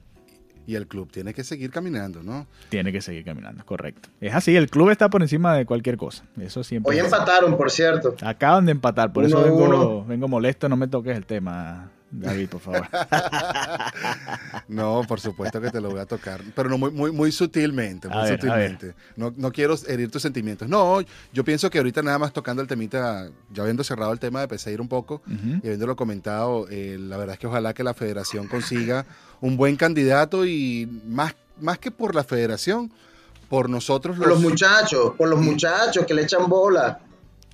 y 0.66 0.76
el 0.76 0.88
club 0.88 1.12
tiene 1.12 1.34
que 1.34 1.44
seguir 1.44 1.70
caminando, 1.72 2.24
¿no? 2.24 2.48
Tiene 2.70 2.92
que 2.92 3.02
seguir 3.02 3.24
caminando, 3.26 3.66
correcto. 3.66 4.10
Es 4.22 4.34
así, 4.34 4.56
el 4.56 4.70
club 4.70 4.90
está 4.90 5.10
por 5.10 5.22
encima 5.22 5.56
de 5.56 5.66
cualquier 5.66 5.98
cosa. 5.98 6.24
Eso 6.40 6.64
siempre. 6.64 6.92
Hoy 6.94 7.00
empataron, 7.00 7.56
por 7.58 7.70
cierto. 7.70 8.16
Acaban 8.22 8.66
de 8.66 8.72
empatar, 8.72 9.12
por 9.14 9.26
Uno 9.26 9.38
eso 9.40 9.44
vengo, 9.44 9.66
uno. 9.66 10.06
vengo 10.06 10.28
molesto, 10.28 10.68
no 10.70 10.78
me 10.78 10.88
toques 10.88 11.16
el 11.16 11.26
tema, 11.26 11.92
David, 12.14 12.50
por 12.50 12.62
favor. 12.62 12.88
No, 14.68 15.02
por 15.08 15.20
supuesto 15.20 15.60
que 15.60 15.70
te 15.70 15.82
lo 15.82 15.90
voy 15.90 16.00
a 16.00 16.06
tocar, 16.06 16.42
pero 16.56 16.70
no 16.70 16.78
muy, 16.78 16.92
muy, 16.92 17.12
muy 17.12 17.32
sutilmente, 17.32 18.08
muy 18.08 18.18
A 18.18 18.22
ver, 18.24 18.34
a 18.34 18.36
sutilmente. 18.36 18.96
No, 19.16 19.34
no 19.36 19.52
quiero 19.52 19.76
herir 19.88 20.10
tus 20.10 20.22
sentimientos. 20.22 20.68
No, 20.70 21.00
yo 21.34 21.44
pienso 21.44 21.70
que 21.70 21.78
ahorita 21.80 22.02
nada 22.02 22.18
más 22.18 22.32
tocando 22.34 22.62
el 22.62 22.68
temita, 22.68 23.30
ya 23.52 23.62
habiendo 23.64 23.84
cerrado 23.84 24.14
el 24.14 24.20
tema 24.20 24.42
de 24.42 24.48
Peseiro 24.48 24.82
un 24.82 24.90
poco 24.90 25.22
Ujú. 25.28 25.60
y 25.62 25.66
habiéndolo 25.68 25.96
comentado, 25.96 26.68
eh, 26.70 26.98
la 27.00 27.18
verdad 27.18 27.34
es 27.34 27.40
que 27.40 27.48
ojalá 27.48 27.74
que 27.74 27.84
la 27.84 27.94
federación 27.94 28.48
consiga 28.48 29.06
un 29.42 29.58
buen 29.58 29.76
candidato 29.76 30.46
y 30.46 30.88
más, 31.08 31.36
más 31.60 31.78
que 31.80 31.92
por 31.92 32.16
la 32.16 32.24
federación, 32.24 32.92
por 33.50 33.70
nosotros 33.70 34.18
Por 34.18 34.28
los 34.28 34.40
muchachos, 34.42 35.14
por 35.18 35.28
los 35.28 35.40
muchachos 35.40 36.06
que 36.06 36.14
le 36.14 36.24
echan 36.24 36.48
bola. 36.50 37.00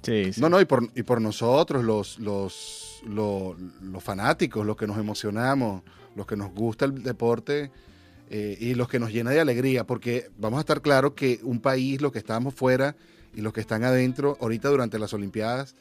Sí, 0.03 0.31
sí. 0.33 0.39
No, 0.41 0.47
no, 0.49 0.61
y 0.61 0.65
por, 0.65 0.87
y 0.95 1.03
por 1.03 1.19
nosotros, 1.19 1.83
los, 1.83 2.19
los, 2.19 2.88
lo- 3.03 3.55
los 3.81 4.03
fanáticos, 4.03 4.65
los 4.65 4.75
que 4.77 4.87
nos 4.87 4.97
emocionamos, 4.97 5.83
los 6.15 6.25
que 6.25 6.35
nos 6.35 6.51
gusta 6.53 6.85
el 6.85 7.03
deporte 7.03 7.71
eh, 8.29 8.57
y 8.59 8.75
los 8.75 8.87
que 8.89 8.99
nos 8.99 9.11
llena 9.11 9.31
de 9.31 9.39
alegría, 9.39 9.85
porque 9.85 10.29
vamos 10.37 10.57
a 10.57 10.61
estar 10.61 10.81
claros 10.81 11.13
que 11.13 11.39
un 11.43 11.59
país, 11.59 12.01
los 12.01 12.11
que 12.11 12.19
estamos 12.19 12.53
fuera 12.53 12.95
y 13.35 13.41
los 13.41 13.53
que 13.53 13.61
están 13.61 13.83
adentro, 13.83 14.37
ahorita 14.41 14.69
durante 14.69 14.99
las 14.99 15.13
Olimpiadas, 15.13 15.75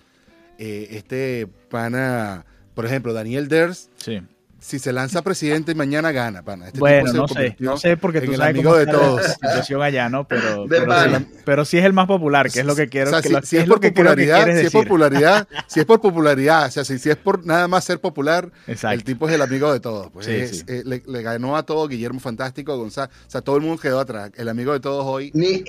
eh, 0.59 0.89
este 0.93 1.47
pana, 1.71 2.45
por 2.75 2.87
ejemplo, 2.87 3.13
Daniel 3.13 3.49
Ders, 3.49 3.91
Sí. 3.99 4.21
Si 4.61 4.79
se 4.81 4.93
lanza 4.93 5.23
presidente 5.23 5.75
mañana 5.75 6.11
gana, 6.11 6.43
pana. 6.43 6.67
Este 6.67 6.81
Bueno, 6.81 7.13
tipo 7.13 7.29
se 7.29 7.35
no 7.35 7.41
sé, 7.43 7.57
no 7.61 7.77
sé 7.77 7.97
porque 7.97 8.19
en 8.19 8.25
tú 8.27 8.31
el 8.33 8.37
sabes 8.39 8.51
amigo 8.55 8.71
cómo 8.71 8.77
de 8.77 8.83
está 8.85 8.93
la 8.93 8.99
todos. 8.99 9.23
situación 9.27 9.83
allá, 9.83 10.09
¿no? 10.09 10.27
Pero, 10.27 10.67
pero, 10.69 10.93
sí, 11.19 11.27
pero 11.45 11.65
sí 11.65 11.79
es 11.79 11.85
el 11.85 11.93
más 11.93 12.07
popular, 12.09 12.51
que 12.51 12.61
es 12.61 12.67
lo 12.67 12.75
que 12.75 12.89
quiero 12.89 13.11
O 13.11 13.13
sea, 13.13 13.23
que 13.23 13.29
si, 13.29 13.35
lo- 13.35 13.43
si 13.43 13.57
que 13.57 13.63
es 13.63 13.69
por 13.69 13.79
que 13.81 13.93
creo 13.93 14.17
que 14.17 14.27
popularidad, 14.27 14.61
si 14.61 14.67
es 14.67 14.73
popularidad, 14.73 15.49
si 15.69 15.81
es 15.81 15.87
por 15.87 16.01
popularidad, 16.01 16.67
o 16.67 16.71
sea, 16.73 16.85
si, 16.85 16.99
si 16.99 17.09
es 17.11 17.17
por 17.17 17.47
nada 17.47 17.69
más 17.69 17.85
ser 17.85 18.01
popular, 18.01 18.51
Exacto. 18.67 18.95
el 18.95 19.05
tipo 19.05 19.29
es 19.29 19.35
el 19.35 19.43
amigo 19.43 19.73
de 19.73 19.81
todos. 19.81 20.11
Pues 20.11 20.27
Sí, 20.27 20.33
es- 20.33 20.59
sí. 20.59 20.65
eh, 20.67 20.83
le, 20.85 21.03
le 21.07 21.23
ganó 21.23 21.57
a 21.57 21.63
todo 21.65 21.87
Guillermo 21.87 22.19
Fantástico, 22.19 22.77
González, 22.77 23.11
o 23.27 23.31
sea, 23.31 23.41
todo 23.43 23.57
el 23.57 23.63
mundo 23.63 23.81
quedó 23.81 24.01
atrás. 24.01 24.33
El 24.37 24.49
amigo 24.49 24.73
de 24.73 24.81
todos 24.81 25.05
hoy, 25.07 25.31
Ni, 25.35 25.63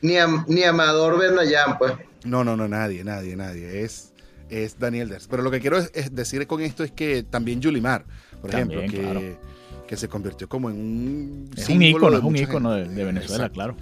ni, 0.00 0.16
Am- 0.16 0.46
ni 0.48 0.62
Amador 0.64 1.18
Bernayán, 1.18 1.76
pues. 1.78 1.92
no, 2.24 2.42
no, 2.42 2.56
no, 2.56 2.66
nadie, 2.68 3.04
nadie, 3.04 3.36
nadie, 3.36 3.82
es, 3.84 4.14
es 4.48 4.78
Daniel 4.78 5.10
Ders. 5.10 5.28
Pero 5.28 5.42
lo 5.42 5.50
que 5.50 5.60
quiero 5.60 5.76
es, 5.78 5.90
es 5.94 6.14
decir 6.14 6.46
con 6.46 6.60
esto 6.62 6.82
es 6.84 6.90
que 6.90 7.22
también 7.22 7.60
Yulimar, 7.60 8.04
por 8.40 8.50
También, 8.50 8.80
ejemplo, 8.84 8.98
que, 9.00 9.04
claro. 9.12 9.38
que 9.86 9.96
se 9.96 10.08
convirtió 10.08 10.48
como 10.48 10.70
en 10.70 10.76
un 10.76 11.50
Es 11.56 11.68
un 11.68 11.82
ícono, 11.82 12.10
de 12.10 12.18
es 12.18 12.24
un 12.24 12.36
ícono 12.36 12.72
de, 12.72 12.84
Venezuela, 12.84 13.46
Exacto. 13.46 13.54
claro. 13.54 13.76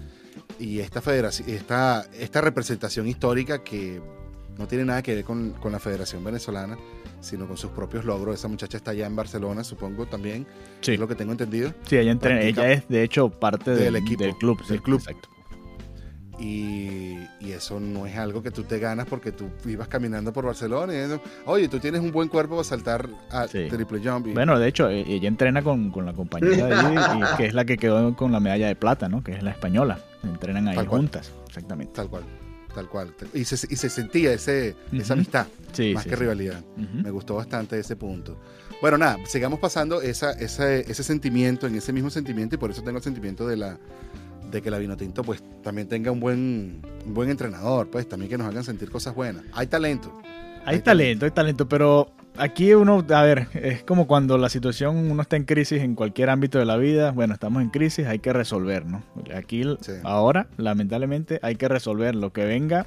y 0.59 0.81
esta 0.81 1.01
federación, 1.01 1.49
esta, 1.51 2.05
esta 2.19 2.41
representación 2.41 3.07
histórica 3.07 3.63
que 3.63 4.01
no 4.59 4.67
tiene 4.67 4.85
nada 4.85 5.03
que 5.03 5.15
ver 5.15 5.25
con, 5.25 5.53
con 5.53 5.71
la 5.73 5.79
Federación 5.79 6.25
Venezolana, 6.25 6.77
sino 7.21 7.47
con 7.47 7.57
sus 7.57 7.71
propios 7.71 8.05
logros. 8.05 8.35
Esa 8.35 8.49
muchacha 8.49 8.77
está 8.77 8.91
allá 8.91 9.07
en 9.07 9.15
Barcelona, 9.15 9.63
supongo 9.65 10.07
también, 10.07 10.47
Sí. 10.81 10.93
es 10.95 11.01
lo 11.01 11.07
que 11.07 11.15
tengo 11.15 11.31
entendido. 11.33 11.73
Sí, 11.87 11.97
ella, 11.97 12.17
ella 12.41 12.73
es 12.73 12.89
de 12.89 13.03
hecho 13.05 13.29
parte 13.31 13.71
del, 13.73 13.85
Del 13.93 13.97
equipo, 13.97 14.25
del 14.25 14.37
club. 14.37 14.59
del 14.67 14.79
sí, 14.79 14.83
club. 14.83 14.99
Exacto. 15.01 15.29
Y, 16.39 17.19
y 17.41 17.51
eso 17.53 17.81
no 17.81 18.07
es 18.07 18.17
algo 18.17 18.43
que 18.43 18.51
tú 18.53 18.63
te 18.63 18.79
ganas 18.79 19.07
porque 19.07 19.33
tú 19.33 19.49
ibas 19.67 19.89
caminando 19.89 20.33
por 20.33 20.45
Barcelona 20.47 20.93
y 20.95 20.97
eso, 20.99 21.21
oye, 21.47 21.69
tú 21.69 21.81
tienes 21.81 22.01
un 22.01 22.13
buen 22.13 22.29
cuerpo 22.29 22.55
para 22.57 22.65
saltar 22.65 23.09
a 23.31 23.49
Sí. 23.49 23.67
triple 23.69 24.01
jump. 24.03 24.29
y- 24.29 24.33
Bueno, 24.35 24.59
de 24.59 24.69
hecho, 24.69 24.89
e- 24.89 25.01
ella 25.13 25.27
entrena 25.29 25.63
con, 25.63 25.91
con 25.91 26.07
la 26.07 26.13
compañera 26.13 26.67
de 26.67 26.75
ahí, 26.75 26.97
y 26.97 27.37
que 27.37 27.47
es 27.47 27.55
la 27.55 27.65
que 27.65 27.77
quedó 27.77 28.15
con 28.15 28.31
la 28.31 28.39
medalla 28.41 28.69
de 28.69 28.77
plata, 28.77 29.09
¿no? 29.09 29.25
Que 29.25 29.33
es 29.33 29.43
la 29.43 29.51
española. 29.51 29.99
Entrenan 30.23 30.69
ahí 30.69 30.77
Tal 30.77 30.87
cual. 30.87 31.01
juntas, 31.03 31.33
exactamente. 31.49 31.93
Tal 31.95 32.09
cual, 32.09 32.23
tal 32.75 32.89
cual. 32.89 33.13
Y 33.35 33.45
se, 33.45 33.55
y 33.73 33.77
se 33.77 33.91
sentía 33.91 34.33
ese, 34.33 34.77
esa 34.93 35.03
Ujú. 35.05 35.13
amistad, 35.15 35.47
Sí, 35.73 35.93
más 35.95 36.05
sí, 36.05 36.11
que 36.11 36.17
rivalidad. 36.17 36.61
Ujú. 36.77 37.03
Me 37.03 37.11
gustó 37.11 37.35
bastante 37.35 37.79
ese 37.79 37.97
punto. 37.97 38.39
Bueno, 38.81 38.97
nada, 38.97 39.19
sigamos 39.27 39.59
pasando 39.59 40.01
esa, 40.03 40.31
ese, 40.33 40.89
ese 40.89 41.03
sentimiento, 41.03 41.67
en 41.67 41.75
ese 41.75 41.93
mismo 41.93 42.11
sentimiento, 42.11 42.55
y 42.55 42.59
por 42.59 42.71
eso 42.71 42.83
tengo 42.83 42.99
el 42.99 43.03
sentimiento 43.03 43.45
de 43.47 43.57
la 43.57 43.77
de 44.51 44.63
que 44.63 44.71
la 44.71 44.79
Vinotinto 44.79 45.23
pues 45.23 45.43
también 45.63 45.89
tenga 45.89 46.11
un 46.11 46.21
buen, 46.21 46.83
un 47.07 47.15
buen 47.15 47.31
entrenador, 47.31 47.89
pues 47.91 48.09
también 48.09 48.31
que 48.31 48.39
nos 48.39 48.47
hagan 48.47 48.65
sentir 48.65 48.91
cosas 48.91 49.15
buenas. 49.15 49.45
Hay 49.53 49.67
talento. 49.67 50.13
Hay 50.65 50.77
Hay 50.77 50.81
talento, 50.83 51.25
hay 51.25 51.31
talento, 51.31 51.69
pero 51.69 52.11
aquí 52.37 52.75
uno, 52.75 53.05
a 53.09 53.23
ver, 53.23 53.49
es 53.55 53.83
como 53.83 54.07
cuando 54.07 54.39
la 54.39 54.49
situación, 54.49 54.97
uno 55.11 55.23
está 55.23 55.37
en 55.37 55.45
crisis 55.45 55.83
en 55.83 55.95
cualquier 55.95 56.31
ámbito 56.31 56.59
de 56.59 56.65
la 56.65 56.77
vida, 56.77 57.11
bueno, 57.13 57.35
estamos 57.35 57.63
en 57.63 57.71
crisis, 57.71 58.07
hay 58.07 58.19
que 58.19 58.33
resolver, 58.33 58.87
¿no? 58.87 59.03
Aquí, 59.35 59.65
Sí. 59.81 59.93
ahora, 60.05 60.49
lamentablemente, 60.57 61.39
hay 61.43 61.57
que 61.57 61.69
resolver 61.69 62.15
lo 62.15 62.33
que 62.33 62.45
venga. 62.45 62.87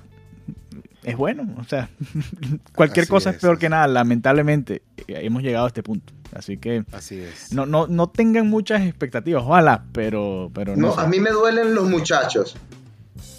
Es 1.04 1.18
bueno, 1.18 1.48
o 1.58 1.64
sea, 1.64 1.90
cualquier 2.76 3.04
Así 3.04 3.10
cosa 3.10 3.30
es, 3.32 3.38
es, 3.38 3.42
peor 3.42 3.58
que 3.58 3.70
nada, 3.70 3.88
lamentablemente 3.88 4.84
eh, 5.08 5.20
hemos 5.22 5.42
llegado 5.42 5.66
a 5.66 5.68
este 5.68 5.82
punto. 5.82 6.14
Así 6.34 6.58
que 6.58 6.84
Así 6.94 7.20
es. 7.20 7.52
no, 7.54 7.66
no, 7.66 7.88
no 7.88 8.10
tengan 8.10 8.48
muchas 8.48 8.82
expectativas, 8.84 9.44
ojalá, 9.44 9.84
pero, 9.92 10.50
pero 10.54 10.76
no. 10.76 10.94
A 10.98 11.08
mí 11.08 11.20
me 11.20 11.32
duelen 11.32 11.76
los 11.76 11.90
muchachos, 11.90 12.56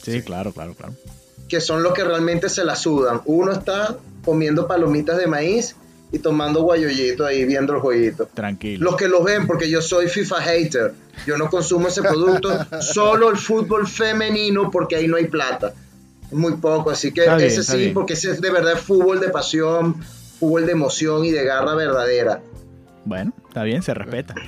Sí, 0.03 0.23
claro, 0.23 0.53
claro, 0.53 0.75
claro. 0.75 0.95
que 1.49 1.61
son 1.61 1.83
los 1.83 1.93
que 1.95 2.05
realmente 2.05 2.49
se 2.49 2.65
la 2.65 2.75
sudan. 2.77 3.21
Uno 3.25 3.53
está 3.53 3.97
comiendo 4.25 4.67
palomitas 4.67 5.17
de 5.17 5.27
maíz 5.27 5.77
y 6.11 6.19
tomando 6.19 6.63
guayollito 6.63 7.25
ahí 7.25 7.45
viendo 7.45 7.73
el 7.75 7.81
jueguito. 7.81 8.29
Tranquilo. 8.35 8.85
Los 8.85 8.97
que 8.97 9.09
lo 9.09 9.23
ven, 9.23 9.47
porque 9.47 9.71
yo 9.71 9.81
soy 9.81 10.09
FIFA 10.09 10.41
hater, 10.43 10.95
yo 11.27 11.39
no 11.39 11.49
consumo 11.49 11.89
ese 11.89 12.03
producto, 12.03 12.51
solo 12.83 13.31
el 13.31 13.37
fútbol 13.37 13.87
femenino 13.89 14.71
porque 14.71 14.97
ahí 14.97 15.09
no 15.09 15.17
hay 15.17 15.27
plata. 15.27 15.73
Muy 16.33 16.55
poco, 16.57 16.91
así 16.91 17.13
que 17.13 17.23
bien, 17.23 17.41
ese 17.41 17.63
sí, 17.63 17.77
bien. 17.77 17.95
porque 17.95 18.15
ese 18.15 18.31
es 18.33 18.41
de 18.41 18.51
verdad 18.51 18.77
fútbol 18.77 19.21
de 19.21 19.29
pasión, 19.29 20.03
fútbol 20.41 20.67
de 20.67 20.73
emoción 20.73 21.25
y 21.25 21.31
de 21.31 21.45
garra 21.45 21.75
verdadera. 21.75 22.41
Bueno, 23.05 23.33
está 23.49 23.62
bien, 23.65 23.83
se 23.83 23.95
respeta. 23.95 24.35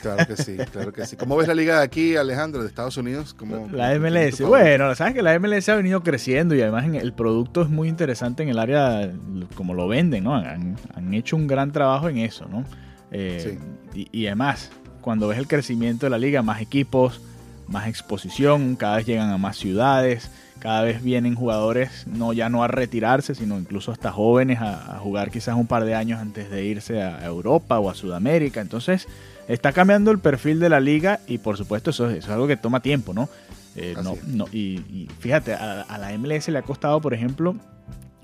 Claro 0.00 0.28
que 0.28 0.36
sí, 0.40 0.56
claro 0.70 0.92
que 0.92 1.04
sí. 1.06 1.16
¿Cómo 1.16 1.36
ves 1.36 1.48
la 1.48 1.54
liga 1.54 1.78
de 1.78 1.82
aquí, 1.82 2.14
Alejandro, 2.14 2.62
de 2.62 2.68
Estados 2.68 2.96
Unidos? 2.96 3.34
¿Cómo- 3.34 3.68
La 3.72 3.92
MLS, 3.98 4.40
bueno, 4.42 4.94
sabes 4.94 5.12
que 5.12 5.22
la 5.22 5.36
MLS 5.40 5.68
ha 5.70 5.74
venido 5.74 6.04
creciendo 6.04 6.54
y 6.54 6.62
además 6.62 6.84
el 6.86 7.12
producto 7.12 7.62
es 7.62 7.68
muy 7.68 7.88
interesante 7.88 8.44
en 8.44 8.48
el 8.48 8.60
área 8.60 9.10
como 9.56 9.74
lo 9.74 9.88
venden, 9.88 10.22
¿no? 10.22 10.36
Han, 10.36 10.76
han 10.94 11.14
hecho 11.14 11.34
un 11.34 11.48
gran 11.48 11.72
trabajo 11.72 12.08
en 12.08 12.18
eso, 12.18 12.46
¿no? 12.46 12.64
Eh, 13.10 13.58
y, 13.92 14.06
y 14.12 14.26
además, 14.28 14.70
cuando 15.00 15.26
ves 15.26 15.38
el 15.38 15.48
crecimiento 15.48 16.06
de 16.06 16.10
la 16.10 16.18
liga, 16.18 16.42
más 16.42 16.60
equipos, 16.60 17.20
más 17.66 17.88
exposición, 17.88 18.76
cada 18.76 18.98
vez 18.98 19.06
llegan 19.06 19.30
a 19.30 19.36
más 19.36 19.56
ciudades, 19.56 20.30
cada 20.58 20.82
vez 20.82 21.02
vienen 21.02 21.34
jugadores 21.34 22.06
no 22.06 22.32
ya 22.32 22.48
no 22.48 22.62
a 22.64 22.68
retirarse, 22.68 23.34
sino 23.34 23.58
incluso 23.58 23.92
hasta 23.92 24.10
jóvenes 24.12 24.60
a, 24.60 24.96
a 24.96 24.98
jugar 24.98 25.30
quizás 25.30 25.54
un 25.56 25.66
par 25.66 25.84
de 25.84 25.94
años 25.94 26.20
antes 26.20 26.50
de 26.50 26.64
irse 26.64 27.02
a 27.02 27.24
Europa 27.24 27.78
o 27.78 27.90
a 27.90 27.94
Sudamérica. 27.94 28.60
Entonces, 28.60 29.06
está 29.48 29.72
cambiando 29.72 30.10
el 30.10 30.18
perfil 30.18 30.60
de 30.60 30.68
la 30.68 30.80
liga 30.80 31.20
y 31.26 31.38
por 31.38 31.56
supuesto 31.56 31.90
eso, 31.90 32.08
es- 32.10 32.18
eso 32.18 32.26
es 32.28 32.32
algo 32.32 32.46
que 32.46 32.56
toma 32.56 32.80
tiempo, 32.80 33.12
¿no? 33.14 33.28
Eh, 33.76 33.94
no, 34.02 34.14
no 34.26 34.46
y, 34.52 34.80
y 34.92 35.08
fíjate, 35.20 35.54
a, 35.54 35.82
a 35.82 35.98
la 35.98 36.12
MLS 36.18 36.48
le 36.48 36.58
ha 36.58 36.62
costado, 36.62 37.00
por 37.00 37.14
ejemplo, 37.14 37.54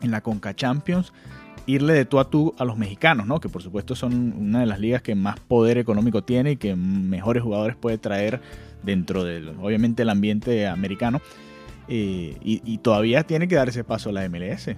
en 0.02 0.10
la 0.10 0.20
Conca 0.20 0.54
Champions, 0.54 1.12
irle 1.66 1.94
de 1.94 2.04
tú 2.04 2.18
a 2.18 2.28
tú 2.28 2.54
a 2.58 2.64
los 2.64 2.76
mexicanos, 2.76 3.26
¿no? 3.26 3.40
Que 3.40 3.48
por 3.48 3.62
supuesto 3.62 3.94
son 3.94 4.34
una 4.36 4.60
de 4.60 4.66
las 4.66 4.80
ligas 4.80 5.00
que 5.00 5.14
más 5.14 5.38
poder 5.40 5.78
económico 5.78 6.22
tiene 6.24 6.52
y 6.52 6.56
que 6.56 6.74
mejores 6.76 7.42
jugadores 7.42 7.76
puede 7.76 7.96
traer 7.98 8.40
dentro 8.82 9.24
del, 9.24 9.50
obviamente, 9.62 10.02
el 10.02 10.10
ambiente 10.10 10.66
americano. 10.66 11.22
Eh, 11.86 12.36
y, 12.42 12.62
y 12.64 12.78
todavía 12.78 13.24
tiene 13.24 13.46
que 13.46 13.56
dar 13.56 13.68
ese 13.68 13.84
paso 13.84 14.08
a 14.08 14.12
la 14.12 14.26
MLS. 14.28 14.68
Eh, 14.68 14.76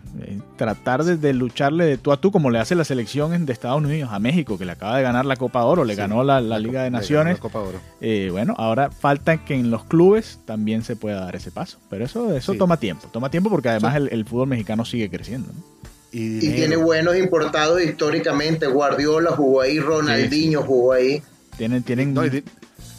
tratar 0.56 1.04
de, 1.04 1.16
de 1.16 1.32
lucharle 1.34 1.84
de 1.84 1.98
tú 1.98 2.10
a 2.12 2.16
tú, 2.20 2.32
como 2.32 2.50
le 2.50 2.58
hace 2.58 2.74
la 2.74 2.84
selección 2.84 3.46
de 3.46 3.52
Estados 3.52 3.80
Unidos 3.82 4.10
a 4.12 4.18
México, 4.18 4.58
que 4.58 4.64
le 4.64 4.72
acaba 4.72 4.96
de 4.96 5.02
ganar 5.04 5.24
la 5.24 5.36
Copa 5.36 5.64
Oro, 5.64 5.84
le 5.84 5.94
Sí, 5.94 5.98
ganó 5.98 6.24
la, 6.24 6.40
Liga 6.58 6.82
de 6.82 6.90
Naciones. 6.90 7.34
la 7.36 7.40
Copa 7.40 7.60
Oro. 7.60 7.78
Eh, 8.00 8.28
bueno, 8.32 8.54
ahora 8.58 8.90
falta 8.90 9.44
que 9.44 9.54
en 9.54 9.70
los 9.70 9.84
clubes 9.84 10.40
también 10.46 10.82
se 10.82 10.96
pueda 10.96 11.20
dar 11.20 11.36
ese 11.36 11.50
paso. 11.52 11.78
Pero 11.90 12.04
eso, 12.04 12.34
eso 12.36 12.52
Sí. 12.52 12.58
toma 12.58 12.76
tiempo. 12.78 13.08
Toma 13.12 13.30
tiempo 13.30 13.50
porque 13.50 13.68
además 13.68 13.94
el, 13.96 14.08
el 14.10 14.24
fútbol 14.24 14.48
mexicano 14.48 14.84
sigue 14.84 15.08
creciendo. 15.08 15.48
¿no? 15.52 15.76
Y, 16.12 16.40
tiene 16.40 16.76
buenos 16.76 17.16
importados 17.16 17.82
históricamente. 17.82 18.66
Guardiola 18.66 19.30
jugó 19.32 19.60
ahí, 19.60 19.78
Ronaldinho 19.78 20.62
jugó 20.62 20.92
ahí. 20.94 21.22
Tienen, 21.56 21.82
tienen, 21.82 22.14
No, 22.14 22.22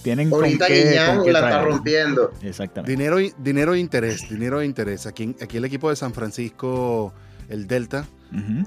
tienen 0.08 0.30
con 0.30 0.42
Ahorita 0.46 0.68
qué- 0.68 0.90
Guiñán 0.90 1.16
con 1.18 1.26
qué 1.26 1.32
la 1.34 1.40
está 1.40 1.52
traer. 1.52 1.68
rompiendo. 1.68 2.32
Exactamente. 2.42 2.90
dinero, 2.92 3.18
dinero 3.40 3.74
e 3.74 3.80
interés, 3.80 4.30
dinero 4.30 4.62
e 4.62 4.66
interés. 4.66 5.06
Aquí, 5.06 5.36
aquí 5.42 5.58
el 5.58 5.66
equipo 5.66 5.90
de 5.90 5.98
San 5.98 6.14
Francisco, 6.14 7.14
el 7.50 7.68
Delta, 7.68 8.06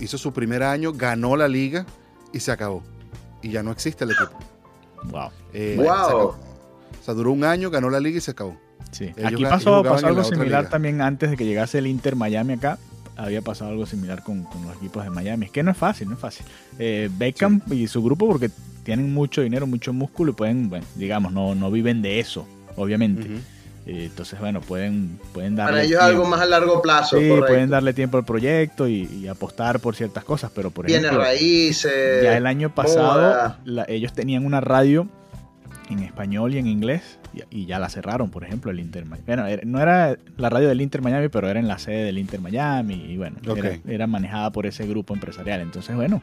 hizo 0.00 0.18
su 0.18 0.32
primer 0.34 0.62
año, 0.62 0.92
ganó 0.92 1.36
la 1.36 1.48
liga 1.48 1.86
y 2.32 2.40
se 2.40 2.52
acabó. 2.52 2.82
Y 3.42 3.50
ya 3.50 3.62
no 3.62 3.70
existe 3.72 4.04
el 4.04 4.10
equipo. 4.10 4.38
Wow. 5.04 5.30
Eh, 5.54 5.76
Wow. 5.78 6.18
O 6.28 7.02
sea, 7.02 7.14
duró 7.14 7.32
un 7.32 7.44
año, 7.44 7.70
ganó 7.70 7.88
la 7.88 8.00
liga 8.00 8.18
y 8.18 8.20
se 8.20 8.32
acabó. 8.32 8.58
Sí. 8.90 9.04
Ellos 9.16 9.32
Aquí 9.32 9.44
pasó, 9.44 9.82
pasó 9.82 10.06
algo 10.08 10.22
similar 10.24 10.62
liga. 10.62 10.68
también 10.70 11.00
antes 11.00 11.30
de 11.30 11.36
que 11.38 11.46
llegase 11.46 11.78
el 11.78 11.86
Inter 11.86 12.16
Miami 12.16 12.52
acá. 12.54 12.78
Había 13.16 13.40
pasado 13.42 13.70
algo 13.70 13.86
similar 13.86 14.22
con, 14.22 14.44
con 14.44 14.62
los 14.66 14.76
equipos 14.76 15.04
de 15.04 15.10
Miami. 15.10 15.46
Es 15.46 15.52
que 15.52 15.62
no 15.62 15.70
es 15.70 15.76
fácil, 15.76 16.08
no 16.08 16.14
es 16.14 16.20
fácil. 16.20 16.44
Eh, 16.78 17.08
Beckham 17.16 17.60
y 17.70 17.86
su 17.86 18.02
grupo, 18.02 18.26
porque 18.26 18.50
tienen 18.82 19.12
mucho 19.12 19.42
dinero, 19.42 19.66
mucho 19.66 19.92
músculo 19.92 20.32
y 20.32 20.34
pueden, 20.34 20.68
bueno, 20.68 20.86
digamos, 20.96 21.32
no, 21.32 21.54
no 21.54 21.70
viven 21.70 22.02
de 22.02 22.20
eso, 22.20 22.46
obviamente. 22.76 23.26
Eh, 23.86 24.04
entonces, 24.06 24.38
bueno, 24.38 24.60
pueden, 24.60 25.18
pueden 25.32 25.56
darle. 25.56 25.72
Para 25.72 25.82
ellos 25.84 25.98
es 25.98 26.04
algo 26.04 26.20
tiempo. 26.20 26.30
más 26.36 26.40
a 26.40 26.46
largo 26.46 26.82
plazo. 26.82 27.18
Sí, 27.18 27.28
correcto. 27.28 27.46
pueden 27.48 27.70
darle 27.70 27.92
tiempo 27.94 28.18
al 28.18 28.24
proyecto 28.24 28.86
y, 28.86 29.02
y 29.04 29.26
apostar 29.26 29.80
por 29.80 29.96
ciertas 29.96 30.22
cosas, 30.24 30.50
pero 30.54 30.70
por 30.70 30.86
Tiene 30.86 31.06
ejemplo, 31.06 31.24
raíces. 31.24 32.22
ya 32.22 32.36
el 32.36 32.46
año 32.46 32.74
pasado 32.74 33.56
la- 33.64 33.84
ellos 33.88 34.12
tenían 34.12 34.44
una 34.44 34.60
radio 34.60 35.08
en 35.88 36.00
español 36.00 36.54
y 36.54 36.58
en 36.58 36.66
inglés 36.68 37.18
y, 37.50 37.62
y 37.62 37.66
ya 37.66 37.78
la 37.78 37.88
cerraron, 37.88 38.30
por 38.30 38.44
ejemplo, 38.44 38.70
el 38.70 38.78
Inter 38.80 39.06
Miami. 39.06 39.24
Bueno, 39.26 39.46
era- 39.46 39.62
no 39.64 39.80
era 39.80 40.16
la 40.36 40.50
radio 40.50 40.68
del 40.68 40.80
Inter 40.82 41.00
Miami, 41.02 41.28
pero 41.28 41.48
era 41.48 41.58
en 41.58 41.66
la 41.66 41.78
sede 41.78 42.04
del 42.04 42.18
Inter 42.18 42.40
Miami 42.40 42.94
y 43.08 43.16
bueno, 43.16 43.36
era, 43.56 43.78
era 43.88 44.06
manejada 44.06 44.50
por 44.52 44.66
ese 44.66 44.86
grupo 44.86 45.14
empresarial. 45.14 45.60
Entonces, 45.62 45.96
bueno, 45.96 46.22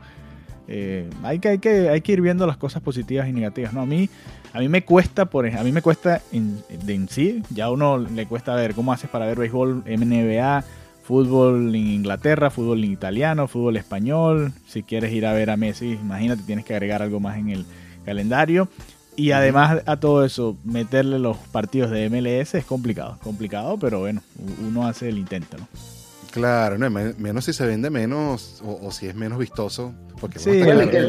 eh, 0.67 1.09
hay, 1.23 1.39
que, 1.39 1.49
hay, 1.49 1.59
que, 1.59 1.89
hay 1.89 2.01
que 2.01 2.11
ir 2.11 2.21
viendo 2.21 2.45
las 2.45 2.57
cosas 2.57 2.81
positivas 2.81 3.27
y 3.27 3.33
negativas. 3.33 3.73
¿no? 3.73 3.81
A 3.81 3.85
mí 3.85 4.09
a 4.53 4.59
mí 4.59 4.69
me 4.69 4.83
cuesta, 4.83 5.25
por 5.25 5.45
a 5.45 5.63
mí 5.63 5.71
me 5.71 5.83
cuesta 5.83 6.21
en, 6.31 6.63
de 6.83 6.95
en 6.95 7.09
sí, 7.09 7.43
ya 7.51 7.65
a 7.65 7.71
uno 7.71 7.99
le 7.99 8.25
cuesta 8.25 8.55
ver 8.55 8.73
cómo 8.73 8.91
haces 8.91 9.07
para 9.07 9.27
ver 9.27 9.37
béisbol, 9.37 9.83
NBA, 9.85 10.63
fútbol 11.03 11.75
en 11.75 11.87
Inglaterra, 11.87 12.49
fútbol 12.49 12.83
en 12.83 12.91
italiano, 12.91 13.47
fútbol 13.47 13.77
español. 13.77 14.53
Si 14.65 14.81
quieres 14.83 15.13
ir 15.13 15.25
a 15.25 15.33
ver 15.33 15.49
a 15.49 15.57
Messi, 15.57 15.91
imagínate, 15.91 16.43
tienes 16.43 16.65
que 16.65 16.73
agregar 16.73 17.03
algo 17.03 17.19
más 17.19 17.37
en 17.37 17.49
el 17.49 17.65
calendario. 18.03 18.67
Y 19.15 19.31
además 19.31 19.83
a 19.85 19.97
todo 19.97 20.25
eso, 20.25 20.57
meterle 20.63 21.19
los 21.19 21.37
partidos 21.37 21.91
de 21.91 22.09
MLS 22.09 22.55
es 22.55 22.65
complicado, 22.65 23.19
complicado, 23.23 23.77
pero 23.77 23.99
bueno, 23.99 24.21
uno 24.67 24.87
hace 24.87 25.09
el 25.09 25.17
intento, 25.17 25.57
¿no? 25.57 25.96
Claro, 26.37 26.77
no, 26.77 26.89
me- 26.89 27.13
menos 27.13 27.45
si 27.45 27.53
se 27.53 27.65
vende 27.65 27.89
menos 27.89 28.61
o, 28.65 28.87
o 28.87 28.91
si 28.91 29.07
es 29.07 29.15
menos 29.15 29.37
vistoso. 29.39 29.93
Porque 30.19 30.39
Sí, 30.39 30.61
Bueno, 30.63 30.89
que 30.89 31.01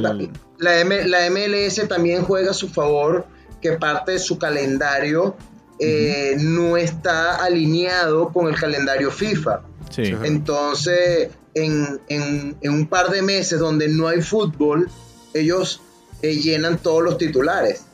la, 0.59 0.81
M- 0.81 1.07
la 1.07 1.31
MLS 1.31 1.87
también 1.89 2.23
juega 2.25 2.51
a 2.51 2.55
su 2.55 2.69
favor 2.69 3.27
que 3.63 3.73
parte 3.73 4.13
de 4.13 4.19
su 4.19 4.39
calendario 4.39 5.37
eh, 5.81 6.37
no 6.39 6.77
está 6.77 7.37
alineado 7.45 8.29
con 8.33 8.49
el 8.49 8.55
calendario 8.57 9.11
FIFA. 9.11 9.63
Sí. 9.91 10.13
Entonces, 10.25 11.31
en, 11.55 12.01
en- 12.09 12.57
en 12.61 12.73
un 12.73 12.87
par 12.89 13.11
de 13.11 13.23
meses 13.23 13.59
donde 13.59 13.89
no 13.89 14.09
hay 14.09 14.21
fútbol, 14.23 14.89
ellos 15.35 15.81
eh, 16.23 16.35
llenan 16.37 16.79
todos 16.79 17.03
los 17.03 17.17
titulares. 17.19 17.85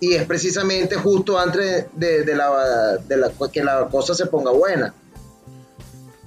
Y 0.00 0.14
es 0.14 0.24
precisamente 0.26 0.96
justo 0.96 1.38
antes 1.38 1.86
de, 1.94 2.24
de 2.24 2.34
la, 2.36 2.98
de 3.08 3.16
la- 3.16 3.32
que 3.50 3.64
la 3.64 3.88
cosa 3.88 4.14
se 4.14 4.26
ponga 4.26 4.50
buena. 4.50 4.92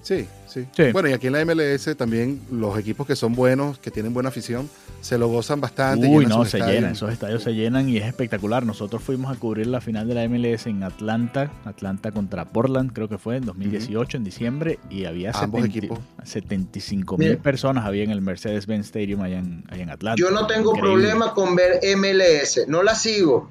Sí, 0.07 0.25
sí, 0.45 0.65
Sí. 0.71 0.83
Bueno, 0.93 1.09
y 1.09 1.11
aquí 1.11 1.27
en 1.27 1.33
la 1.33 1.43
MLS 1.43 1.97
también 1.97 2.39
los 2.49 2.79
equipos 2.79 3.05
que 3.05 3.17
son 3.17 3.33
buenos, 3.33 3.77
que 3.77 3.91
tienen 3.91 4.13
buena 4.13 4.29
afición, 4.29 4.69
se 5.01 5.17
lo 5.17 5.27
gozan 5.27 5.59
bastante. 5.59 6.07
Uy, 6.07 6.25
no, 6.25 6.45
se 6.45 6.59
estadios. 6.59 6.75
llenan, 6.77 6.91
esos 6.93 7.11
estadios 7.11 7.43
se 7.43 7.53
llenan 7.53 7.89
y 7.89 7.97
es 7.97 8.05
espectacular. 8.05 8.65
Nosotros 8.65 9.03
fuimos 9.03 9.35
a 9.35 9.37
cubrir 9.37 9.67
la 9.67 9.81
final 9.81 10.07
de 10.07 10.15
la 10.15 10.25
MLS 10.29 10.67
en 10.67 10.83
Atlanta, 10.83 11.51
Atlanta 11.65 12.13
contra 12.13 12.45
Portland, 12.45 12.93
creo 12.93 13.09
que 13.09 13.17
fue 13.17 13.35
en 13.35 13.45
2018, 13.47 14.15
en 14.15 14.23
diciembre, 14.23 14.79
y 14.89 15.03
había 15.03 15.31
Ambos 15.31 15.63
70 15.63 15.77
equipos. 15.77 15.99
75 16.23 17.17
mil 17.17 17.37
personas 17.39 17.85
había 17.85 18.05
en 18.05 18.11
el 18.11 18.21
Mercedes-Benz 18.21 18.85
Stadium 18.85 19.21
allá 19.23 19.39
en, 19.39 19.65
allá 19.69 19.83
en 19.83 19.89
Atlanta. 19.89 20.21
Yo 20.21 20.31
no 20.31 20.47
tengo 20.47 20.73
Increíble. 20.73 21.01
problema 21.09 21.33
con 21.33 21.53
ver 21.57 21.81
MLS, 21.97 22.65
no 22.69 22.81
la 22.81 22.95
sigo, 22.95 23.49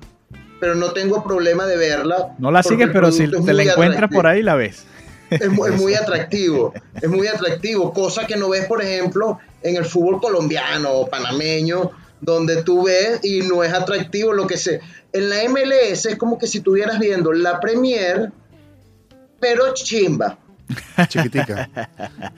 pero 0.59 0.75
no 0.75 0.93
tengo 0.93 1.23
problema 1.23 1.67
de 1.67 1.77
verla. 1.77 2.35
No 2.39 2.51
la 2.51 2.63
sigues, 2.63 2.89
pero 2.91 3.13
si 3.13 3.29
te 3.31 3.53
la 3.53 3.63
encuentras 3.63 4.11
por 4.11 4.27
ahí, 4.27 4.43
la 4.43 4.55
ves. 4.55 4.87
Es, 5.31 5.49
mu- 5.49 5.67
es 5.67 5.75
muy 5.81 5.95
atractivo, 5.95 6.73
es 7.01 7.09
muy 7.09 7.27
atractivo, 7.27 7.93
cosa 7.93 8.27
que 8.27 8.37
no 8.37 8.49
ves, 8.51 8.67
por 8.67 8.83
ejemplo, 8.83 9.39
en 9.63 9.77
el 9.77 9.85
fútbol 9.85 10.21
colombiano 10.21 10.91
o 10.93 11.09
panameño, 11.09 11.91
donde 12.21 12.63
tú 12.63 12.85
ves 12.85 13.21
y 13.25 13.41
no 13.41 13.65
es 13.65 13.73
atractivo 13.73 14.33
lo 14.33 14.47
que 14.47 14.57
sé. 14.57 14.81
En 15.13 15.29
la 15.29 15.43
MLS 15.49 16.07
es 16.07 16.17
como 16.17 16.39
que 16.39 16.47
si 16.47 16.59
estuvieras 16.59 16.99
viendo 16.99 17.33
la 17.33 17.59
Premier, 17.61 18.31
pero 19.41 19.75
chimba. 19.75 20.39
Chiquitica. 21.09 21.69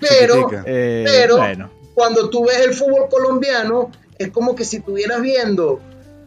Pero, 0.01 0.35
Chiquitica. 0.35 0.65
Eh, 0.67 1.05
pero 1.07 1.37
bueno, 1.39 1.71
cuando 1.95 2.29
tú 2.31 2.47
ves 2.47 2.59
el 2.61 2.75
fútbol 2.75 3.09
colombiano, 3.11 3.91
es 4.19 4.31
como 4.31 4.55
que 4.55 4.65
si 4.65 4.77
estuvieras 4.79 5.21
viendo 5.21 5.81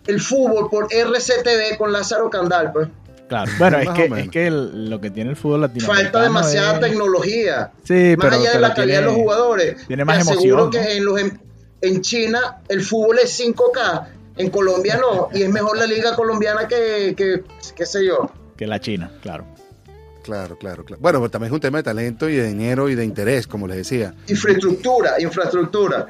el 0.08 0.20
fútbol 0.22 0.70
por 0.70 0.88
RCTV 0.92 1.78
con 1.78 1.92
Lázaro 1.92 2.30
Candal, 2.30 2.72
pues. 2.72 2.88
Claro. 3.32 3.52
Bueno, 3.58 3.78
es 3.80 3.90
que, 3.90 4.06
es 4.22 4.30
que 4.30 4.48
el- 4.48 4.90
lo 4.90 5.00
que 5.02 5.10
tiene 5.10 5.30
el 5.32 5.36
fútbol 5.36 5.62
latinoamericano 5.62 6.04
Falta 6.12 6.22
demasiada 6.24 6.74
es- 6.76 6.80
tecnología. 6.82 7.72
Sí, 7.84 8.16
más 8.18 8.28
pero, 8.30 8.36
allá 8.42 8.52
de 8.54 8.60
la 8.60 8.74
calidad 8.74 8.98
de 9.00 9.04
tiene- 9.04 9.06
los 9.08 9.16
jugadores. 9.16 9.88
tiene 9.88 10.06
más 10.06 10.26
te 10.26 10.32
emoción, 10.34 10.58
¿no? 10.58 10.70
que 10.70 10.98
en, 10.98 11.06
los, 11.06 11.20
en, 11.20 11.42
en 11.82 12.02
China 12.02 12.58
el 12.68 12.82
fútbol 12.82 13.20
es 13.24 13.40
5K, 13.40 14.08
en 14.38 14.50
Colombia 14.50 14.98
no, 15.02 15.30
y 15.34 15.44
es 15.44 15.50
mejor 15.50 15.78
la 15.78 15.86
liga 15.86 16.16
colombiana 16.16 16.68
que, 16.68 17.14
que 17.18 17.44
qué 17.76 17.86
sé 17.86 18.06
yo. 18.06 18.32
que 18.58 18.68
la 18.68 18.80
China, 18.80 19.12
claro. 19.22 19.46
Claro, 20.24 20.56
claro, 20.56 20.86
claro. 20.86 21.02
Bueno, 21.02 21.18
pero 21.20 21.32
también 21.32 21.52
es 21.52 21.54
un 21.56 21.60
tema 21.60 21.80
de 21.80 21.84
talento 21.84 22.30
y 22.30 22.36
de 22.36 22.48
dinero 22.50 22.90
y 22.90 22.94
de 22.96 23.04
interés, 23.04 23.48
como 23.48 23.68
les 23.68 23.78
decía. 23.78 24.14
Infraestructura, 24.28 25.20
infraestructura. 25.20 26.08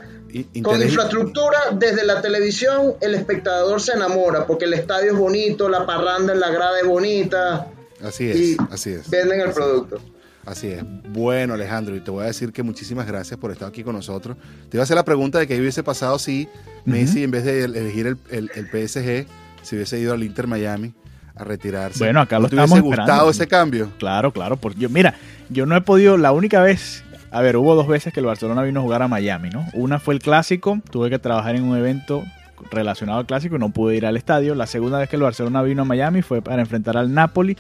Con 0.64 0.82
infraestructura, 0.82 1.58
desde 1.74 2.06
la 2.06 2.22
televisión, 2.22 2.94
el 3.02 3.16
espectador 3.16 3.82
se 3.82 3.94
enamora, 3.94 4.46
porque 4.48 4.66
el 4.66 4.74
estadio 4.74 5.12
es 5.12 5.18
bonito, 5.18 5.68
la 5.70 5.86
parranda 5.86 6.34
en 6.34 6.40
la 6.40 6.50
grada 6.50 6.80
es 6.82 6.88
bonita, 6.88 7.68
Así 8.04 8.30
es, 8.30 8.36
y 8.38 8.58
así 8.72 8.92
es. 8.92 9.10
venden 9.10 9.42
el 9.42 9.50
Así 9.50 9.50
es. 9.50 9.56
producto. 9.56 10.02
Así 10.46 10.68
es. 10.70 10.84
Bueno, 11.10 11.54
Alejandro, 11.54 11.96
y 11.96 12.00
te 12.00 12.10
voy 12.10 12.24
a 12.24 12.28
decir 12.28 12.52
que 12.52 12.64
muchísimas 12.64 13.06
gracias 13.06 13.40
por 13.40 13.52
estar 13.52 13.68
aquí 13.70 13.84
con 13.84 13.96
nosotros. 13.96 14.38
Te 14.70 14.78
iba 14.78 14.82
a 14.82 14.86
hacer 14.86 14.96
la 14.96 15.06
pregunta 15.06 15.38
de 15.38 15.48
qué 15.48 15.60
hubiese 15.60 15.84
pasado 15.84 16.18
si 16.18 16.48
Messi, 16.86 17.24
en 17.24 17.30
vez 17.32 17.44
de 17.46 17.64
elegir 17.64 18.08
el, 18.08 18.18
el- 18.32 18.52
el 18.56 18.66
PSG, 18.68 19.28
se 19.62 19.76
hubiese 19.76 20.00
ido 20.00 20.14
al 20.14 20.24
Inter 20.24 20.48
Miami 20.48 20.94
a 21.36 21.44
retirarse. 21.44 22.00
Bueno, 22.00 22.22
acá 22.22 22.38
lo 22.38 22.44
¿No 22.44 22.50
te 22.50 22.56
hubiese 22.56 22.80
gustado 22.80 23.02
esperando. 23.08 23.30
ese 23.30 23.48
cambio? 23.48 23.92
Claro, 24.00 24.32
claro. 24.34 24.58
Por, 24.58 24.74
yo, 24.76 24.90
mira, 24.90 25.14
yo 25.50 25.68
no 25.68 25.76
he 25.78 25.82
podido, 25.82 26.18
la 26.18 26.32
única 26.32 26.60
vez, 26.64 27.04
a 27.32 27.42
ver, 27.42 27.56
hubo 27.56 27.76
dos 27.76 27.88
veces 27.88 28.14
que 28.14 28.20
el 28.20 28.26
Barcelona 28.26 28.62
vino 28.62 28.82
a 28.82 28.84
jugar 28.84 29.02
a 29.02 29.08
Miami, 29.08 29.50
¿no? 29.50 29.66
Una 29.74 30.00
fue 30.00 30.14
el 30.14 30.20
clásico, 30.20 30.82
tuve 30.92 31.10
que 31.10 31.18
trabajar 31.18 31.56
en 31.56 31.64
un 31.64 31.78
evento 31.78 32.24
relacionado 32.70 33.20
al 33.20 33.26
clásico 33.26 33.56
y 33.56 33.60
no 33.60 33.70
pude 33.70 33.96
ir 33.96 34.06
al 34.06 34.18
estadio. 34.18 34.54
La 34.54 34.68
segunda 34.68 35.00
vez 35.00 35.10
que 35.10 35.16
el 35.16 35.22
Barcelona 35.22 35.62
vino 35.62 35.84
a 35.84 35.86
Miami 35.86 36.22
fue 36.22 36.42
para 36.42 36.62
enfrentar 36.62 36.98
al 36.98 37.14
Napoli. 37.14 37.58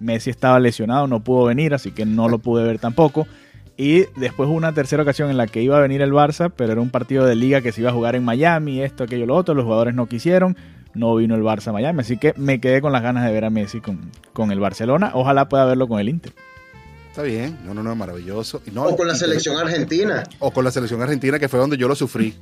Messi 0.00 0.30
estaba 0.30 0.58
lesionado, 0.58 1.06
no 1.06 1.20
pudo 1.20 1.44
venir, 1.44 1.72
así 1.72 1.92
que 1.92 2.04
no 2.04 2.28
lo 2.28 2.40
pude 2.40 2.64
ver 2.64 2.80
tampoco. 2.80 3.28
Y 3.76 4.06
después 4.16 4.48
hubo 4.48 4.56
una 4.56 4.72
tercera 4.72 5.02
ocasión 5.02 5.30
en 5.30 5.36
la 5.36 5.46
que 5.46 5.62
iba 5.62 5.76
a 5.76 5.80
venir 5.80 6.02
el 6.02 6.12
Barça, 6.12 6.52
pero 6.54 6.72
era 6.72 6.80
un 6.80 6.90
partido 6.90 7.24
de 7.24 7.36
liga 7.36 7.60
que 7.62 7.70
se 7.70 7.80
iba 7.80 7.90
a 7.90 7.94
jugar 7.94 8.16
en 8.16 8.24
Miami, 8.24 8.82
esto, 8.82 9.04
aquello, 9.04 9.26
lo 9.26 9.36
otro. 9.36 9.54
Los 9.54 9.64
jugadores 9.64 9.94
no 9.94 10.06
quisieron, 10.06 10.56
no 10.94 11.14
vino 11.14 11.36
el 11.36 11.42
Barça 11.42 11.68
a 11.68 11.72
Miami, 11.72 12.00
así 12.00 12.16
que 12.16 12.34
me 12.36 12.60
quedé 12.60 12.80
con 12.80 12.92
las 12.92 13.02
ganas 13.02 13.24
de 13.24 13.32
ver 13.32 13.44
a 13.44 13.50
Messi 13.50 13.80
con, 13.80 14.10
con 14.32 14.50
el 14.50 14.58
Barcelona. 14.58 15.12
Ojalá 15.14 15.48
pueda 15.48 15.64
verlo 15.64 15.86
con 15.86 16.00
el 16.00 16.08
Inter. 16.08 16.32
Está 17.12 17.22
bien. 17.24 17.58
No, 17.66 17.74
no, 17.74 17.82
no, 17.82 17.94
maravilloso. 17.94 18.62
Y 18.66 18.70
no, 18.70 18.84
O 18.84 18.96
con 18.96 19.06
la 19.06 19.14
selección 19.14 19.58
argentina. 19.58 20.22
O 20.38 20.50
con 20.50 20.64
la 20.64 20.70
selección 20.70 21.02
argentina, 21.02 21.38
que 21.38 21.46
fue 21.46 21.60
donde 21.60 21.76
yo 21.76 21.86
lo 21.86 21.94
sufrí. 21.94 22.34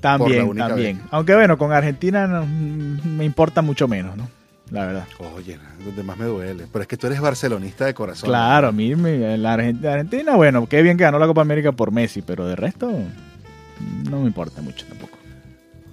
También, 0.00 0.56
también. 0.56 0.96
vez. 0.96 1.06
Aunque 1.10 1.34
bueno, 1.34 1.58
con 1.58 1.72
Argentina 1.72 2.26
no- 2.26 2.46
mm, 2.46 3.16
me 3.18 3.24
importa 3.26 3.60
mucho 3.60 3.86
menos, 3.86 4.16
¿no? 4.16 4.26
La 4.70 4.86
verdad. 4.86 5.04
Oye, 5.36 5.58
donde 5.84 6.02
más 6.02 6.16
me 6.16 6.24
duele. 6.24 6.64
Pero 6.72 6.80
es 6.82 6.88
que 6.88 6.96
tú 6.96 7.06
eres 7.06 7.20
barcelonista 7.20 7.84
de 7.84 7.92
corazón. 7.92 8.30
Claro, 8.30 8.68
a 8.68 8.72
mí 8.72 8.94
la 8.94 9.56
Argen- 9.58 9.84
Argentina, 9.86 10.36
bueno, 10.36 10.66
qué 10.70 10.80
bien 10.80 10.96
que 10.96 11.04
ganó 11.04 11.18
la 11.18 11.26
Copa 11.26 11.42
América 11.42 11.72
por 11.72 11.92
Messi, 11.92 12.22
pero 12.22 12.46
de 12.46 12.56
resto 12.56 12.90
no 14.10 14.20
me 14.20 14.26
importa 14.26 14.62
mucho 14.62 14.86
tampoco. 14.86 15.18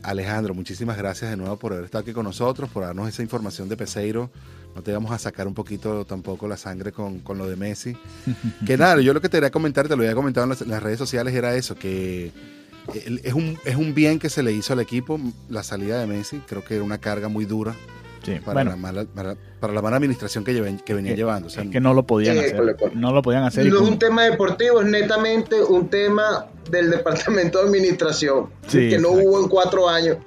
Alejandro, 0.03 0.53
muchísimas 0.53 0.97
gracias 0.97 1.29
de 1.31 1.37
nuevo 1.37 1.57
por 1.57 1.73
haber 1.73 1.83
estado 1.85 2.01
aquí 2.01 2.13
con 2.13 2.23
nosotros, 2.23 2.69
por 2.69 2.83
darnos 2.83 3.07
esa 3.09 3.21
información 3.21 3.67
de 3.69 3.77
Peseiro. 3.77 4.29
No 4.75 4.81
te 4.83 4.91
vamos 4.93 5.11
a 5.11 5.17
sacar 5.17 5.47
un 5.47 5.53
poquito 5.53 6.05
tampoco 6.05 6.47
la 6.47 6.55
sangre 6.57 6.91
con, 6.91 7.19
con 7.19 7.37
lo 7.37 7.47
de 7.47 7.55
Messi. 7.55 7.95
que 8.65 8.77
nada, 8.77 9.01
yo 9.01 9.13
lo 9.13 9.21
que 9.21 9.29
te 9.29 9.37
quería 9.37 9.51
comentar, 9.51 9.87
te 9.87 9.95
lo 9.95 10.03
había 10.03 10.15
comentado 10.15 10.45
en 10.45 10.49
las, 10.51 10.61
en 10.61 10.69
las 10.69 10.81
redes 10.81 10.97
sociales, 10.97 11.33
era 11.35 11.55
eso, 11.55 11.75
que 11.75 12.31
es 12.95 13.33
un, 13.33 13.57
es 13.65 13.75
un 13.75 13.93
bien 13.93 14.17
que 14.17 14.29
se 14.29 14.41
le 14.43 14.51
hizo 14.53 14.73
al 14.73 14.79
equipo 14.79 15.19
la 15.49 15.61
salida 15.63 15.99
de 15.99 16.07
Messi. 16.07 16.41
Creo 16.47 16.63
que 16.63 16.75
era 16.75 16.83
una 16.83 16.97
carga 16.99 17.27
muy 17.27 17.45
dura 17.45 17.75
Sí, 18.23 18.33
para, 18.45 18.53
bueno, 18.53 18.69
la, 18.71 18.75
mala, 18.77 19.05
para, 19.05 19.35
para 19.59 19.73
la 19.73 19.81
mala 19.81 19.97
administración 19.97 20.43
que, 20.43 20.53
lleven- 20.53 20.79
que 20.83 20.93
venía 20.93 21.11
que- 21.13 21.17
llevando. 21.17 21.47
O 21.47 21.49
sea, 21.49 21.63
es 21.63 21.69
que 21.71 21.79
no 21.79 21.93
lo 21.95 22.05
podían 22.05 22.37
Eh, 22.37 22.39
hacer. 22.45 22.95
No 22.95 23.11
lo 23.13 23.21
podían 23.23 23.43
hacer. 23.43 23.65
y 23.65 23.69
No 23.69 23.77
es 23.81 23.89
un 23.89 23.97
tema 23.99 24.23
deportivo, 24.25 24.79
es 24.81 24.87
netamente 24.87 25.61
un 25.63 25.89
tema 25.89 26.45
del 26.69 26.91
departamento 26.91 27.59
de 27.59 27.65
administración, 27.67 28.51
Sí, 28.67 28.89
que 28.91 28.99
no 28.99 29.09
exacto. 29.09 29.29
hubo 29.29 29.43
en 29.43 29.49
cuatro 29.49 29.89
años. 29.89 30.17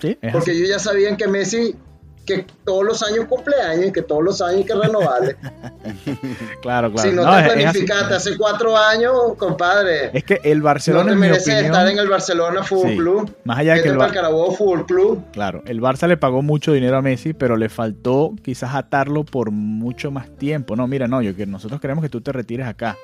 Sí, 0.00 0.18
es 0.20 0.32
Porque 0.32 0.50
ellos 0.52 0.68
ya 0.68 0.78
sabían 0.80 1.16
que 1.16 1.28
Messi, 1.28 1.76
que 2.24 2.46
todos 2.64 2.84
los 2.84 3.02
años 3.02 3.24
cumpleaños, 3.28 3.92
que 3.92 4.02
todos 4.02 4.22
los 4.22 4.40
años 4.40 4.58
hay 4.58 4.64
que 4.64 4.74
renovarle. 4.74 5.36
Claro, 6.62 6.92
claro. 6.92 7.10
si 7.10 7.14
no, 7.14 7.24
No, 7.24 7.32
te 7.32 7.40
es- 7.40 7.46
es 7.46 7.52
planificaste 7.54 8.14
hace 8.14 8.36
cuatro 8.36 8.76
años, 8.76 9.12
compadre, 9.36 10.10
Es 10.16 10.22
que 10.24 10.40
el 10.44 10.58
no 10.58 10.64
Barcelona, 10.64 11.06
te 11.06 11.12
en 11.12 11.18
mereces 11.18 11.42
opinión, 11.48 11.64
estar 11.66 11.88
en 11.88 11.98
el 11.98 12.08
Barcelona 12.08 12.62
Fútbol 12.62 12.90
Sí. 12.90 12.96
Club. 12.96 13.36
Más 13.44 13.58
allá 13.58 13.82
que 13.82 13.88
el 13.88 13.96
Bar- 13.96 14.12
Carabobo 14.12 14.52
Fútbol 14.54 14.86
Club. 14.86 15.24
Claro, 15.32 15.62
el 15.66 15.80
Barça 15.80 16.06
le 16.06 16.16
pagó 16.16 16.42
mucho 16.42 16.72
dinero 16.72 16.96
a 16.96 17.02
Messi, 17.02 17.32
pero 17.32 17.56
le 17.56 17.68
faltó 17.68 18.32
quizás 18.42 18.74
atarlo 18.74 19.24
por 19.24 19.50
mucho 19.50 20.10
más 20.12 20.28
tiempo. 20.36 20.76
No, 20.76 20.86
mira, 20.86 21.08
no, 21.08 21.20
yo 21.22 21.34
que 21.34 21.46
nosotros 21.46 21.80
queremos 21.80 22.02
que 22.02 22.08
tú 22.08 22.20
te 22.20 22.30
retires 22.32 22.66
acá. 22.66 22.96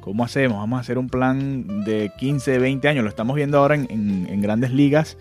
¿Cómo 0.00 0.24
hacemos? 0.24 0.58
Vamos 0.58 0.78
a 0.78 0.80
hacer 0.80 0.98
un 0.98 1.08
plan 1.08 1.84
de 1.84 2.10
15, 2.18 2.58
20 2.58 2.88
años. 2.88 3.04
Lo 3.04 3.10
estamos 3.10 3.36
viendo 3.36 3.58
ahora 3.58 3.74
en, 3.74 3.86
en- 3.90 4.26
en 4.30 4.40
grandes 4.40 4.70
ligas. 4.70 5.16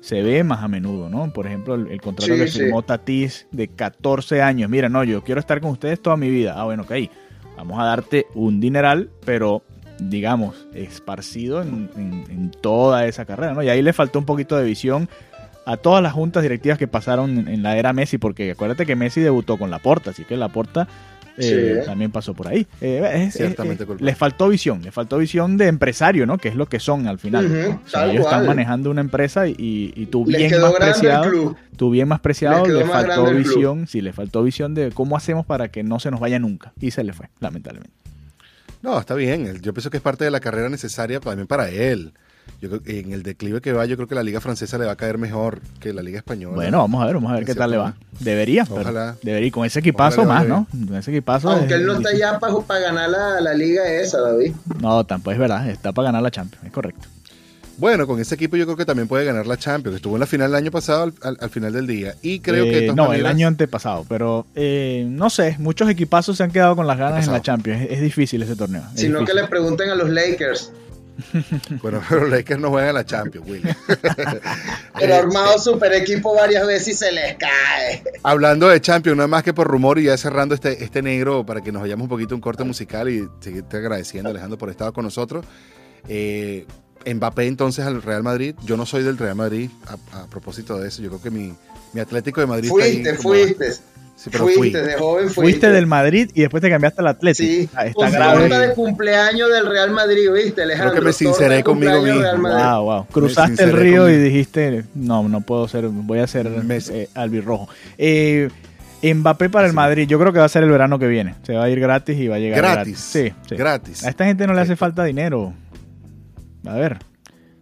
Se 0.00 0.22
ve 0.22 0.44
más 0.44 0.62
a 0.62 0.68
menudo, 0.68 1.08
¿no? 1.08 1.32
Por 1.32 1.46
ejemplo, 1.46 1.74
el, 1.74 1.88
el 1.88 2.00
contrato 2.00 2.32
Sí, 2.34 2.38
que 2.38 2.46
sí. 2.48 2.60
firmó 2.60 2.82
Tatis 2.82 3.46
de 3.50 3.68
14 3.68 4.42
años. 4.42 4.70
Mira, 4.70 4.88
no, 4.88 5.02
yo 5.04 5.22
quiero 5.24 5.40
estar 5.40 5.60
con 5.60 5.70
ustedes 5.72 6.00
toda 6.00 6.16
mi 6.16 6.30
vida. 6.30 6.54
Ah, 6.56 6.64
bueno, 6.64 6.84
ok. 6.84 6.92
Vamos 7.56 7.78
a 7.80 7.84
darte 7.84 8.26
un 8.34 8.60
dineral, 8.60 9.10
pero 9.24 9.62
digamos, 9.98 10.68
esparcido 10.74 11.60
en, 11.62 11.90
en- 11.96 12.24
en 12.30 12.50
toda 12.52 13.06
esa 13.06 13.24
carrera, 13.24 13.54
¿no? 13.54 13.62
Y 13.64 13.68
ahí 13.68 13.82
le 13.82 13.92
faltó 13.92 14.20
un 14.20 14.24
poquito 14.24 14.56
de 14.56 14.64
visión 14.64 15.08
a 15.66 15.76
todas 15.76 16.02
las 16.02 16.12
juntas 16.12 16.42
directivas 16.44 16.78
que 16.78 16.86
pasaron 16.86 17.36
en, 17.36 17.48
en 17.48 17.62
la 17.64 17.76
era 17.76 17.92
Messi, 17.92 18.16
porque 18.16 18.52
acuérdate 18.52 18.86
que 18.86 18.94
Messi 18.96 19.20
debutó 19.20 19.58
con 19.58 19.70
Laporta, 19.70 20.10
así 20.10 20.24
que 20.24 20.36
Laporta 20.36 20.86
eh, 21.38 21.78
Sí. 21.80 21.86
también 21.86 22.10
pasó 22.10 22.34
por 22.34 22.48
ahí. 22.48 22.66
Eh, 22.80 23.02
es- 23.14 23.28
es- 23.28 23.34
Ciertamente 23.34 23.84
es- 23.84 23.86
culpable. 23.86 24.04
les 24.10 24.18
faltó 24.18 24.48
visión, 24.48 24.82
les 24.82 24.92
faltó 24.92 25.18
visión 25.18 25.56
de 25.56 25.66
empresario, 25.68 26.26
¿no? 26.26 26.38
Que 26.38 26.48
es 26.48 26.54
lo 26.56 26.66
que 26.66 26.80
son 26.80 27.06
al 27.06 27.18
final. 27.18 27.46
O 27.84 27.88
sea, 27.88 28.06
ellos 28.10 28.24
están 28.24 28.46
manejando 28.46 28.90
una 28.90 29.00
empresa 29.00 29.46
y, 29.48 29.92
Les 30.26 30.38
bien 30.38 30.60
más 30.60 30.72
preciado, 30.74 31.56
tú 31.76 31.90
bien 31.90 32.08
más 32.08 32.20
preciado, 32.20 32.66
Les 32.66 32.86
faltó 32.88 33.32
visión, 33.32 33.86
sí, 33.86 34.00
le 34.00 34.12
faltó 34.12 34.42
visión 34.42 34.74
de 34.74 34.90
cómo 34.92 35.16
hacemos 35.16 35.46
para 35.46 35.68
que 35.68 35.82
no 35.82 36.00
se 36.00 36.10
nos 36.10 36.20
vaya 36.20 36.38
nunca. 36.38 36.72
Y 36.80 36.90
se 36.90 37.04
le 37.04 37.12
fue, 37.12 37.28
lamentablemente. 37.40 37.92
No, 38.82 38.98
está 38.98 39.14
bien. 39.14 39.60
Yo 39.60 39.74
pienso 39.74 39.90
que 39.90 39.96
es 39.96 40.02
parte 40.02 40.24
de 40.24 40.30
la 40.30 40.40
carrera 40.40 40.68
necesaria 40.68 41.18
también 41.20 41.46
para 41.48 41.68
él. 41.68 42.12
Yo 42.60 42.68
creo 42.68 42.82
que 42.82 42.98
en 43.00 43.12
el 43.12 43.22
declive 43.22 43.60
que 43.60 43.72
va, 43.72 43.86
yo 43.86 43.96
creo 43.96 44.08
que 44.08 44.14
la 44.14 44.22
liga 44.22 44.40
francesa 44.40 44.78
le 44.78 44.86
va 44.86 44.92
a 44.92 44.96
caer 44.96 45.16
mejor 45.18 45.60
que 45.80 45.92
la 45.92 46.02
liga 46.02 46.18
española. 46.18 46.56
Bueno, 46.56 46.78
vamos 46.78 47.02
a 47.02 47.06
ver, 47.06 47.14
vamos 47.14 47.30
a 47.30 47.34
ver 47.34 47.44
qué 47.44 47.54
tal 47.54 47.70
le 47.70 47.76
va. 47.76 47.94
Debería, 48.20 48.64
pero 48.64 48.80
Ojalá. 48.80 49.16
debería. 49.22 49.46
Y 49.48 49.50
con 49.50 49.64
ese 49.64 49.78
equipazo 49.78 50.24
más, 50.24 50.46
¿no? 50.46 50.66
Con 50.70 50.96
ese 50.96 51.10
equipazo. 51.12 51.50
Aunque 51.50 51.74
es 51.74 51.80
él 51.80 51.86
no 51.86 51.92
está 51.94 52.08
difícil. 52.10 52.20
ya 52.20 52.38
para 52.40 52.80
ganar 52.80 53.10
la, 53.10 53.40
la 53.40 53.54
liga 53.54 53.86
esa, 53.88 54.20
David. 54.20 54.52
No, 54.80 55.04
tampoco 55.04 55.32
es 55.32 55.38
verdad. 55.38 55.68
Está 55.70 55.92
para 55.92 56.06
ganar 56.06 56.22
la 56.22 56.30
Champions, 56.30 56.64
es 56.66 56.72
correcto. 56.72 57.06
Bueno, 57.76 58.08
con 58.08 58.18
ese 58.18 58.34
equipo 58.34 58.56
yo 58.56 58.64
creo 58.64 58.76
que 58.76 58.84
también 58.84 59.06
puede 59.06 59.24
ganar 59.24 59.46
la 59.46 59.56
Champions. 59.56 59.94
Estuvo 59.94 60.16
en 60.16 60.20
la 60.20 60.26
final 60.26 60.50
el 60.50 60.56
año 60.56 60.72
pasado 60.72 61.04
al, 61.04 61.14
al- 61.22 61.38
al 61.40 61.48
final 61.50 61.72
del 61.72 61.86
día. 61.86 62.16
Y 62.22 62.40
creo 62.40 62.64
que 62.64 62.70
de 62.72 62.78
Eh, 62.78 62.82
todas 62.86 62.96
no, 62.96 63.04
maneras- 63.04 63.20
el 63.20 63.26
año 63.36 63.46
antepasado, 63.46 64.04
pero 64.08 64.46
eh, 64.56 65.06
no 65.08 65.30
sé, 65.30 65.54
muchos 65.60 65.88
equipazos 65.88 66.36
se 66.38 66.42
han 66.42 66.50
quedado 66.50 66.74
con 66.74 66.88
las 66.88 66.98
ganas 66.98 67.24
en 67.28 67.32
la. 67.32 67.40
Champions. 67.40 67.82
Es, 67.82 67.92
es 67.92 68.00
difícil 68.00 68.42
ese 68.42 68.56
torneo. 68.56 68.82
es 68.94 69.00
Sino 69.02 69.24
que 69.24 69.32
le 69.32 69.46
pregunten 69.46 69.90
a 69.90 69.94
los 69.94 70.10
Lakers. 70.10 70.72
Bueno, 71.82 72.00
pero 72.08 72.22
los 72.22 72.30
Lakers 72.30 72.60
no 72.60 72.70
juegan 72.70 72.90
a 72.90 72.92
la 72.92 73.04
Champions, 73.04 73.46
Willy. 73.48 73.68
Pero 74.98 75.14
Eh, 75.14 75.16
armado 75.18 75.58
super 75.58 75.92
equipo 75.92 76.34
varias 76.34 76.66
veces 76.66 76.88
y 76.88 76.94
se 76.94 77.12
les 77.12 77.36
cae. 77.36 78.02
Hablando 78.22 78.68
de 78.68 78.80
Champions, 78.80 79.16
nada 79.16 79.26
más 79.28 79.42
que 79.42 79.52
por 79.54 79.66
rumor 79.68 79.98
y 79.98 80.04
ya 80.04 80.16
cerrando 80.16 80.54
este, 80.54 80.82
este 80.82 81.02
negro 81.02 81.44
para 81.44 81.60
que 81.60 81.70
nos 81.72 81.82
vayamos 81.82 82.04
un 82.04 82.08
poquito 82.08 82.34
un 82.34 82.40
corte 82.40 82.64
musical 82.64 83.08
y 83.08 83.28
seguirte 83.40 83.76
agradeciendo, 83.78 84.30
Alejandro, 84.30 84.58
por 84.58 84.70
estar 84.70 84.92
con 84.92 85.04
nosotros. 85.04 85.44
Eh, 86.08 86.66
Mbappé 87.06 87.46
entonces 87.46 87.84
al 87.84 88.02
Real 88.02 88.22
Madrid. 88.22 88.54
Yo 88.64 88.76
no 88.76 88.84
soy 88.86 89.02
del 89.02 89.18
Real 89.18 89.34
Madrid 89.36 89.70
a, 90.12 90.22
a 90.22 90.26
propósito 90.26 90.78
de 90.78 90.88
eso. 90.88 91.00
Yo 91.02 91.08
creo 91.10 91.22
que 91.22 91.30
mi, 91.30 91.54
mi 91.92 92.00
Atlético 92.00 92.40
de 92.40 92.46
Madrid 92.46 92.64
está 92.70 92.74
Fuiste, 92.84 93.10
ahí 93.10 93.16
como- 93.16 93.28
fuiste. 93.30 93.72
Sí, 94.18 94.30
pero 94.32 94.44
fui. 94.44 94.54
fuiste, 94.54 94.82
de 94.82 94.94
joven 94.94 95.24
fuiste. 95.26 95.40
Fuiste 95.40 95.70
del 95.70 95.86
Madrid 95.86 96.28
y 96.34 96.40
después 96.40 96.60
te 96.60 96.68
cambiaste 96.68 97.00
al 97.02 97.06
Atlético. 97.06 97.48
Sí, 97.48 97.68
Ah, 97.72 97.86
Está 97.86 97.94
con 97.94 98.10
grave. 98.10 98.40
torta 98.40 98.58
de 98.60 98.74
cumpleaños 98.74 99.48
del 99.52 99.66
Real 99.66 99.90
Madrid, 99.92 100.28
¿viste, 100.34 100.62
Alejandro? 100.62 100.90
Creo 100.90 101.02
que 101.02 101.06
me 101.06 101.12
sinceré 101.12 101.62
conmigo 101.62 102.02
mismo. 102.02 102.48
Wow, 102.48 102.82
wow. 102.82 103.06
Cruzaste 103.06 103.62
el 103.62 103.72
río 103.74 104.08
y 104.08 104.12
conmigo. 104.14 104.24
dijiste, 104.24 104.84
no, 104.96 105.28
no 105.28 105.40
puedo 105.42 105.68
ser, 105.68 105.86
voy 105.88 106.18
a 106.18 106.26
ser 106.26 106.48
Me- 106.50 106.78
eh, 106.78 107.08
albirrojo. 107.14 107.68
Eh, 107.96 108.48
Mbappé 109.00 109.48
para 109.50 109.68
el. 109.68 109.72
Madrid, 109.72 110.08
yo 110.08 110.18
creo 110.18 110.32
que 110.32 110.40
va 110.40 110.46
a 110.46 110.48
ser 110.48 110.64
el 110.64 110.70
verano 110.70 110.98
que 110.98 111.06
viene. 111.06 111.36
Se 111.44 111.52
va 111.54 111.62
a 111.64 111.70
ir 111.70 111.78
gratis 111.78 112.18
y 112.18 112.26
va 112.26 112.34
a 112.34 112.38
llegar 112.40 112.60
Gratis. 112.60 112.98
Sí, 112.98 113.32
sí. 113.48 113.54
Gratis. 113.54 114.04
A 114.04 114.08
esta 114.08 114.24
gente 114.24 114.44
no 114.48 114.52
le 114.54 114.60
hace 114.62 114.74
falta 114.74 115.04
dinero. 115.04 115.54
A 116.66 116.74
ver, 116.74 116.98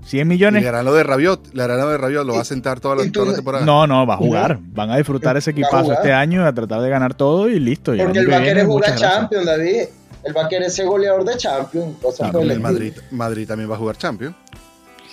100 0.07 0.21
Y 0.21 0.25
millones. 0.25 0.63
le 0.63 0.69
harán 0.69 0.85
lo 0.85 0.95
de 0.95 1.03
Rabiot. 1.03 1.53
Le 1.55 1.63
harán 1.63 1.79
lo 1.81 1.89
de 1.89 1.99
Rabiot. 1.99 2.27
Lo 2.27 2.35
va 2.35 2.41
a 2.41 2.45
sentar 2.45 2.81
toda 2.81 2.97
la, 2.97 3.03
y 3.03 3.07
tú 3.07 3.13
toda 3.21 3.27
la 3.27 3.31
no- 3.33 3.37
temporada. 3.37 3.65
No, 3.67 3.87
no, 3.87 4.07
va 4.07 4.15
a 4.15 4.17
jugar. 4.17 4.59
Van 4.61 4.91
a 4.91 4.97
disfrutar 4.97 5.37
ese 5.37 5.51
equipazo 5.51 5.93
este 5.93 6.13
año 6.13 6.43
y 6.43 6.47
a 6.47 6.53
tratar 6.53 6.81
de 6.81 6.89
ganar 6.89 7.15
todo 7.15 7.49
y 7.49 7.59
listo. 7.61 7.95
Y 7.95 8.01
el 8.01 8.07
Porque 8.07 8.21
que 8.21 8.27
va 8.27 8.37
a 8.39 8.43
querer 8.43 8.67
jugar. 8.67 8.95
Champions, 8.95 9.45
David. 9.47 9.83
Él 10.25 10.37
va 10.37 10.45
a 10.47 10.49
querer 10.49 10.71
ser 10.71 10.87
goleador 10.87 11.25
de 11.25 11.37
Champions. 11.37 11.97
Claro, 12.17 12.33
por 12.33 12.43
el 12.43 12.51
El. 12.53 12.61
Madrid, 12.61 12.93
Madrid 13.13 13.47
también 13.47 13.71
va 13.71 13.75
a 13.75 13.79
jugar 13.79 13.97
Champions. 13.97 14.35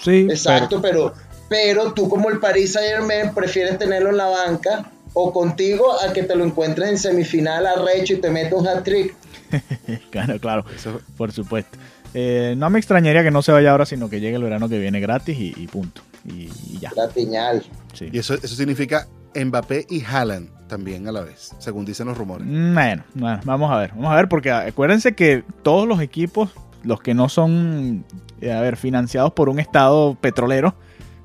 Sí, 0.02 0.28
Exacto, 0.30 0.82
pero, 0.82 1.14
pero 1.50 1.94
tú 1.94 2.10
como 2.10 2.30
el 2.30 2.40
Paris 2.40 2.74
Saint 2.74 2.90
Germain 2.96 3.34
prefieres 3.34 3.78
tenerlo 3.78 4.10
en 4.10 4.18
la 4.18 4.26
banca 4.26 4.92
o 5.14 5.32
contigo 5.32 5.86
a 6.02 6.12
que 6.12 6.24
te 6.24 6.36
lo 6.36 6.44
encuentres 6.44 6.90
en 6.90 6.98
semifinal 6.98 7.66
arrecho 7.68 8.14
y 8.14 8.18
te 8.18 8.30
mete 8.32 8.56
un 8.56 8.68
hat-trick. 8.68 9.14
claro, 10.10 10.40
claro, 10.40 10.66
Eso- 10.76 11.00
por 11.16 11.32
supuesto. 11.32 11.78
Eh, 12.14 12.54
no 12.58 12.70
me 12.70 12.80
extrañaría 12.80 13.24
que 13.24 13.32
no 13.32 13.42
se 13.42 13.52
vaya 13.52 13.72
ahora, 13.72 13.86
sino 13.86 14.10
que 14.10 14.20
llegue 14.20 14.36
el 14.36 14.44
verano 14.44 14.70
que 14.70 14.80
viene 14.80 15.00
gratis 15.00 15.38
y, 15.38 15.54
y 15.58 15.68
punto. 15.68 16.02
Y, 16.26 16.50
y 16.72 16.78
ya. 16.80 16.92
La 16.96 17.08
piñal. 17.10 17.64
Sí. 17.94 18.10
Y 18.12 18.20
eso, 18.20 18.36
eso 18.36 18.56
significa 18.56 19.08
Mbappé 19.36 19.88
y 19.90 20.04
Haaland 20.04 20.50
también 20.68 21.08
a 21.08 21.12
la 21.12 21.22
vez, 21.22 21.52
según 21.60 21.86
dicen 21.86 22.08
los 22.08 22.18
rumores. 22.18 22.48
Bueno, 22.48 23.04
bueno, 23.14 23.40
vamos 23.46 23.72
a 23.72 23.78
ver, 23.78 23.92
vamos 23.92 24.12
a 24.12 24.16
ver, 24.16 24.28
porque 24.30 24.52
acuérdense 24.52 25.14
que 25.14 25.44
todos 25.62 25.88
los 25.88 26.02
equipos, 26.02 26.52
los 26.84 27.00
que 27.02 27.14
no 27.14 27.30
son, 27.30 28.06
eh, 28.42 28.52
a 28.52 28.62
ver, 28.62 28.78
financiados 28.78 29.34
por 29.34 29.50
un 29.50 29.60
estado 29.60 30.16
petrolero, 30.20 30.76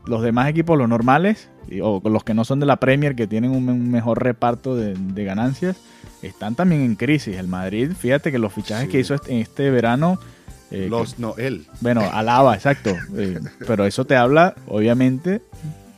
los 0.07 0.23
demás 0.23 0.49
equipos, 0.49 0.77
los 0.79 0.89
normales, 0.89 1.51
o 1.83 2.01
los 2.09 2.25
que 2.25 2.33
no 2.35 2.45
son 2.45 2.61
de 2.61 2.67
la 2.67 2.77
Premier, 2.77 3.15
que 3.15 3.27
tienen 3.27 3.51
un, 3.51 3.69
un 3.69 3.91
mejor 3.91 4.23
reparto 4.23 4.75
de, 4.75 4.95
de 4.95 5.25
ganancias, 5.25 5.77
están 6.23 6.55
también 6.55 6.83
en 6.83 6.95
crisis. 6.97 7.37
El 7.37 7.47
Madrid, 7.49 7.93
fíjate 7.99 8.33
que 8.33 8.39
los 8.39 8.53
fichajes 8.53 8.87
Sí. 8.87 8.91
que 8.93 9.01
hizo 9.01 9.15
este, 9.15 9.41
este 9.41 9.71
verano, 9.71 10.19
eh, 10.71 10.83
que- 10.85 10.89
Los, 10.89 11.19
no, 11.19 11.35
él. 11.37 11.67
bueno, 11.81 12.03
alaba, 12.13 12.55
exacto, 12.55 12.91
eh, 13.17 13.39
pero 13.67 13.87
eso 13.87 14.05
te 14.05 14.17
habla, 14.17 14.55
obviamente, 14.67 15.43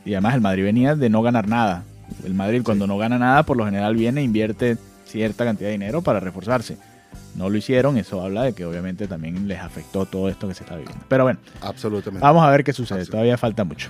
y 0.05 0.13
además 0.13 0.35
el 0.35 0.41
Madrid 0.41 0.63
venía 0.63 0.95
de 0.95 1.09
no 1.09 1.21
ganar 1.21 1.47
nada. 1.47 1.83
El 2.25 2.33
Madrid 2.33 2.61
cuando 2.63 2.87
no 2.87 2.97
gana 2.97 3.17
nada, 3.17 3.43
por 3.43 3.57
lo 3.57 3.65
general 3.65 3.95
viene 3.95 4.21
e 4.21 4.23
invierte 4.23 4.77
cierta 5.05 5.45
cantidad 5.45 5.67
de 5.69 5.73
dinero 5.73 6.01
para 6.01 6.19
reforzarse. 6.19 6.77
No 7.35 7.49
lo 7.49 7.57
hicieron, 7.57 7.97
eso 7.97 8.21
habla 8.21 8.43
de 8.43 8.53
que 8.53 8.65
obviamente 8.65 9.07
también 9.07 9.47
les 9.47 9.59
afectó 9.59 10.05
todo 10.05 10.27
esto 10.27 10.47
que 10.49 10.53
se 10.53 10.63
está 10.63 10.75
viviendo. 10.75 11.01
Pero 11.07 11.23
bueno, 11.23 11.39
Absolutamente. 11.61 12.21
vamos 12.23 12.43
a 12.45 12.49
ver 12.49 12.63
qué 12.65 12.73
sucede, 12.73 13.05
todavía 13.05 13.37
falta 13.37 13.63
mucho. 13.63 13.89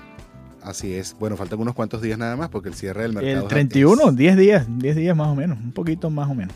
Así 0.63 0.93
es. 0.93 1.15
Bueno, 1.19 1.35
faltan 1.37 1.59
unos 1.59 1.73
cuantos 1.73 2.03
días 2.03 2.19
nada 2.19 2.35
más 2.35 2.49
porque 2.49 2.69
el 2.69 2.75
cierre 2.75 3.01
del 3.01 3.13
mercado. 3.13 3.37
El 3.37 3.41
es- 3.43 3.47
31, 3.47 4.11
10 4.11 4.37
días, 4.37 4.65
10 4.77 4.95
días 4.95 5.17
más 5.17 5.27
o 5.29 5.35
menos, 5.35 5.57
un 5.57 5.71
poquito 5.71 6.11
más 6.11 6.29
o 6.29 6.35
menos. 6.35 6.53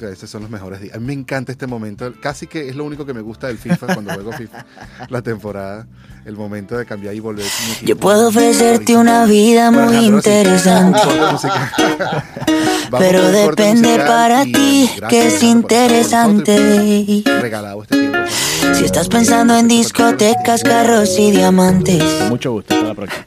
Estos 0.00 0.30
son 0.30 0.42
los 0.42 0.50
mejores 0.50 0.80
días. 0.80 0.94
A 0.94 0.98
mí 0.98 1.06
me 1.06 1.12
encanta 1.12 1.52
este 1.52 1.66
momento. 1.66 2.12
Casi 2.20 2.46
que 2.46 2.68
es 2.68 2.76
lo 2.76 2.84
único 2.84 3.06
que 3.06 3.14
me 3.14 3.20
gusta 3.20 3.46
del 3.48 3.58
FIFA 3.58 3.94
cuando 3.94 4.12
juego 4.14 4.32
FIFA. 4.32 4.66
La 5.08 5.22
temporada. 5.22 5.86
El 6.24 6.36
momento 6.36 6.76
de 6.76 6.84
cambiar 6.84 7.14
y 7.14 7.20
volver. 7.20 7.46
Yo 7.82 7.96
puedo 7.96 8.28
ofrecerte 8.28 8.96
una 8.96 9.26
vida 9.26 9.70
muy 9.70 9.96
Alejandro, 9.96 10.16
interesante. 10.16 10.98
Pero 12.98 13.28
depende 13.28 13.98
para 13.98 14.44
ti 14.44 14.90
que 15.08 15.28
es 15.28 15.42
interesante. 15.42 17.22
Regalado 17.40 17.82
este 17.82 17.96
tiempo. 17.98 18.18
Si 18.74 18.84
estás 18.84 19.08
pensando 19.08 19.56
en 19.56 19.68
discotecas, 19.68 20.62
carros 20.62 21.16
y 21.18 21.30
diamantes, 21.30 22.02
Con 22.02 22.28
mucho 22.30 22.52
gusto, 22.52 22.74
hasta 22.74 22.88
la 22.88 22.94
próxima. 22.94 23.26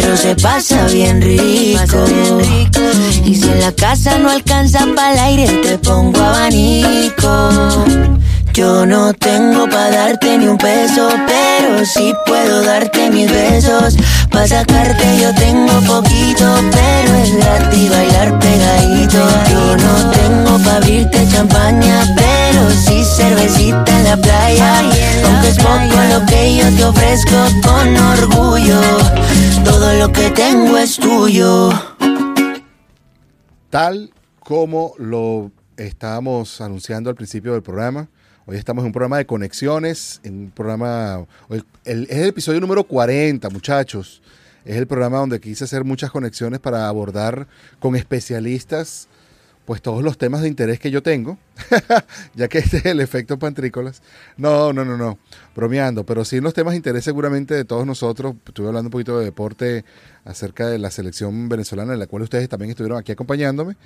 Pero 0.00 0.16
se 0.16 0.36
pasa 0.36 0.86
bien 0.88 1.22
rico. 1.22 2.04
Y 3.24 3.34
si 3.34 3.48
en 3.48 3.60
la 3.60 3.72
casa 3.72 4.18
no 4.18 4.28
alcanza 4.28 4.86
para 4.94 5.14
el 5.14 5.18
aire, 5.18 5.46
te 5.62 5.78
pongo 5.78 6.20
abanico. 6.20 7.50
Yo 8.56 8.86
no 8.86 9.12
tengo 9.12 9.68
para 9.68 9.90
darte 9.90 10.38
ni 10.38 10.46
un 10.48 10.56
peso, 10.56 11.10
pero 11.26 11.84
sí 11.84 12.14
puedo 12.24 12.62
darte 12.62 13.10
mis 13.10 13.30
besos. 13.30 13.98
Para 14.30 14.48
sacarte 14.48 15.04
yo 15.20 15.34
tengo 15.34 15.78
poquito, 15.82 16.54
pero 16.72 17.14
es 17.16 17.36
gratis 17.36 17.90
bailar 17.90 18.38
pegadito. 18.38 19.18
Yo 19.50 19.76
no 19.76 20.10
tengo 20.10 20.58
para 20.64 20.76
abrirte 20.76 21.28
champaña, 21.30 22.14
pero 22.16 22.70
sí 22.70 23.04
cervecita 23.04 23.98
en 23.98 24.04
la 24.04 24.16
playa. 24.16 24.80
Aunque 25.26 25.48
es 25.48 25.58
poco 25.58 26.02
lo 26.08 26.24
que 26.24 26.56
yo 26.56 26.76
te 26.76 26.84
ofrezco 26.86 27.36
con 27.62 27.94
orgullo, 27.94 28.80
todo 29.66 29.92
lo 29.98 30.10
que 30.10 30.30
tengo 30.30 30.78
es 30.78 30.96
tuyo. 30.96 31.74
Tal 33.68 34.14
como 34.40 34.94
lo 34.96 35.50
estábamos 35.76 36.62
anunciando 36.62 37.10
al 37.10 37.16
principio 37.16 37.52
del 37.52 37.62
programa, 37.62 38.08
hoy 38.46 38.56
estamos 38.56 38.82
en 38.82 38.86
un 38.86 38.92
programa 38.92 39.18
de 39.18 39.26
conexiones, 39.26 40.20
en 40.22 40.34
un 40.38 40.50
programa, 40.50 41.26
es 41.50 41.64
el 41.84 42.06
episodio 42.10 42.60
número 42.60 42.84
40, 42.84 43.50
muchachos. 43.50 44.22
Es 44.64 44.76
el 44.76 44.86
programa 44.86 45.18
donde 45.18 45.40
quise 45.40 45.64
hacer 45.64 45.84
muchas 45.84 46.10
conexiones 46.10 46.58
para 46.58 46.88
abordar 46.88 47.46
con 47.78 47.94
especialistas 47.94 49.08
pues 49.64 49.82
todos 49.82 50.02
los 50.04 50.16
temas 50.16 50.42
de 50.42 50.48
interés 50.48 50.78
que 50.78 50.92
yo 50.92 51.02
tengo, 51.02 51.38
ya 52.36 52.46
que 52.46 52.58
este 52.58 52.76
es 52.76 52.86
el 52.86 53.00
efecto 53.00 53.36
pantrícolas. 53.36 54.00
No, 54.36 54.72
no, 54.72 54.84
no, 54.84 54.96
no, 54.96 55.18
bromeando, 55.56 56.06
pero 56.06 56.24
sí 56.24 56.40
los 56.40 56.54
temas 56.54 56.72
de 56.72 56.76
interés 56.76 57.02
seguramente 57.02 57.52
de 57.52 57.64
todos 57.64 57.84
nosotros. 57.84 58.36
Estuve 58.46 58.68
hablando 58.68 58.86
un 58.86 58.92
poquito 58.92 59.18
de 59.18 59.24
deporte 59.24 59.84
acerca 60.24 60.68
de 60.68 60.78
la 60.78 60.92
selección 60.92 61.48
venezolana, 61.48 61.94
en 61.94 61.98
la 61.98 62.06
cual 62.06 62.22
ustedes 62.22 62.48
también 62.48 62.70
estuvieron 62.70 62.96
aquí 62.96 63.10
acompañándome. 63.10 63.76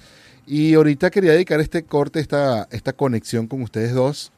Y 0.46 0.74
ahorita 0.74 1.10
quería 1.10 1.32
dedicar 1.32 1.60
este 1.60 1.82
corte, 1.84 2.20
esta, 2.20 2.68
esta 2.70 2.92
conexión 2.92 3.46
con 3.46 3.62
ustedes 3.62 3.94
dos, 3.94 4.32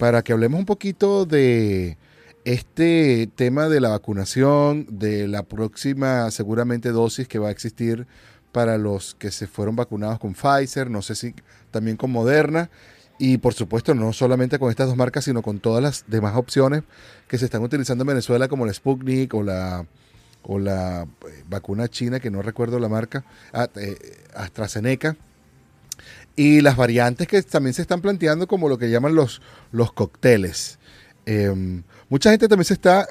para 0.00 0.22
que 0.22 0.32
hablemos 0.32 0.58
un 0.58 0.64
poquito 0.64 1.26
de 1.26 1.98
este 2.46 3.28
tema 3.36 3.68
de 3.68 3.80
la 3.80 3.90
vacunación, 3.90 4.86
de 4.88 5.28
la 5.28 5.42
próxima 5.42 6.30
seguramente 6.30 6.88
dosis 6.88 7.28
que 7.28 7.38
va 7.38 7.48
a 7.48 7.50
existir 7.50 8.06
para 8.50 8.78
los 8.78 9.14
que 9.14 9.30
se 9.30 9.46
fueron 9.46 9.76
vacunados 9.76 10.18
con 10.18 10.32
Pfizer, 10.32 10.88
no 10.88 11.02
sé 11.02 11.14
si 11.14 11.34
también 11.70 11.98
con 11.98 12.10
Moderna, 12.10 12.70
y 13.18 13.36
por 13.36 13.52
supuesto 13.52 13.94
no 13.94 14.14
solamente 14.14 14.58
con 14.58 14.70
estas 14.70 14.88
dos 14.88 14.96
marcas, 14.96 15.24
sino 15.24 15.42
con 15.42 15.60
todas 15.60 15.82
las 15.82 16.04
demás 16.08 16.34
opciones 16.34 16.82
que 17.28 17.36
se 17.36 17.44
están 17.44 17.62
utilizando 17.62 18.02
en 18.02 18.08
Venezuela, 18.08 18.48
como 18.48 18.64
la 18.64 18.72
Sputnik 18.72 19.34
o 19.34 19.42
la, 19.42 19.84
o 20.44 20.58
la 20.58 21.02
eh, 21.02 21.44
vacuna 21.46 21.88
china, 21.88 22.20
que 22.20 22.30
no 22.30 22.40
recuerdo 22.40 22.78
la 22.78 22.88
marca, 22.88 23.22
ah, 23.52 23.68
eh, 23.76 23.98
AstraZeneca. 24.34 25.18
Y 26.36 26.60
las 26.60 26.76
variantes 26.76 27.28
que 27.28 27.42
también 27.42 27.74
se 27.74 27.82
están 27.82 28.00
planteando 28.00 28.46
como 28.46 28.68
lo 28.68 28.78
que 28.78 28.90
llaman 28.90 29.14
los, 29.14 29.42
los 29.72 29.92
cócteles. 29.92 30.78
Eh, 31.26 31.82
mucha 32.08 32.30
gente 32.30 32.48
también 32.48 32.64
se 32.64 32.74
está, 32.74 33.06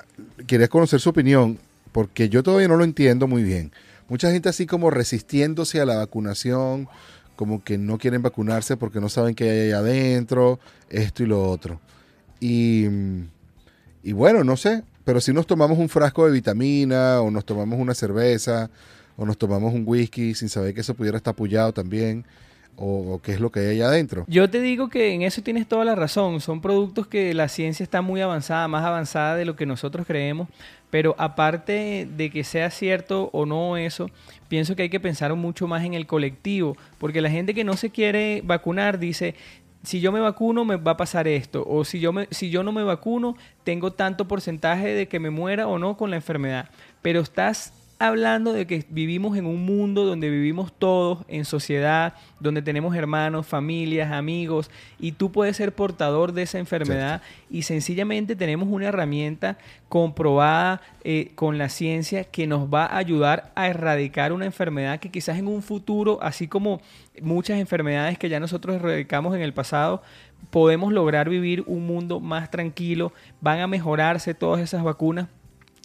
quería 0.47 0.67
conocer 0.67 0.99
su 0.99 1.09
opinión, 1.09 1.59
porque 1.91 2.30
yo 2.30 2.43
todavía 2.43 2.67
no 2.67 2.78
lo 2.78 2.84
entiendo 2.84 3.28
muy 3.28 3.43
bien. 3.43 3.72
Mucha 4.07 4.32
gente 4.32 4.49
así 4.49 4.65
como 4.65 4.89
resistiéndose 4.89 5.80
a 5.80 5.86
la 5.86 5.97
vacunación, 5.97 6.88
como 7.36 7.63
que 7.63 7.78
no 7.78 7.97
quieren 7.97 8.22
vacunarse 8.22 8.76
porque 8.76 8.99
no 8.99 9.07
saben 9.07 9.36
qué 9.36 9.49
hay 9.49 9.59
ahí 9.59 9.72
adentro, 9.72 10.59
esto 10.89 11.24
y 11.24 11.28
lo 11.28 11.47
otro. 11.47 11.80
Y, 12.39 12.86
y 14.03 14.11
bueno, 14.13 14.43
no 14.43 14.57
sé, 14.57 14.84
pero 15.05 15.22
si 15.22 15.32
nos 15.32 15.47
tomamos 15.47 15.78
un 15.78 15.89
frasco 15.89 16.26
de 16.26 16.32
vitamina 16.32 17.22
o 17.22 17.32
nos 17.32 17.45
tomamos 17.45 17.80
una 17.80 17.93
cerveza 17.93 18.70
o 19.15 19.26
nos 19.26 19.38
tomamos 19.38 19.74
un 19.74 19.84
whisky 19.86 20.34
sin 20.34 20.49
saber 20.49 20.74
que 20.74 20.82
eso 20.82 20.95
pudiera 20.95 21.17
estar 21.17 21.32
apoyado 21.32 21.72
también 21.74 22.26
o, 22.76 23.20
qué 23.24 23.34
es 23.34 23.39
lo 23.39 23.51
que 23.51 23.59
hay 23.59 23.67
ahí 23.67 23.82
adentro. 23.82 24.26
Yo 24.28 24.49
te 24.49 24.61
digo 24.61 24.89
que 24.89 25.13
en 25.13 25.22
eso 25.22 25.41
tienes 25.41 25.67
toda 25.67 25.84
la 25.86 25.95
razón. 25.95 26.39
Son 26.39 26.61
productos 26.61 27.07
que 27.07 27.34
la 27.34 27.49
ciencia 27.49 27.84
está 27.84 28.01
muy 28.01 28.22
avanzada, 28.22 28.67
más 28.67 28.86
avanzada 28.86 29.36
de 29.36 29.45
lo 29.45 29.55
que 29.55 29.65
nosotros 29.65 30.07
creemos. 30.07 30.47
Pero 30.89 31.13
aparte 31.17 32.07
de 32.09 32.30
que 32.32 32.43
sea 32.43 32.72
cierto 32.72 33.30
o 33.34 33.45
no 33.45 33.78
eso, 33.78 34.09
pienso 34.47 34.76
que 34.76 34.84
hay 34.84 34.89
que 34.89 34.99
pensar 34.99 35.34
mucho 35.36 35.67
más 35.67 35.84
en 35.84 35.93
el 35.93 36.07
colectivo. 36.07 36.78
Porque 36.97 37.22
la 37.22 37.30
gente 37.30 37.53
que 37.53 37.63
no 37.63 37.76
se 37.76 37.89
quiere 37.89 38.41
vacunar 38.43 38.97
dice, 38.97 39.36
si 39.84 39.99
yo 39.99 40.11
me 40.11 40.20
vacuno 40.20 40.65
me 40.65 40.78
va 40.78 40.93
a 40.93 40.97
pasar 40.97 41.28
esto. 41.28 41.65
O 41.67 41.84
si 41.84 41.99
yo, 41.99 42.13
me, 42.13 42.28
si 42.32 42.49
yo 42.49 42.63
no 42.63 42.72
me 42.72 42.84
vacuno, 42.84 43.36
tengo 43.63 43.91
tanto 43.91 44.28
porcentaje 44.28 44.93
de 44.93 45.07
que 45.07 45.20
me 45.20 45.30
muera 45.30 45.67
o 45.67 45.78
no 45.80 45.97
con 45.97 46.09
la 46.09 46.15
enfermedad. 46.15 46.70
Pero 47.01 47.20
estás 47.20 47.74
hablando 48.00 48.54
de 48.54 48.66
que 48.66 48.86
vivimos 48.89 49.38
en 49.38 49.45
un 49.45 49.66
mundo 49.66 50.06
donde 50.06 50.30
vivimos 50.30 50.72
todos 50.72 51.20
en 51.28 51.43
sociedad, 51.43 52.14
donde 52.39 52.62
tenemos 52.62 52.95
hermanos, 52.95 53.45
familias, 53.45 54.14
amigos, 54.14 54.72
y 55.00 55.12
tú 55.12 55.34
puedes 55.34 55.58
ser 55.58 55.76
portador 55.76 56.32
de 56.32 56.43
esa 56.43 56.60
enfermedad 56.60 57.22
y 57.50 57.64
sencillamente 57.64 58.38
tenemos 58.38 58.70
una 58.70 58.88
herramienta 58.88 59.58
comprobada 59.89 60.82
eh, 61.04 61.34
con 61.36 61.58
la 61.58 61.68
ciencia 61.68 62.24
que 62.24 62.47
nos 62.47 62.74
va 62.74 62.86
a 62.86 62.97
ayudar 62.97 63.52
a 63.56 63.68
erradicar 63.68 64.32
una 64.32 64.45
enfermedad 64.45 65.02
que 65.02 65.12
quizás 65.12 65.38
en 65.38 65.47
un 65.47 65.62
futuro, 65.62 66.20
así 66.22 66.47
como 66.47 66.82
muchas 67.22 67.60
enfermedades 67.60 68.18
que 68.18 68.30
ya 68.30 68.39
nosotros 68.39 68.78
erradicamos 68.78 69.36
en 69.36 69.41
el 69.41 69.54
pasado, 69.54 70.02
podemos 70.52 70.93
lograr 70.93 71.28
vivir 71.28 71.66
un 71.68 71.86
mundo 71.86 72.22
más 72.22 72.50
tranquilo, 72.50 73.12
van 73.41 73.60
a 73.60 73.68
mejorarse 73.68 74.34
todas 74.34 74.62
esas 74.62 74.84
vacunas 74.84 75.28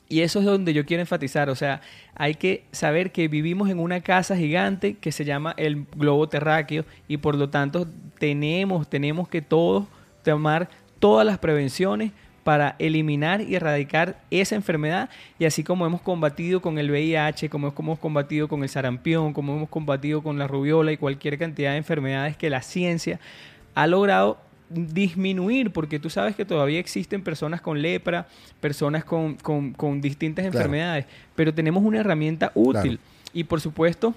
y 0.09 0.21
eso 0.21 0.41
es 0.41 0.45
donde 0.45 0.75
yo 0.75 0.85
quiero 0.85 1.01
enfatizar, 1.01 1.49
o 1.49 1.55
sea, 1.55 1.81
hay 2.15 2.35
que 2.35 2.65
saber 2.73 3.11
que 3.11 3.27
vivimos 3.29 3.71
en 3.71 3.79
una 3.79 4.01
casa 4.01 4.37
gigante 4.37 4.95
que 4.95 5.13
se 5.13 5.25
llama 5.25 5.55
el 5.57 5.87
globo 5.97 6.29
terráqueo 6.29 6.85
y 7.09 7.17
por 7.17 7.37
lo 7.37 7.49
tanto 7.49 7.87
tenemos, 8.19 8.89
tenemos 8.89 9.29
que 9.29 9.41
todos 9.41 9.87
tomar 10.23 10.69
todas 10.99 11.27
las 11.27 11.39
prevenciones 11.39 12.13
para 12.45 12.77
eliminar 12.79 13.41
y 13.41 13.55
erradicar 13.55 14.21
esa 14.31 14.55
enfermedad. 14.55 15.09
Y 15.39 15.47
así 15.47 15.65
como 15.65 15.87
hemos 15.87 16.03
combatido 16.03 16.61
con 16.61 16.79
el 16.79 16.91
VIH, 16.91 17.49
como 17.49 17.73
hemos 17.77 17.99
combatido 17.99 18.49
con 18.49 18.63
el 18.63 18.69
sarampión, 18.69 19.33
como 19.33 19.57
hemos 19.57 19.71
combatido 19.71 20.23
con 20.23 20.39
la 20.39 20.47
rubiola 20.47 20.93
y 20.93 20.99
cualquier 20.99 21.39
cantidad 21.39 21.73
de 21.73 21.79
enfermedades 21.79 22.37
que 22.37 22.51
la 22.51 22.61
ciencia 22.61 23.19
ha 23.75 23.87
logrado 23.87 24.39
disminuir, 24.71 25.71
porque 25.71 25.99
tú 25.99 26.11
sabes 26.11 26.35
que 26.37 26.45
todavía 26.45 26.79
existen 26.81 27.23
personas 27.23 27.61
con 27.61 27.81
lepra, 27.83 28.27
personas 28.61 29.05
con, 29.05 29.35
con- 29.35 29.73
con 29.73 30.01
distintas 30.01 30.45
Claro. 30.45 30.59
enfermedades, 30.59 31.07
pero 31.35 31.53
tenemos 31.55 31.83
una 31.85 32.01
herramienta 32.01 32.51
útil. 32.55 32.99
Claro. 32.99 33.31
Y 33.33 33.45
por 33.45 33.61
supuesto, 33.61 34.15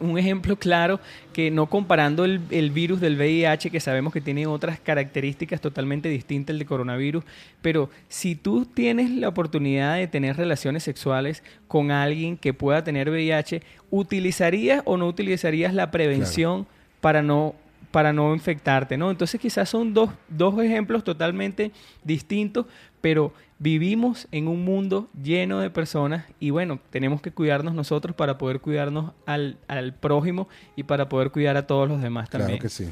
un 0.00 0.18
ejemplo 0.18 0.56
claro 0.56 0.98
que 1.32 1.52
no 1.52 1.66
comparando 1.66 2.24
el, 2.24 2.40
el 2.50 2.72
virus 2.72 3.00
del 3.00 3.14
VIH, 3.16 3.70
que 3.70 3.78
sabemos 3.78 4.12
que 4.12 4.20
tiene 4.20 4.44
otras 4.48 4.80
características 4.80 5.60
totalmente 5.60 6.08
distintas 6.08 6.54
al 6.54 6.58
de 6.58 6.66
coronavirus, 6.66 7.22
pero 7.62 7.88
si 8.08 8.34
tú 8.34 8.64
tienes 8.64 9.10
la 9.10 9.28
oportunidad 9.28 9.94
de 9.96 10.08
tener 10.08 10.36
relaciones 10.36 10.82
sexuales 10.82 11.44
con 11.68 11.92
alguien 11.92 12.36
que 12.36 12.52
pueda 12.54 12.82
tener 12.82 13.08
VIH, 13.08 13.62
¿utilizarías 13.90 14.82
o 14.84 14.96
no 14.96 15.06
utilizarías 15.06 15.72
la 15.74 15.92
prevención 15.92 16.66
para 17.00 17.22
no 17.22 17.54
para 17.90 18.12
no 18.12 18.34
infectarte, 18.34 18.96
¿no? 18.96 19.10
Entonces 19.10 19.40
quizás 19.40 19.68
son 19.68 19.94
dos, 19.94 20.10
dos 20.28 20.60
ejemplos 20.62 21.04
totalmente 21.04 21.72
distintos, 22.04 22.66
pero 23.00 23.32
vivimos 23.58 24.28
en 24.30 24.46
un 24.48 24.64
mundo 24.64 25.08
lleno 25.20 25.60
de 25.60 25.70
personas 25.70 26.24
y 26.38 26.50
bueno, 26.50 26.78
tenemos 26.90 27.20
que 27.22 27.30
cuidarnos 27.32 27.74
nosotros 27.74 28.14
para 28.14 28.38
poder 28.38 28.60
cuidarnos 28.60 29.12
al, 29.26 29.56
al 29.68 29.94
prójimo 29.94 30.48
y 30.76 30.82
para 30.84 31.08
poder 31.08 31.30
cuidar 31.30 31.56
a 31.56 31.66
todos 31.66 31.88
los 31.88 32.00
demás 32.02 32.28
también. 32.30 32.58
Claro 32.58 32.62
que 32.62 32.68
sí, 32.68 32.88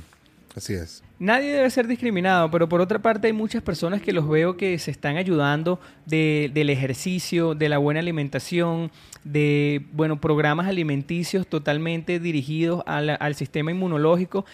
así 0.56 0.72
es. 0.74 1.02
Nadie 1.18 1.50
debe 1.52 1.70
ser 1.70 1.86
discriminado, 1.86 2.50
pero 2.50 2.68
por 2.68 2.80
otra 2.82 2.98
parte 3.00 3.26
hay 3.28 3.32
muchas 3.32 3.62
personas 3.62 4.02
que 4.02 4.12
los 4.12 4.28
veo 4.28 4.56
que 4.58 4.78
se 4.78 4.90
están 4.90 5.16
ayudando 5.16 5.80
de- 6.04 6.50
del 6.52 6.68
ejercicio, 6.68 7.54
de 7.54 7.68
la 7.70 7.78
buena 7.78 8.00
alimentación, 8.00 8.90
de 9.24 9.84
bueno 9.92 10.20
programas 10.20 10.66
alimenticios 10.66 11.46
totalmente 11.46 12.20
dirigidos 12.20 12.82
a 12.86 13.00
la- 13.00 13.14
al 13.14 13.34
sistema 13.34 13.70
inmunológico 13.70 14.44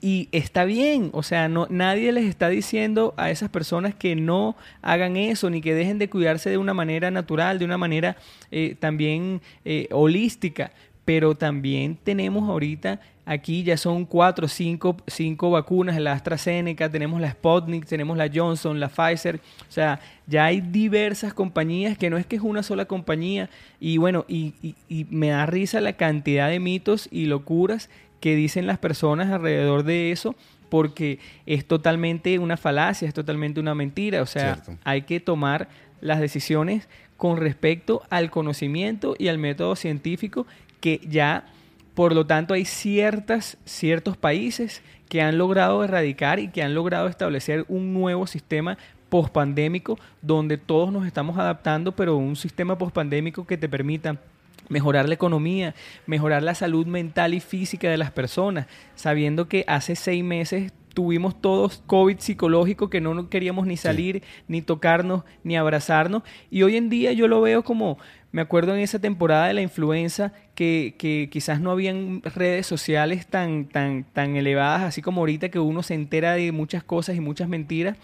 y 0.00 0.28
está 0.32 0.64
bien, 0.64 1.10
o 1.12 1.22
sea, 1.22 1.48
no, 1.48 1.66
nadie 1.70 2.12
les 2.12 2.24
está 2.24 2.48
diciendo 2.48 3.14
a 3.16 3.30
esas 3.30 3.48
personas 3.50 3.94
que 3.94 4.16
no 4.16 4.56
hagan 4.82 5.16
eso, 5.16 5.50
ni 5.50 5.60
que 5.60 5.74
dejen 5.74 5.98
de 5.98 6.08
cuidarse 6.10 6.50
de 6.50 6.58
una 6.58 6.74
manera 6.74 7.10
natural, 7.10 7.58
de 7.58 7.64
una 7.64 7.78
manera 7.78 8.16
eh, 8.50 8.76
también 8.78 9.40
eh, 9.64 9.88
holística. 9.92 10.72
Pero 11.04 11.36
también 11.36 11.96
tenemos 12.02 12.48
ahorita, 12.50 12.98
aquí 13.26 13.62
ya 13.62 13.76
son 13.76 14.06
cuatro, 14.06 14.48
cinco, 14.48 14.96
cinco 15.06 15.52
vacunas, 15.52 16.00
la 16.00 16.12
AstraZeneca, 16.12 16.90
tenemos 16.90 17.20
la 17.20 17.30
Sputnik, 17.30 17.86
tenemos 17.86 18.16
la 18.16 18.28
Johnson, 18.34 18.80
la 18.80 18.88
Pfizer. 18.88 19.36
O 19.36 19.70
sea, 19.72 20.00
ya 20.26 20.46
hay 20.46 20.60
diversas 20.60 21.32
compañías, 21.32 21.96
que 21.96 22.10
no 22.10 22.16
es 22.16 22.26
que 22.26 22.34
es 22.34 22.42
una 22.42 22.64
sola 22.64 22.86
compañía. 22.86 23.48
Y 23.78 23.98
bueno, 23.98 24.24
y, 24.26 24.54
y- 24.62 24.74
y 24.88 25.06
me 25.08 25.28
da 25.28 25.46
risa 25.46 25.80
la 25.80 25.92
cantidad 25.92 26.48
de 26.50 26.58
mitos 26.58 27.08
y 27.12 27.26
locuras 27.26 27.88
que 28.20 28.36
dicen 28.36 28.66
las 28.66 28.78
personas 28.78 29.30
alrededor 29.30 29.82
de 29.82 30.12
eso, 30.12 30.34
porque 30.68 31.18
es 31.46 31.66
totalmente 31.66 32.38
una 32.38 32.56
falacia, 32.56 33.06
es 33.06 33.14
totalmente 33.14 33.60
una 33.60 33.74
mentira. 33.74 34.22
O 34.22 34.26
sea, 34.26 34.56
Cierto. 34.56 34.80
hay 34.84 35.02
que 35.02 35.20
tomar 35.20 35.68
las 36.00 36.20
decisiones 36.20 36.88
con 37.16 37.38
respecto 37.38 38.02
al 38.10 38.30
conocimiento 38.30 39.14
y 39.18 39.28
al 39.28 39.38
método 39.38 39.76
científico 39.76 40.46
que 40.80 41.00
ya 41.08 41.46
Por 41.94 42.14
lo 42.14 42.26
tanto, 42.26 42.52
hay 42.52 42.66
ciertas, 42.66 43.56
ciertos 43.64 44.18
países 44.18 44.82
que 45.08 45.22
han 45.22 45.38
logrado 45.38 45.82
erradicar 45.82 46.38
y 46.38 46.48
que 46.48 46.62
han 46.62 46.74
logrado 46.74 47.08
establecer 47.08 47.64
un 47.68 47.94
nuevo 47.94 48.26
sistema 48.26 48.76
pospandémico 49.08 49.98
donde 50.20 50.58
todos 50.58 50.92
nos 50.92 51.06
estamos 51.06 51.38
adaptando, 51.38 51.92
pero 51.92 52.18
un 52.18 52.36
sistema 52.36 52.76
pospandémico 52.76 53.46
que 53.46 53.56
te 53.56 53.66
permita 53.66 54.20
mejorar 54.68 55.08
la 55.08 55.14
economía, 55.14 55.74
mejorar 56.06 56.42
la 56.42 56.54
salud 56.54 56.86
mental 56.86 57.34
y 57.34 57.40
física 57.40 57.90
de 57.90 57.96
las 57.96 58.10
personas, 58.10 58.66
sabiendo 58.94 59.48
que 59.48 59.64
hace 59.66 59.96
seis 59.96 60.24
meses 60.24 60.72
tuvimos 60.96 61.38
todos 61.42 61.82
COVID 61.86 62.18
psicológico 62.20 62.88
que 62.88 63.02
no 63.02 63.28
queríamos 63.28 63.66
ni 63.66 63.76
salir, 63.76 64.22
ni 64.48 64.62
tocarnos, 64.62 65.24
ni 65.44 65.54
abrazarnos. 65.54 66.22
Y 66.50 66.62
hoy 66.62 66.76
en 66.76 66.88
día 66.88 67.12
yo 67.12 67.28
lo 67.28 67.42
veo 67.42 67.64
como, 67.64 67.98
me 68.32 68.40
acuerdo 68.40 68.74
en 68.74 68.80
esa 68.80 68.98
temporada 68.98 69.46
de 69.48 69.52
la 69.52 69.60
influenza, 69.60 70.32
que, 70.54 70.94
que 70.96 71.28
quizás 71.30 71.60
no 71.60 71.70
habían 71.70 72.22
redes 72.22 72.66
sociales 72.66 73.26
tan, 73.26 73.66
tan, 73.66 74.04
tan 74.04 74.36
elevadas, 74.36 74.84
así 74.84 75.02
como 75.02 75.20
ahorita 75.20 75.50
que 75.50 75.58
uno 75.58 75.82
se 75.82 75.92
entera 75.92 76.32
de 76.32 76.50
muchas 76.50 76.82
cosas 76.82 77.14
y 77.14 77.20
muchas 77.20 77.46
mentiras. 77.46 77.98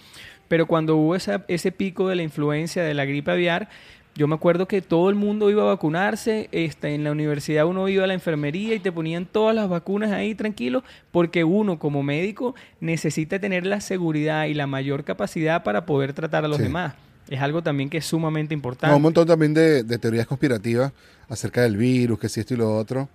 Pero 0.48 0.66
cuando 0.66 0.98
hubo 0.98 1.16
esa, 1.16 1.46
ese 1.48 1.72
pico 1.72 2.10
de 2.10 2.16
la 2.16 2.22
influencia, 2.22 2.82
de 2.82 2.92
la 2.92 3.06
gripe 3.06 3.30
aviar, 3.30 3.70
yo 4.14 4.28
me 4.28 4.34
acuerdo 4.34 4.68
que 4.68 4.82
todo 4.82 5.08
el 5.08 5.14
mundo 5.14 5.48
iba 5.50 5.62
a 5.62 5.66
vacunarse, 5.66 6.48
este, 6.52 6.94
en 6.94 7.02
la 7.04 7.12
universidad 7.12 7.66
uno 7.66 7.88
iba 7.88 8.04
a 8.04 8.06
la 8.06 8.14
enfermería 8.14 8.74
y 8.74 8.80
te 8.80 8.92
ponían 8.92 9.24
todas 9.26 9.54
las 9.54 9.68
vacunas 9.68 10.12
ahí 10.12 10.34
tranquilo, 10.34 10.84
porque 11.10 11.44
uno 11.44 11.78
como 11.78 12.02
médico 12.02 12.54
necesita 12.80 13.38
tener 13.38 13.64
la 13.64 13.80
seguridad 13.80 14.44
y 14.46 14.54
la 14.54 14.66
mayor 14.66 15.04
capacidad 15.04 15.62
para 15.64 15.86
poder 15.86 16.12
tratar 16.12 16.44
a 16.44 16.48
los 16.48 16.58
Sí. 16.58 16.64
demás. 16.64 16.94
Es 17.30 17.40
algo 17.40 17.62
también 17.62 17.88
que 17.88 17.98
es 17.98 18.04
sumamente 18.04 18.54
No, 18.54 18.58
importante. 18.58 18.94
un 18.94 19.00
montón 19.00 19.26
también 19.26 19.54
de, 19.54 19.84
de 19.84 19.98
teorías 19.98 20.26
conspirativas 20.26 20.92
acerca 21.28 21.62
del 21.62 21.76
virus, 21.78 22.18
que 22.18 22.28
si 22.28 22.40
esto 22.40 22.52
y 22.52 22.56
lo 22.58 22.76
otro, 22.76 23.08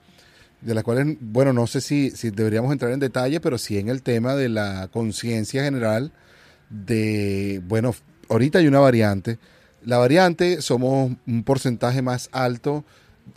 de 0.61 0.73
las 0.73 0.83
cuales, 0.83 1.17
bueno, 1.21 1.53
no 1.53 1.67
sé 1.67 1.81
si, 1.81 2.09
si 2.09 2.31
deberíamos 2.31 2.71
entrar 2.71 2.91
en 2.91 2.99
detalle, 2.99 3.39
pero 3.39 3.59
sí 3.59 3.77
en 3.77 3.89
el 3.89 4.01
tema 4.01 4.33
de 4.35 4.49
la 4.49 4.87
conciencia 4.91 5.63
general 5.63 6.11
de, 6.69 7.61
bueno, 7.67 7.93
ahorita 8.29 8.59
hay 8.59 8.67
una 8.67 8.79
variante. 8.79 9.37
La 9.83 9.97
variante 9.97 10.61
somos 10.61 11.11
un 11.25 11.43
porcentaje 11.43 12.01
más 12.01 12.29
alto 12.31 12.83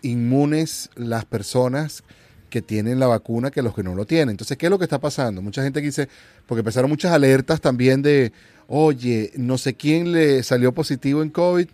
inmunes 0.02 0.90
las 0.94 1.24
personas 1.24 2.02
que 2.48 2.62
tienen 2.62 2.98
la 2.98 3.06
vacuna 3.06 3.50
que 3.50 3.62
los 3.62 3.74
que 3.74 3.82
no 3.82 3.94
lo 3.94 4.06
tienen. 4.06 4.30
Entonces, 4.30 4.56
¿qué 4.56 4.66
es 4.66 4.70
lo 4.70 4.78
que 4.78 4.84
está 4.84 4.98
pasando? 5.00 5.40
Mucha 5.42 5.62
gente 5.62 5.80
dice, 5.80 6.08
porque 6.46 6.60
empezaron 6.60 6.90
muchas 6.90 7.12
alertas 7.12 7.60
también 7.60 8.02
de, 8.02 8.32
oye, 8.66 9.32
no 9.36 9.56
sé 9.58 9.74
quién 9.74 10.12
le 10.12 10.42
salió 10.42 10.72
positivo 10.72 11.22
en 11.22 11.30
COVID 11.30 11.68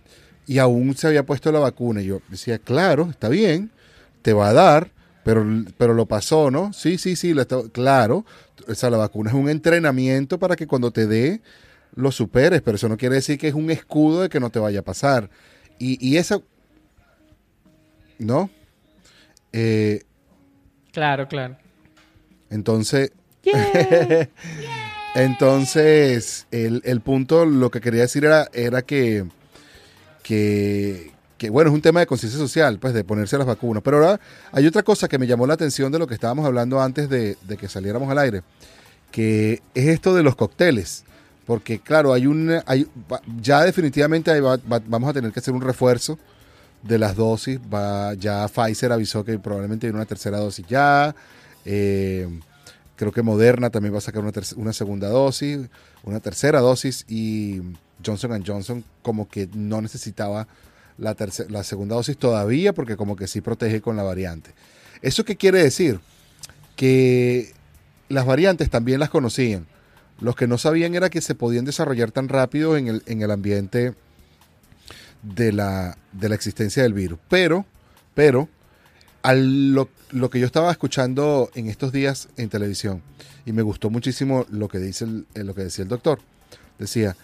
y 0.46 0.58
aún 0.58 0.94
se 0.96 1.06
había 1.06 1.24
puesto 1.24 1.50
la 1.50 1.58
vacuna. 1.60 2.02
Y 2.02 2.06
yo 2.06 2.20
decía, 2.28 2.58
claro, 2.58 3.08
está 3.10 3.28
bien, 3.30 3.70
te 4.22 4.34
va 4.34 4.48
a 4.50 4.52
dar, 4.52 4.90
pero, 5.24 5.46
pero 5.78 5.94
lo 5.94 6.06
pasó, 6.06 6.50
¿no? 6.50 6.72
Sí, 6.74 6.98
sí, 6.98 7.16
sí, 7.16 7.32
lo 7.32 7.42
está- 7.42 7.62
claro. 7.72 8.26
O 8.68 8.74
sea, 8.74 8.90
la 8.90 8.98
vacuna 8.98 9.30
es 9.30 9.36
un 9.36 9.48
entrenamiento 9.48 10.38
para 10.38 10.56
que 10.56 10.66
cuando 10.66 10.90
te 10.90 11.06
dé, 11.06 11.40
lo 11.96 12.12
superes, 12.12 12.62
pero 12.62 12.76
eso 12.76 12.88
no 12.88 12.96
quiere 12.96 13.16
decir 13.16 13.38
que 13.38 13.48
es 13.48 13.54
un 13.54 13.70
escudo 13.70 14.22
de 14.22 14.28
que 14.28 14.38
no 14.38 14.50
te 14.50 14.58
vaya 14.60 14.80
a 14.80 14.84
pasar. 14.84 15.28
Y, 15.78 16.06
y 16.06 16.18
esa... 16.18 16.40
¿No? 18.18 18.48
Eh, 19.52 20.02
Claro, 20.92 21.28
claro. 21.28 21.56
entonces, 22.48 23.12
entonces 25.14 26.46
el, 26.50 26.80
el 26.84 27.00
punto, 27.02 27.44
lo 27.44 27.70
que 27.70 27.82
quería 27.82 28.00
decir 28.02 28.24
era, 28.24 28.48
era 28.54 28.80
que, 28.80 29.26
que, 30.22 31.12
que, 31.36 31.50
bueno, 31.50 31.68
es 31.70 31.74
un 31.74 31.82
tema 31.82 32.00
de 32.00 32.06
conciencia 32.06 32.38
social, 32.38 32.78
pues 32.78 32.94
de 32.94 33.04
ponerse 33.04 33.36
las 33.36 33.46
vacunas. 33.46 33.82
Pero 33.82 33.98
ahora 33.98 34.20
hay 34.52 34.66
otra 34.66 34.82
cosa 34.82 35.06
que 35.06 35.18
me 35.18 35.26
llamó 35.26 35.46
la 35.46 35.54
atención 35.54 35.92
de 35.92 35.98
lo 35.98 36.06
que 36.06 36.14
estábamos 36.14 36.46
hablando 36.46 36.80
antes 36.80 37.10
de, 37.10 37.36
de 37.42 37.56
que 37.58 37.68
saliéramos 37.68 38.10
al 38.10 38.18
aire, 38.18 38.42
que 39.10 39.60
es 39.74 39.86
esto 39.88 40.14
de 40.14 40.22
los 40.22 40.34
cócteles. 40.34 41.04
Porque 41.46 41.78
claro, 41.78 42.12
hay 42.12 42.26
una, 42.26 42.62
hay, 42.66 42.86
ya 43.40 43.62
definitivamente 43.62 44.38
vamos 44.40 45.08
a 45.08 45.12
tener 45.12 45.32
que 45.32 45.38
hacer 45.38 45.54
un 45.54 45.62
refuerzo 45.62 46.18
de 46.82 46.98
las 46.98 47.14
dosis. 47.14 47.60
Va, 47.72 48.14
ya 48.14 48.48
Pfizer 48.48 48.92
avisó 48.92 49.24
que 49.24 49.38
probablemente 49.38 49.86
viene 49.86 49.96
una 49.96 50.06
tercera 50.06 50.38
dosis 50.38 50.66
ya. 50.66 51.14
Eh, 51.64 52.28
creo 52.96 53.12
que 53.12 53.22
Moderna 53.22 53.70
también 53.70 53.94
va 53.94 53.98
a 53.98 54.00
sacar 54.02 54.24
una, 54.56 54.72
segunda 54.72 55.08
dosis, 55.08 55.60
una 56.02 56.20
tercera 56.20 56.60
dosis 56.60 57.04
y 57.08 57.60
Johnson 58.04 58.42
Johnson 58.44 58.84
como 59.02 59.28
que 59.28 59.48
no 59.54 59.80
necesitaba 59.80 60.48
la, 60.98 61.14
la 61.48 61.62
segunda 61.62 61.94
dosis 61.94 62.16
todavía 62.16 62.72
porque 62.72 62.96
como 62.96 63.16
que 63.16 63.28
sí 63.28 63.40
protege 63.40 63.80
con 63.80 63.96
la 63.96 64.02
variante. 64.02 64.50
¿Eso 65.02 65.24
qué 65.24 65.36
quiere 65.36 65.62
decir? 65.62 66.00
Que 66.74 67.52
las 68.08 68.26
variantes 68.26 68.70
también 68.70 68.98
las 68.98 69.10
conocían. 69.10 69.66
Los 70.20 70.34
que 70.36 70.46
no 70.46 70.56
sabían 70.58 70.94
era 70.94 71.10
que 71.10 71.20
se 71.20 71.34
podían 71.34 71.64
desarrollar 71.64 72.10
tan 72.10 72.28
rápido 72.28 72.76
en 72.76 72.88
el, 72.88 73.02
en 73.06 73.22
el 73.22 73.30
ambiente 73.30 73.94
de 75.22 75.52
la, 75.52 75.98
de 76.12 76.28
la 76.28 76.34
existencia 76.34 76.82
del 76.82 76.94
virus. 76.94 77.18
Pero, 77.28 77.66
pero, 78.14 78.48
al 79.22 79.72
lo, 79.72 79.88
lo 80.10 80.30
que 80.30 80.40
yo 80.40 80.46
estaba 80.46 80.70
escuchando 80.70 81.50
en 81.54 81.68
estos 81.68 81.92
días 81.92 82.28
en 82.36 82.48
televisión, 82.48 83.02
y 83.44 83.52
me 83.52 83.62
gustó 83.62 83.90
muchísimo 83.90 84.46
lo 84.50 84.68
que, 84.68 84.78
dice 84.78 85.04
el- 85.04 85.26
eh, 85.34 85.44
lo 85.44 85.54
que 85.54 85.62
decía 85.64 85.82
el 85.82 85.88
doctor, 85.88 86.20
decía, 86.78 87.16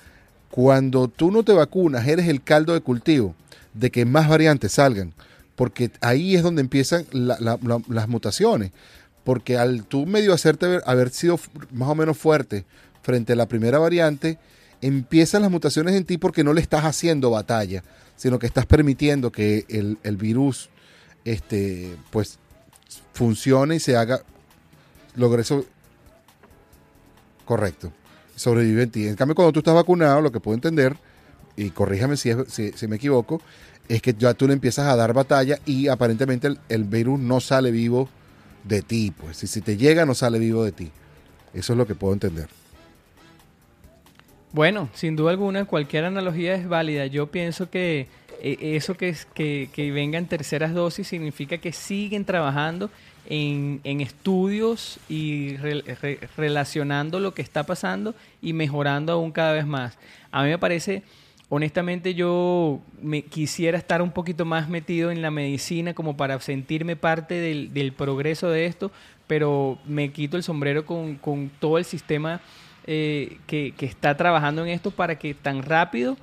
cuando 0.50 1.08
tú 1.08 1.30
no 1.30 1.42
te 1.44 1.52
vacunas, 1.52 2.06
eres 2.06 2.28
el 2.28 2.42
caldo 2.42 2.74
de 2.74 2.80
cultivo 2.80 3.34
de 3.74 3.90
que 3.90 4.04
más 4.04 4.28
variantes 4.28 4.72
salgan, 4.72 5.14
porque 5.56 5.90
ahí 6.00 6.34
es 6.34 6.42
donde 6.42 6.60
empiezan 6.60 7.06
la- 7.12 7.38
la- 7.40 7.58
la- 7.62 7.82
las 7.88 8.08
mutaciones, 8.08 8.72
porque 9.24 9.56
al 9.58 9.84
tú 9.84 10.06
medio 10.06 10.32
hacerte 10.32 10.80
haber 10.84 11.10
sido 11.10 11.38
más 11.72 11.88
o 11.88 11.94
menos 11.94 12.16
fuerte 12.18 12.64
frente 13.02 13.32
a 13.32 13.36
la 13.36 13.46
primera 13.46 13.78
variante, 13.78 14.38
empiezan 14.80 15.42
las 15.42 15.50
mutaciones 15.50 15.94
en 15.94 16.04
ti 16.04 16.18
porque 16.18 16.44
no 16.44 16.52
le 16.52 16.60
estás 16.60 16.84
haciendo 16.84 17.30
batalla, 17.30 17.82
sino 18.16 18.38
que 18.38 18.46
estás 18.46 18.66
permitiendo 18.66 19.30
que 19.32 19.64
el, 19.68 19.98
el 20.02 20.16
virus 20.16 20.70
este, 21.24 21.96
pues 22.10 22.38
funcione 23.14 23.76
y 23.76 23.80
se 23.80 23.96
haga, 23.96 24.22
logre 25.14 25.42
eso 25.42 25.64
correcto, 27.44 27.92
sobrevive 28.36 28.82
en 28.84 28.90
ti. 28.90 29.06
En 29.08 29.16
cambio, 29.16 29.34
cuando 29.34 29.52
tú 29.52 29.60
estás 29.60 29.74
vacunado, 29.74 30.20
lo 30.20 30.32
que 30.32 30.40
puedo 30.40 30.54
entender, 30.54 30.96
y 31.56 31.70
corríjame 31.70 32.16
si, 32.16 32.30
es- 32.30 32.48
si, 32.48 32.72
si 32.72 32.86
me 32.88 32.96
equivoco, 32.96 33.40
es 33.88 34.00
que 34.00 34.14
ya 34.14 34.34
tú 34.34 34.46
le 34.46 34.54
empiezas 34.54 34.86
a 34.88 34.96
dar 34.96 35.12
batalla 35.12 35.58
y 35.66 35.88
aparentemente 35.88 36.46
el, 36.46 36.58
el 36.68 36.84
virus 36.84 37.18
no 37.20 37.40
sale 37.40 37.70
vivo 37.70 38.08
de 38.64 38.82
ti, 38.82 39.12
pues. 39.16 39.42
Y 39.42 39.46
si 39.46 39.60
te 39.60 39.76
llega, 39.76 40.04
no 40.06 40.14
sale 40.14 40.38
vivo 40.38 40.64
de 40.64 40.72
ti. 40.72 40.90
Eso 41.54 41.72
es 41.72 41.76
lo 41.76 41.86
que 41.86 41.94
puedo 41.94 42.12
entender. 42.14 42.48
Bueno, 44.52 44.90
sin 44.92 45.16
duda 45.16 45.30
alguna, 45.30 45.64
cualquier 45.64 46.04
analogía 46.04 46.54
es 46.54 46.68
válida. 46.68 47.06
Yo 47.06 47.28
pienso 47.28 47.70
que 47.70 48.06
eh, 48.42 48.58
eso 48.76 48.96
que, 48.96 49.08
es- 49.08 49.24
que, 49.26 49.70
que 49.72 49.90
vengan 49.92 50.26
terceras 50.26 50.74
dosis 50.74 51.08
significa 51.08 51.58
que 51.58 51.72
siguen 51.72 52.24
trabajando 52.24 52.90
en, 53.28 53.80
en 53.84 54.00
estudios 54.00 54.98
y 55.08 55.56
re- 55.56 55.82
re- 56.02 56.18
relacionando 56.36 57.18
lo 57.20 57.32
que 57.34 57.40
está 57.42 57.62
pasando 57.64 58.14
y 58.42 58.52
mejorando 58.52 59.12
aún 59.12 59.32
cada 59.32 59.52
vez 59.52 59.66
más. 59.66 59.96
A 60.30 60.42
mí 60.42 60.50
me 60.50 60.58
parece, 60.58 61.02
honestamente, 61.54 62.14
yo 62.14 62.80
me 63.02 63.20
quisiera 63.20 63.76
estar 63.76 64.00
un 64.00 64.10
poquito 64.10 64.46
más 64.46 64.70
metido 64.70 65.10
en 65.10 65.20
la 65.20 65.30
medicina 65.30 65.92
como 65.92 66.16
para 66.16 66.40
sentirme 66.40 66.96
parte 66.96 67.34
del, 67.34 67.74
del 67.74 67.92
progreso 67.92 68.48
de 68.48 68.64
esto, 68.64 68.90
pero 69.26 69.78
me 69.86 70.10
quito 70.12 70.38
el 70.38 70.42
sombrero 70.42 70.86
con, 70.86 71.16
con 71.16 71.50
todo 71.60 71.76
el 71.76 71.84
sistema 71.84 72.40
eh, 72.86 73.36
que, 73.46 73.74
que 73.76 73.84
está 73.84 74.16
trabajando 74.16 74.62
en 74.64 74.70
esto 74.70 74.90
para 74.92 75.18
que 75.18 75.34
tan 75.34 75.62
rápido 75.62 76.16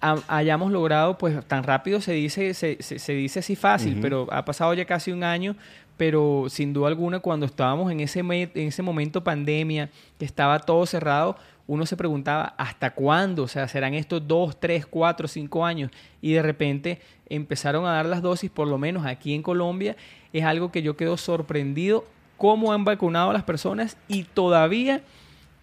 ha- 0.00 0.22
hayamos 0.28 0.70
logrado, 0.70 1.18
pues 1.18 1.44
tan 1.48 1.64
rápido 1.64 2.00
se 2.00 2.12
dice, 2.12 2.54
se, 2.54 2.80
se- 2.80 3.00
se 3.00 3.12
dice 3.14 3.40
así 3.40 3.56
fácil, 3.56 3.94
pero 4.00 4.28
ha 4.30 4.44
pasado 4.44 4.72
ya 4.72 4.84
casi 4.84 5.10
un 5.10 5.24
año, 5.24 5.56
pero 5.96 6.44
sin 6.48 6.72
duda 6.72 6.86
alguna 6.86 7.18
cuando 7.18 7.44
estábamos 7.44 7.90
en 7.90 7.98
ese, 7.98 8.20
en 8.20 8.50
ese 8.54 8.82
momento 8.82 9.24
pandemia, 9.24 9.90
que 10.16 10.24
estaba 10.24 10.60
todo 10.60 10.86
cerrado, 10.86 11.36
uno 11.68 11.84
se 11.84 11.96
preguntaba, 11.96 12.54
¿hasta 12.56 12.94
cuándo? 12.94 13.44
O 13.44 13.48
sea, 13.48 13.68
¿serán 13.68 13.92
estos 13.92 14.26
dos, 14.26 14.58
tres, 14.58 14.86
cuatro, 14.86 15.28
cinco 15.28 15.64
años? 15.64 15.92
Y 16.22 16.32
de 16.32 16.42
repente 16.42 16.98
empezaron 17.28 17.84
a 17.84 17.92
dar 17.92 18.06
las 18.06 18.22
dosis, 18.22 18.50
por 18.50 18.66
lo 18.66 18.78
menos 18.78 19.06
aquí 19.06 19.34
en 19.34 19.42
Colombia, 19.42 19.94
es 20.32 20.44
algo 20.44 20.72
que 20.72 20.82
yo 20.82 20.96
quedo 20.96 21.18
sorprendido 21.18 22.06
cómo 22.38 22.72
han 22.72 22.86
vacunado 22.86 23.30
a 23.30 23.32
las 23.34 23.44
personas 23.44 23.98
y 24.08 24.24
todavía 24.24 25.02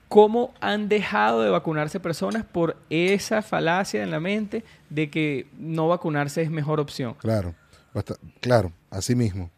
cómo 0.07 0.53
han 0.61 0.89
dejado 0.89 1.41
de 1.41 1.49
vacunarse 1.49 1.99
personas 1.99 2.45
por 2.45 2.77
esa 2.91 3.41
falacia 3.41 4.03
en 4.03 4.11
la 4.11 4.19
mente 4.19 4.63
de 4.91 5.09
que 5.09 5.47
no 5.57 5.87
vacunarse 5.87 6.43
es 6.43 6.51
mejor 6.51 6.79
opción. 6.79 7.15
Claro, 7.15 7.55
claro, 8.41 8.71
así 8.91 9.15
mismo. 9.15 9.49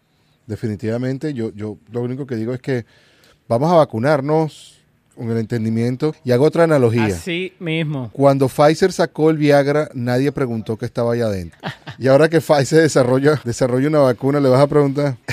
Definitivamente, 0.46 1.34
yo, 1.34 1.52
yo 1.54 1.78
lo 1.92 2.02
único 2.02 2.26
que 2.26 2.38
digo 2.38 2.54
es 2.54 2.62
que 2.62 2.86
vamos 3.50 3.70
a 3.70 3.76
vacunarnos 3.76 4.78
con 5.18 5.30
el 5.32 5.38
entendimiento. 5.38 6.16
Y 6.24 6.32
hago 6.32 6.46
otra 6.46 6.64
analogía. 6.64 7.08
Así 7.08 7.54
mismo. 7.60 8.10
Cuando 8.14 8.48
Pfizer 8.48 8.94
sacó 8.94 9.30
el 9.30 9.38
Viagra, 9.38 9.90
nadie 9.94 10.32
preguntó 10.32 10.78
qué 10.78 10.86
estaba 10.86 11.14
allá 11.14 11.26
adentro. 11.26 11.60
Y 11.98 12.08
ahora 12.08 12.30
que 12.30 12.40
Pfizer 12.40 12.84
desarrolla, 12.84 13.42
desarrolla 13.44 13.88
una 13.88 14.00
vacuna, 14.00 14.40
le 14.40 14.50
vas 14.50 14.62
a 14.62 14.68
preguntar. 14.68 15.18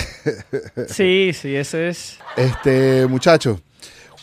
Sí, 0.89 1.32
sí, 1.35 1.55
eso 1.55 1.76
es. 1.76 2.18
Este, 2.35 3.07
muchacho, 3.07 3.61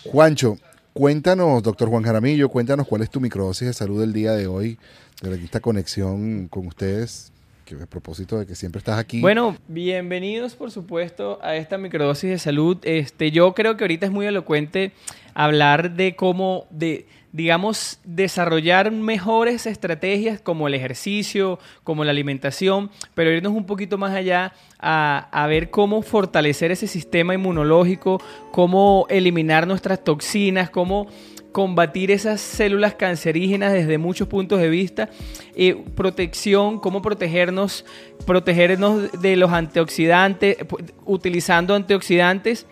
Juancho, 0.04 0.58
cuéntanos, 0.94 1.62
doctor 1.62 1.90
Juan 1.90 2.02
Jaramillo, 2.04 2.50
cuéntanos 2.50 2.88
cuál 2.88 3.04
es 3.04 3.12
tu 3.12 3.20
microdosis 3.20 3.68
de 3.68 3.74
salud 3.74 4.02
del 4.02 4.12
día 4.12 4.34
de 4.34 4.48
hoy, 4.48 4.80
de 5.22 5.36
esta 5.36 5.60
conexión 5.60 6.48
con 6.48 6.66
ustedes, 6.66 7.32
que 7.78 7.88
propósito 7.88 8.40
de 8.40 8.46
que 8.46 8.56
siempre 8.56 8.80
estás 8.80 9.00
aquí. 9.00 9.22
Bueno, 9.22 9.58
bienvenidos 9.68 10.56
por 10.56 10.72
supuesto 10.72 11.40
a 11.42 11.56
esta 11.56 11.78
microdosis 11.78 12.30
de 12.30 12.40
salud. 12.40 12.78
Este, 12.84 13.32
yo 13.32 13.54
creo 13.54 13.78
que 13.78 13.84
ahorita 13.84 14.06
es 14.06 14.12
muy 14.12 14.26
elocuente 14.26 14.92
hablar 15.34 15.92
de 15.96 16.16
cómo, 16.16 16.68
de, 16.70 17.08
digamos, 17.32 18.00
desarrollar 18.04 18.92
mejores 18.92 19.66
estrategias 19.66 20.42
como 20.42 20.68
el 20.68 20.74
ejercicio, 20.74 21.60
como 21.84 22.04
la 22.04 22.12
alimentación, 22.12 22.92
pero 23.14 23.32
irnos 23.32 23.54
un 23.54 23.66
poquito 23.66 23.98
más 23.98 24.14
allá 24.14 24.54
a, 24.80 25.30
a 25.32 25.48
ver 25.48 25.70
cómo 25.70 26.02
fortalecer 26.02 26.72
ese 26.72 26.88
sistema 26.88 27.34
inmunológico, 27.34 28.22
cómo 28.52 29.06
eliminar 29.10 29.68
nuestras 29.68 30.04
toxinas, 30.04 30.70
cómo 30.70 31.08
combatir 31.52 32.12
esas 32.12 32.40
células 32.42 32.96
cancerígenas 32.96 33.74
desde 33.74 33.98
muchos 33.98 34.28
puntos 34.28 34.60
de 34.60 34.70
vista, 34.70 35.10
eh, 35.56 35.76
protección, 35.96 36.80
cómo 36.80 37.02
protegernos, 37.02 37.86
protegernos 38.26 39.12
de 39.22 39.36
los 39.36 39.52
antioxidantes, 39.52 40.58
utilizando 41.06 41.76
antioxidantes. 41.76 42.66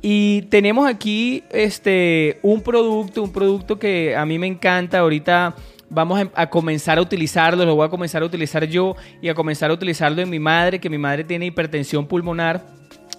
Y 0.00 0.42
tenemos 0.42 0.88
aquí 0.88 1.44
este, 1.50 2.38
un 2.42 2.60
producto, 2.60 3.22
un 3.22 3.32
producto 3.32 3.78
que 3.78 4.16
a 4.16 4.26
mí 4.26 4.38
me 4.38 4.48
encanta. 4.48 4.98
Ahorita 4.98 5.54
vamos 5.88 6.20
a, 6.20 6.30
a 6.34 6.50
comenzar 6.50 6.98
a 6.98 7.02
utilizarlo, 7.02 7.64
lo 7.64 7.76
voy 7.76 7.86
a 7.86 7.88
comenzar 7.88 8.22
a 8.22 8.26
utilizar 8.26 8.64
yo 8.64 8.96
y 9.20 9.28
a 9.28 9.34
comenzar 9.34 9.70
a 9.70 9.74
utilizarlo 9.74 10.20
en 10.22 10.30
mi 10.30 10.38
madre, 10.38 10.80
que 10.80 10.90
mi 10.90 10.98
madre 10.98 11.22
tiene 11.22 11.46
hipertensión 11.46 12.06
pulmonar. 12.06 12.64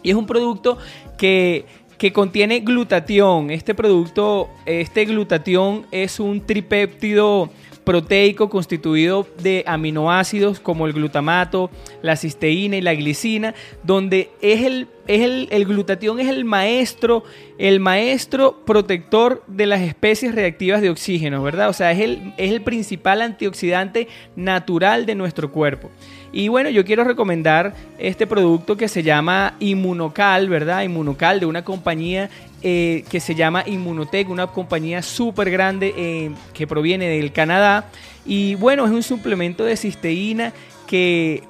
Y 0.03 0.09
es 0.09 0.15
un 0.17 0.25
producto 0.25 0.77
que, 1.17 1.65
que 1.97 2.13
contiene 2.13 2.59
glutatión. 2.59 3.51
Este 3.51 3.73
producto, 3.75 4.49
este 4.65 5.05
glutatión 5.05 5.85
es 5.91 6.19
un 6.19 6.41
tripéptido 6.41 7.49
proteico 7.83 8.49
constituido 8.49 9.27
de 9.41 9.63
aminoácidos 9.67 10.59
como 10.59 10.87
el 10.87 10.93
glutamato, 10.93 11.69
la 12.01 12.15
cisteína 12.15 12.77
y 12.77 12.81
la 12.81 12.93
glicina, 12.93 13.53
donde 13.83 14.31
es 14.41 14.63
el, 14.63 14.87
es 15.07 15.21
el, 15.21 15.47
el 15.51 15.65
glutatión 15.65 16.19
es 16.19 16.29
el 16.29 16.45
maestro, 16.45 17.23
el 17.57 17.79
maestro 17.79 18.63
protector 18.65 19.43
de 19.47 19.65
las 19.65 19.81
especies 19.81 20.33
reactivas 20.33 20.81
de 20.81 20.89
oxígeno, 20.89 21.43
¿verdad? 21.43 21.69
O 21.69 21.73
sea, 21.73 21.91
es 21.91 21.99
el, 21.99 22.33
es 22.37 22.51
el 22.51 22.61
principal 22.61 23.21
antioxidante 23.21 24.07
natural 24.35 25.05
de 25.05 25.15
nuestro 25.15 25.51
cuerpo. 25.51 25.89
Y 26.31 26.47
bueno, 26.47 26.69
yo 26.69 26.83
quiero 26.83 27.03
recomendar 27.03 27.75
este 27.99 28.25
producto 28.25 28.75
que 28.75 28.87
se 28.87 29.03
llama 29.03 29.55
Inmunocal, 29.59 30.49
¿verdad? 30.49 30.81
Inmunocal 30.81 31.39
de 31.39 31.45
una 31.45 31.63
compañía 31.63 32.29
eh, 32.63 33.03
que 33.09 33.19
se 33.19 33.35
llama 33.35 33.63
Inmunotech, 33.67 34.29
una 34.29 34.47
compañía 34.47 35.03
súper 35.03 35.51
grande 35.51 35.93
eh, 35.95 36.31
que 36.53 36.65
proviene 36.65 37.07
del 37.07 37.31
Canadá. 37.31 37.89
Y 38.25 38.55
bueno, 38.55 38.85
es 38.85 38.91
un 38.91 39.03
suplemento 39.03 39.63
de 39.63 39.77
cisteína 39.77 40.53
que 40.87 41.43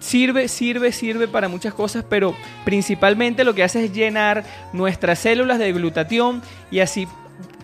sirve, 0.00 0.48
sirve, 0.48 0.90
sirve 0.90 1.28
para 1.28 1.48
muchas 1.48 1.74
cosas, 1.74 2.04
pero 2.08 2.34
principalmente 2.64 3.44
lo 3.44 3.54
que 3.54 3.62
hace 3.62 3.84
es 3.84 3.92
llenar 3.92 4.44
nuestras 4.72 5.20
células 5.20 5.58
de 5.58 5.72
glutatión 5.72 6.42
y 6.70 6.80
así 6.80 7.06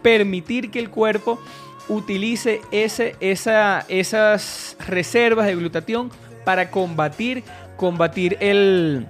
permitir 0.03 0.71
que 0.71 0.79
el 0.79 0.91
cuerpo 0.91 1.41
utilice 1.89 2.61
esas 2.71 4.77
reservas 4.87 5.47
de 5.47 5.57
glutatión 5.57 6.11
para 6.45 6.71
combatir, 6.71 7.43
combatir 7.77 8.37
el 8.41 9.07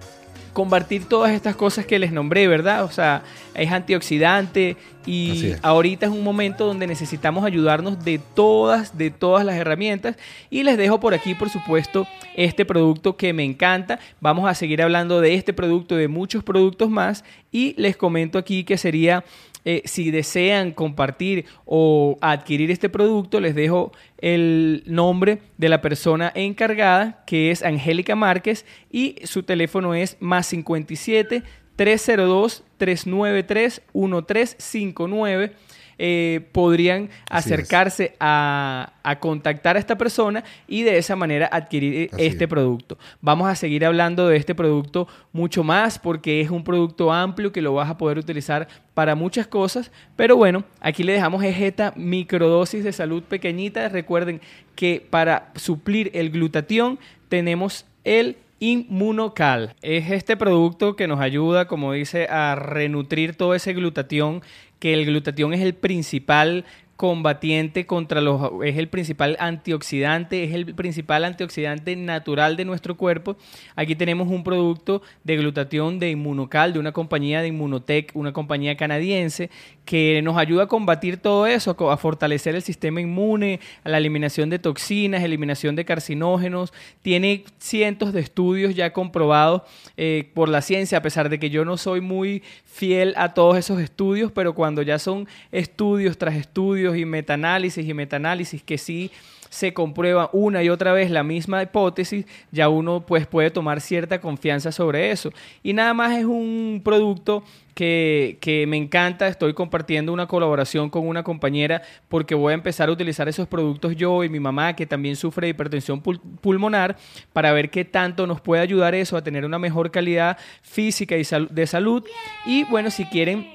combatir 0.57 1.05
todas 1.05 1.33
estas 1.33 1.55
cosas 1.55 1.85
que 1.85 1.99
les 1.99 2.13
nombré, 2.13 2.49
¿verdad? 2.49 2.83
O 2.85 2.91
sea, 2.91 3.23
es 3.53 3.71
antioxidante 3.71 4.79
y 5.05 5.49
es. 5.49 5.59
ahorita 5.63 6.07
es 6.07 6.13
un 6.13 6.25
momento 6.25 6.65
donde 6.65 6.87
necesitamos 6.87 7.45
ayudarnos 7.45 8.03
de 8.03 8.19
todas, 8.19 8.97
de 8.97 9.11
todas 9.11 9.45
las 9.45 9.57
herramientas. 9.57 10.17
Y 10.49 10.63
les 10.63 10.79
dejo 10.79 10.99
por 10.99 11.13
aquí, 11.13 11.35
por 11.35 11.51
supuesto, 11.51 12.09
este 12.37 12.65
producto 12.65 13.19
que 13.19 13.35
me 13.35 13.45
encanta. 13.45 13.99
Vamos 14.23 14.49
a 14.49 14.55
seguir 14.55 14.81
hablando 14.81 15.21
de 15.21 15.35
este 15.35 15.53
producto, 15.53 15.95
de 15.95 16.09
muchos 16.09 16.43
productos 16.43 16.89
más. 16.89 17.23
Y 17.53 17.75
les 17.77 17.99
comento 17.99 18.39
aquí 18.39 18.65
que 18.65 18.79
sería 18.79 19.25
eh, 19.69 19.83
si 19.85 20.13
desean 20.13 20.71
compartir 20.71 21.45
o 21.65 22.17
adquirir 22.21 22.71
este 22.71 22.89
producto, 22.89 23.41
les 23.41 23.57
dejo 23.57 23.91
el 24.19 24.85
nombre 24.87 25.41
de 25.59 25.69
la 25.69 25.83
persona 25.83 26.31
encargada, 26.37 27.25
que 27.27 27.51
es 27.51 27.65
Angélica 27.65 28.15
Márquez, 28.15 28.65
y 28.93 29.17
su 29.25 29.43
teléfono 29.43 29.93
es 29.93 30.19
más 30.21 30.47
57 30.47 31.43
302 31.75 32.63
393 32.79 33.83
1359. 33.93 35.53
Eh, 35.99 36.49
podrían 36.53 37.09
acercarse 37.31 38.17
a, 38.21 38.93
a 39.03 39.19
contactar 39.19 39.77
a 39.77 39.79
esta 39.79 39.97
persona 39.97 40.45
y 40.69 40.83
de 40.83 40.99
esa 40.99 41.17
manera 41.17 41.49
adquirir 41.51 41.95
eh, 41.95 42.11
Así 42.13 42.27
este 42.27 42.45
es. 42.45 42.51
producto. 42.51 42.99
Vamos 43.23 43.49
a 43.49 43.55
seguir 43.55 43.85
hablando 43.87 44.29
de 44.29 44.37
este 44.37 44.55
producto 44.55 45.09
mucho 45.33 45.65
más 45.65 45.99
porque 45.99 46.43
es 46.43 46.51
un 46.51 46.65
producto 46.65 47.13
amplio 47.13 47.51
que 47.51 47.63
lo 47.63 47.73
vas 47.73 47.89
a 47.89 47.97
poder 47.97 48.19
utilizar 48.19 48.69
para 48.93 49.15
muchas 49.15 49.47
cosas. 49.47 49.91
Pero 50.17 50.37
bueno, 50.37 50.65
aquí 50.81 51.03
le 51.03 51.13
dejamos 51.13 51.43
es 51.43 51.59
esta 51.59 51.95
microdosis 51.97 52.85
de 52.85 52.93
salud 52.93 53.23
pequeñita. 53.23 53.89
Recuerden 53.89 54.43
que 54.75 55.07
para 55.09 55.51
suplir 55.55 56.11
el 56.13 56.31
glutatión 56.31 56.99
tenemos 57.29 57.87
el 58.05 58.37
Inmunocal. 58.59 59.75
Es 59.83 60.11
este 60.11 60.35
producto 60.35 60.97
que 60.97 61.07
nos 61.07 61.21
ayuda, 61.21 61.67
como 61.67 61.93
dice, 61.93 62.27
a 62.29 62.55
renutrir 62.55 63.37
todo 63.37 63.55
ese 63.55 63.75
glutatión, 63.75 64.41
que 64.79 64.95
el 64.95 65.07
glutatión 65.07 65.55
es 65.55 65.61
el 65.61 65.75
principal 65.75 66.65
combatiente 66.97 67.87
contra 67.87 68.21
los 68.21 68.51
es 68.65 68.79
el 68.79 68.89
principal 68.89 69.37
antioxidante, 69.39 70.45
es 70.45 70.55
el 70.55 70.75
principal 70.75 71.25
antioxidante 71.25 71.95
natural 71.95 72.57
de 72.57 72.65
nuestro 72.65 72.97
cuerpo. 72.97 73.37
Aquí 73.75 73.95
tenemos 73.95 74.29
un 74.29 74.43
producto 74.43 75.03
de 75.23 75.37
glutatión 75.37 75.99
de 75.99 76.11
Inmunocal 76.11 76.73
de 76.73 76.79
una 76.79 76.93
compañía 76.93 77.43
de 77.43 77.49
Inmunotech, 77.49 78.13
una 78.15 78.33
compañía 78.33 78.77
canadiense 78.77 79.51
que 79.85 80.21
nos 80.23 80.37
ayuda 80.37 80.65
a 80.65 80.67
combatir 80.67 81.19
todo 81.19 81.47
eso, 81.47 81.77
a 81.91 81.97
fortalecer 81.97 82.57
el 82.57 82.63
sistema 82.63 83.01
inmune, 83.01 83.61
a 83.85 83.89
la 83.89 83.99
eliminación 83.99 84.51
de 84.51 84.59
toxinas, 84.59 85.23
eliminación 85.23 85.77
de 85.77 85.85
carcinógenos. 85.85 86.73
Tiene 87.03 87.45
cientos 87.59 88.13
de 88.13 88.21
estudios 88.21 88.75
ya 88.75 88.93
comprobados 88.93 89.63
eh, 89.97 90.31
por 90.35 90.49
la 90.49 90.61
ciencia, 90.61 90.99
a 90.99 91.03
pesar 91.03 91.29
de 91.29 91.39
que 91.39 91.51
yo 91.51 91.65
no 91.65 91.77
soy 91.77 92.01
muy 92.01 92.43
fiel 92.65 93.15
a 93.17 93.33
todos 93.33 93.57
esos 93.57 93.81
estudios, 93.81 94.33
pero 94.33 94.55
cuando 94.55 94.83
ya 94.83 94.99
son 94.99 95.29
estudios 95.53 96.19
tras 96.19 96.35
estudios 96.35 96.86
y 96.95 97.07
metaanálisis 97.07 97.89
y 97.89 97.95
metaanálisis 97.95 98.63
que 98.63 98.77
sí 98.77 99.11
se 99.49 99.73
comprueba 99.73 100.29
una 100.33 100.63
y 100.63 100.69
otra 100.69 100.93
vez 100.93 101.11
la 101.11 101.23
misma 101.23 101.63
hipótesis, 101.63 102.27
ya 102.51 102.69
uno 102.69 103.07
pues 103.07 103.27
puede 103.27 103.51
tomar 103.51 103.81
cierta 103.81 104.21
confianza 104.21 104.73
sobre 104.73 105.13
eso. 105.13 105.31
Y 105.63 105.73
nada 105.73 105.95
más 105.95 106.19
es 106.19 106.25
un 106.25 106.83
producto 106.85 107.45
que, 107.73 108.39
que 108.41 108.67
me 108.67 108.77
encanta, 108.77 109.29
estoy 109.29 109.55
compartiendo 109.55 110.13
una 110.13 110.27
colaboración 110.27 110.91
con 110.91 111.07
una 111.07 111.23
compañera 111.23 111.81
porque 112.09 112.35
voy 112.35 112.51
a 112.51 112.55
empezar 112.55 112.89
a 112.89 112.93
utilizar 112.93 113.29
esos 113.29 113.47
productos 113.47 113.95
yo 113.97 114.25
y 114.25 114.29
mi 114.29 114.41
mamá 114.41 114.75
que 114.75 114.85
también 114.85 115.15
sufre 115.15 115.47
de 115.47 115.51
hipertensión 115.53 116.03
pul- 116.03 116.21
pulmonar 116.41 116.97
para 117.33 117.53
ver 117.53 117.71
qué 117.71 117.85
tanto 117.85 118.27
nos 118.27 118.41
puede 118.41 118.63
ayudar 118.63 118.95
eso 118.95 119.17
a 119.17 119.23
tener 119.23 119.45
una 119.45 119.59
mejor 119.59 119.91
calidad 119.91 120.39
física 120.61 121.17
y 121.17 121.23
de 121.51 121.67
salud. 121.67 122.05
Y 122.45 122.65
bueno, 122.65 122.91
si 122.91 123.05
quieren 123.07 123.47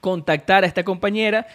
contactar 0.00 0.64
a 0.64 0.66
esta 0.66 0.84
compañera, 0.84 1.46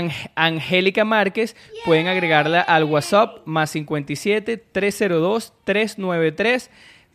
Ang- 0.00 0.30
Angélica 0.34 1.04
Márquez, 1.04 1.54
pueden 1.84 2.06
agregarla 2.06 2.60
al 2.60 2.84
WhatsApp 2.84 3.38
más 3.46 3.70
57 3.70 4.56
302 4.72 5.52
393 5.64 6.70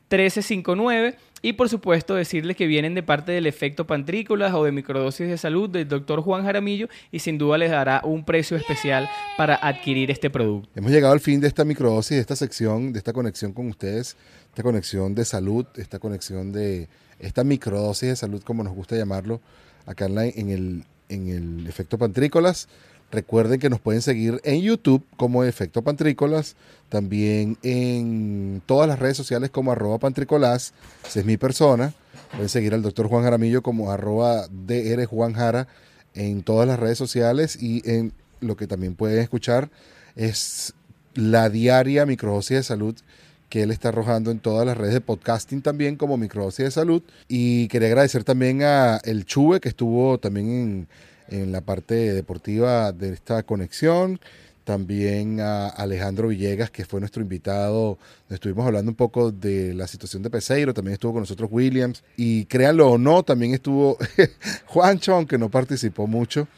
1359 0.10 1.16
y 1.42 1.54
por 1.54 1.70
supuesto 1.70 2.16
decirles 2.16 2.56
que 2.58 2.66
vienen 2.66 2.96
de 2.96 3.04
parte 3.04 3.32
del 3.32 3.46
efecto 3.46 3.86
pantrícolas 3.86 4.54
o 4.54 4.64
de 4.64 4.72
microdosis 4.72 5.28
de 5.28 5.38
salud 5.38 5.70
del 5.70 5.88
doctor 5.88 6.22
Juan 6.22 6.44
Jaramillo 6.44 6.88
y 7.12 7.20
sin 7.20 7.38
duda 7.38 7.58
les 7.58 7.70
dará 7.72 8.02
un 8.04 8.24
precio 8.26 8.58
especial 8.58 9.08
para 9.38 9.56
adquirir 9.56 10.10
este 10.10 10.30
producto. 10.30 10.70
Hemos 10.76 10.92
llegado 10.92 11.14
al 11.14 11.20
fin 11.20 11.40
de 11.40 11.48
esta 11.48 11.64
microdosis, 11.64 12.18
de 12.18 12.22
esta 12.22 12.36
sección, 12.36 12.92
de 12.94 13.00
esta 13.00 13.14
conexión 13.14 13.54
con 13.54 13.68
ustedes, 13.68 14.18
esta 14.50 14.64
conexión 14.64 15.14
de 15.14 15.26
salud, 15.26 15.66
esta 15.76 16.00
conexión 16.00 16.52
de 16.52 16.88
esta 17.20 17.44
microdosis 17.44 18.10
de 18.10 18.16
salud, 18.16 18.42
como 18.44 18.64
nos 18.64 18.74
gusta 18.74 18.96
llamarlo, 18.96 19.40
acá 19.86 20.06
en, 20.06 20.16
la- 20.16 20.26
en 20.26 20.50
el, 20.50 20.84
en 21.10 21.30
el 21.30 21.68
efecto 21.68 21.97
pantrícolas. 21.97 22.68
Recuerden 23.12 23.60
que 23.60 23.70
nos 23.70 23.80
pueden 23.80 24.01
seguir 24.01 24.41
en 24.43 24.62
YouTube 24.62 25.01
como 25.16 25.45
Efecto 25.45 25.82
Pantrícolas, 25.82 26.58
también 26.89 27.58
en 27.64 28.62
todas 28.66 28.89
las 28.89 28.99
redes 28.99 29.16
sociales 29.16 29.49
como 29.49 29.72
arroba 29.72 29.97
pantrícolas, 29.97 30.74
esa 31.08 31.20
es 31.22 31.26
mi 31.26 31.38
persona. 31.38 31.93
Pueden 32.32 32.49
seguir 32.49 32.74
al 32.74 32.82
doctor 32.82 33.08
Juan 33.08 33.24
Jaramillo 33.24 33.62
como 33.62 33.91
arroba 33.91 34.47
DR 34.49 35.05
Juan 35.05 35.34
Jara 35.34 35.70
en 36.16 36.43
todas 36.43 36.68
las 36.68 36.80
redes 36.80 36.97
sociales 36.97 37.58
y 37.62 37.82
en 37.89 38.12
lo 38.41 38.58
que 38.58 38.68
también 38.68 38.95
pueden 38.95 39.20
escuchar 39.20 39.70
es 40.18 40.74
la 41.14 41.49
diaria 41.49 42.05
microdosis 42.05 42.58
de 42.58 42.64
salud 42.64 42.95
que 43.50 43.64
él 43.64 43.72
está 43.72 43.89
arrojando 43.89 44.32
en 44.32 44.39
todas 44.39 44.66
las 44.66 44.78
redes 44.78 44.93
de 44.93 45.02
podcasting 45.02 45.62
también 45.62 45.95
como 45.95 46.18
microdosis 46.18 46.66
de 46.66 46.72
salud. 46.72 47.02
Y 47.28 47.68
quería 47.70 47.88
agradecer 47.88 48.24
también 48.24 48.64
a 48.64 48.98
El 49.04 49.26
Chuve 49.26 49.60
que 49.60 49.70
estuvo 49.70 50.18
también 50.18 50.50
en, 50.50 50.88
en 51.30 51.52
la 51.52 51.62
parte 51.62 52.14
deportiva 52.14 52.91
de 52.91 53.14
esta 53.14 53.43
conexión. 53.43 54.20
También 54.64 55.39
a 55.39 55.70
Alejandro 55.70 56.28
Villegas, 56.28 56.70
que 56.70 56.84
fue 56.84 57.00
nuestro 57.00 57.22
invitado. 57.22 57.98
Estuvimos 58.30 58.66
hablando 58.66 58.91
un 58.91 58.98
poco 58.98 59.32
de 59.32 59.74
la 59.74 59.88
situación 59.88 60.24
de 60.24 60.30
Peseiro. 60.30 60.74
También 60.74 60.93
estuvo 60.93 61.14
con 61.14 61.22
nosotros 61.22 61.50
Williams. 61.50 62.04
Y 62.18 62.43
créanlo 62.45 62.91
o 62.91 62.98
no, 62.98 63.24
también 63.24 63.54
estuvo 63.54 63.98
Juancho, 64.66 65.16
aunque 65.16 65.38
no 65.38 65.50
participó 65.50 66.06
mucho. 66.06 66.50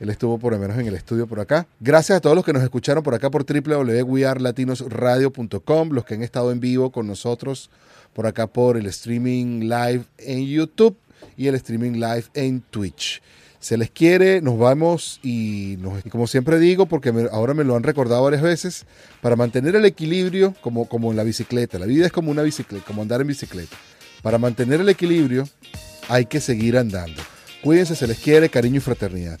Él 0.00 0.10
estuvo 0.10 0.38
por 0.38 0.52
lo 0.52 0.58
menos 0.58 0.78
en 0.78 0.86
el 0.86 0.94
estudio 0.94 1.26
por 1.26 1.40
acá. 1.40 1.66
Gracias 1.80 2.18
a 2.18 2.20
todos 2.20 2.36
los 2.36 2.44
que 2.44 2.52
nos 2.52 2.62
escucharon 2.62 3.02
por 3.02 3.14
acá 3.14 3.30
por 3.30 3.44
www.wearlatinosradio.com, 3.44 5.88
los 5.90 6.04
que 6.04 6.14
han 6.14 6.22
estado 6.22 6.52
en 6.52 6.60
vivo 6.60 6.90
con 6.92 7.06
nosotros 7.06 7.70
por 8.14 8.26
acá 8.26 8.46
por 8.46 8.76
el 8.76 8.86
streaming 8.86 9.62
live 9.68 10.04
en 10.18 10.46
YouTube 10.46 10.96
y 11.36 11.46
el 11.48 11.54
streaming 11.56 11.92
live 11.94 12.24
en 12.34 12.60
Twitch. 12.62 13.20
Se 13.60 13.76
les 13.76 13.90
quiere, 13.90 14.40
nos 14.40 14.56
vamos 14.58 15.18
y, 15.22 15.76
nos- 15.80 16.04
y 16.06 16.10
como 16.10 16.26
siempre 16.28 16.58
digo, 16.60 16.86
porque 16.86 17.10
me- 17.12 17.28
ahora 17.32 17.54
me 17.54 17.64
lo 17.64 17.74
han 17.76 17.82
recordado 17.82 18.22
varias 18.22 18.42
veces, 18.42 18.86
para 19.20 19.34
mantener 19.36 19.74
el 19.76 19.84
equilibrio 19.84 20.54
como, 20.60 20.88
como 20.88 21.10
en 21.10 21.16
la 21.16 21.24
bicicleta. 21.24 21.76
La 21.78 21.86
vida 21.86 22.06
es 22.06 22.12
como 22.12 22.30
una 22.30 22.42
bicicleta, 22.42 22.84
como 22.86 23.02
andar 23.02 23.20
en 23.20 23.26
bicicleta. 23.26 23.76
Para 24.22 24.38
mantener 24.38 24.80
el 24.80 24.88
equilibrio 24.88 25.48
hay 26.08 26.26
que 26.26 26.40
seguir 26.40 26.78
andando. 26.78 27.20
Cuídense, 27.62 27.96
se 27.96 28.06
les 28.06 28.18
quiere, 28.20 28.48
cariño 28.48 28.76
y 28.76 28.80
fraternidad. 28.80 29.40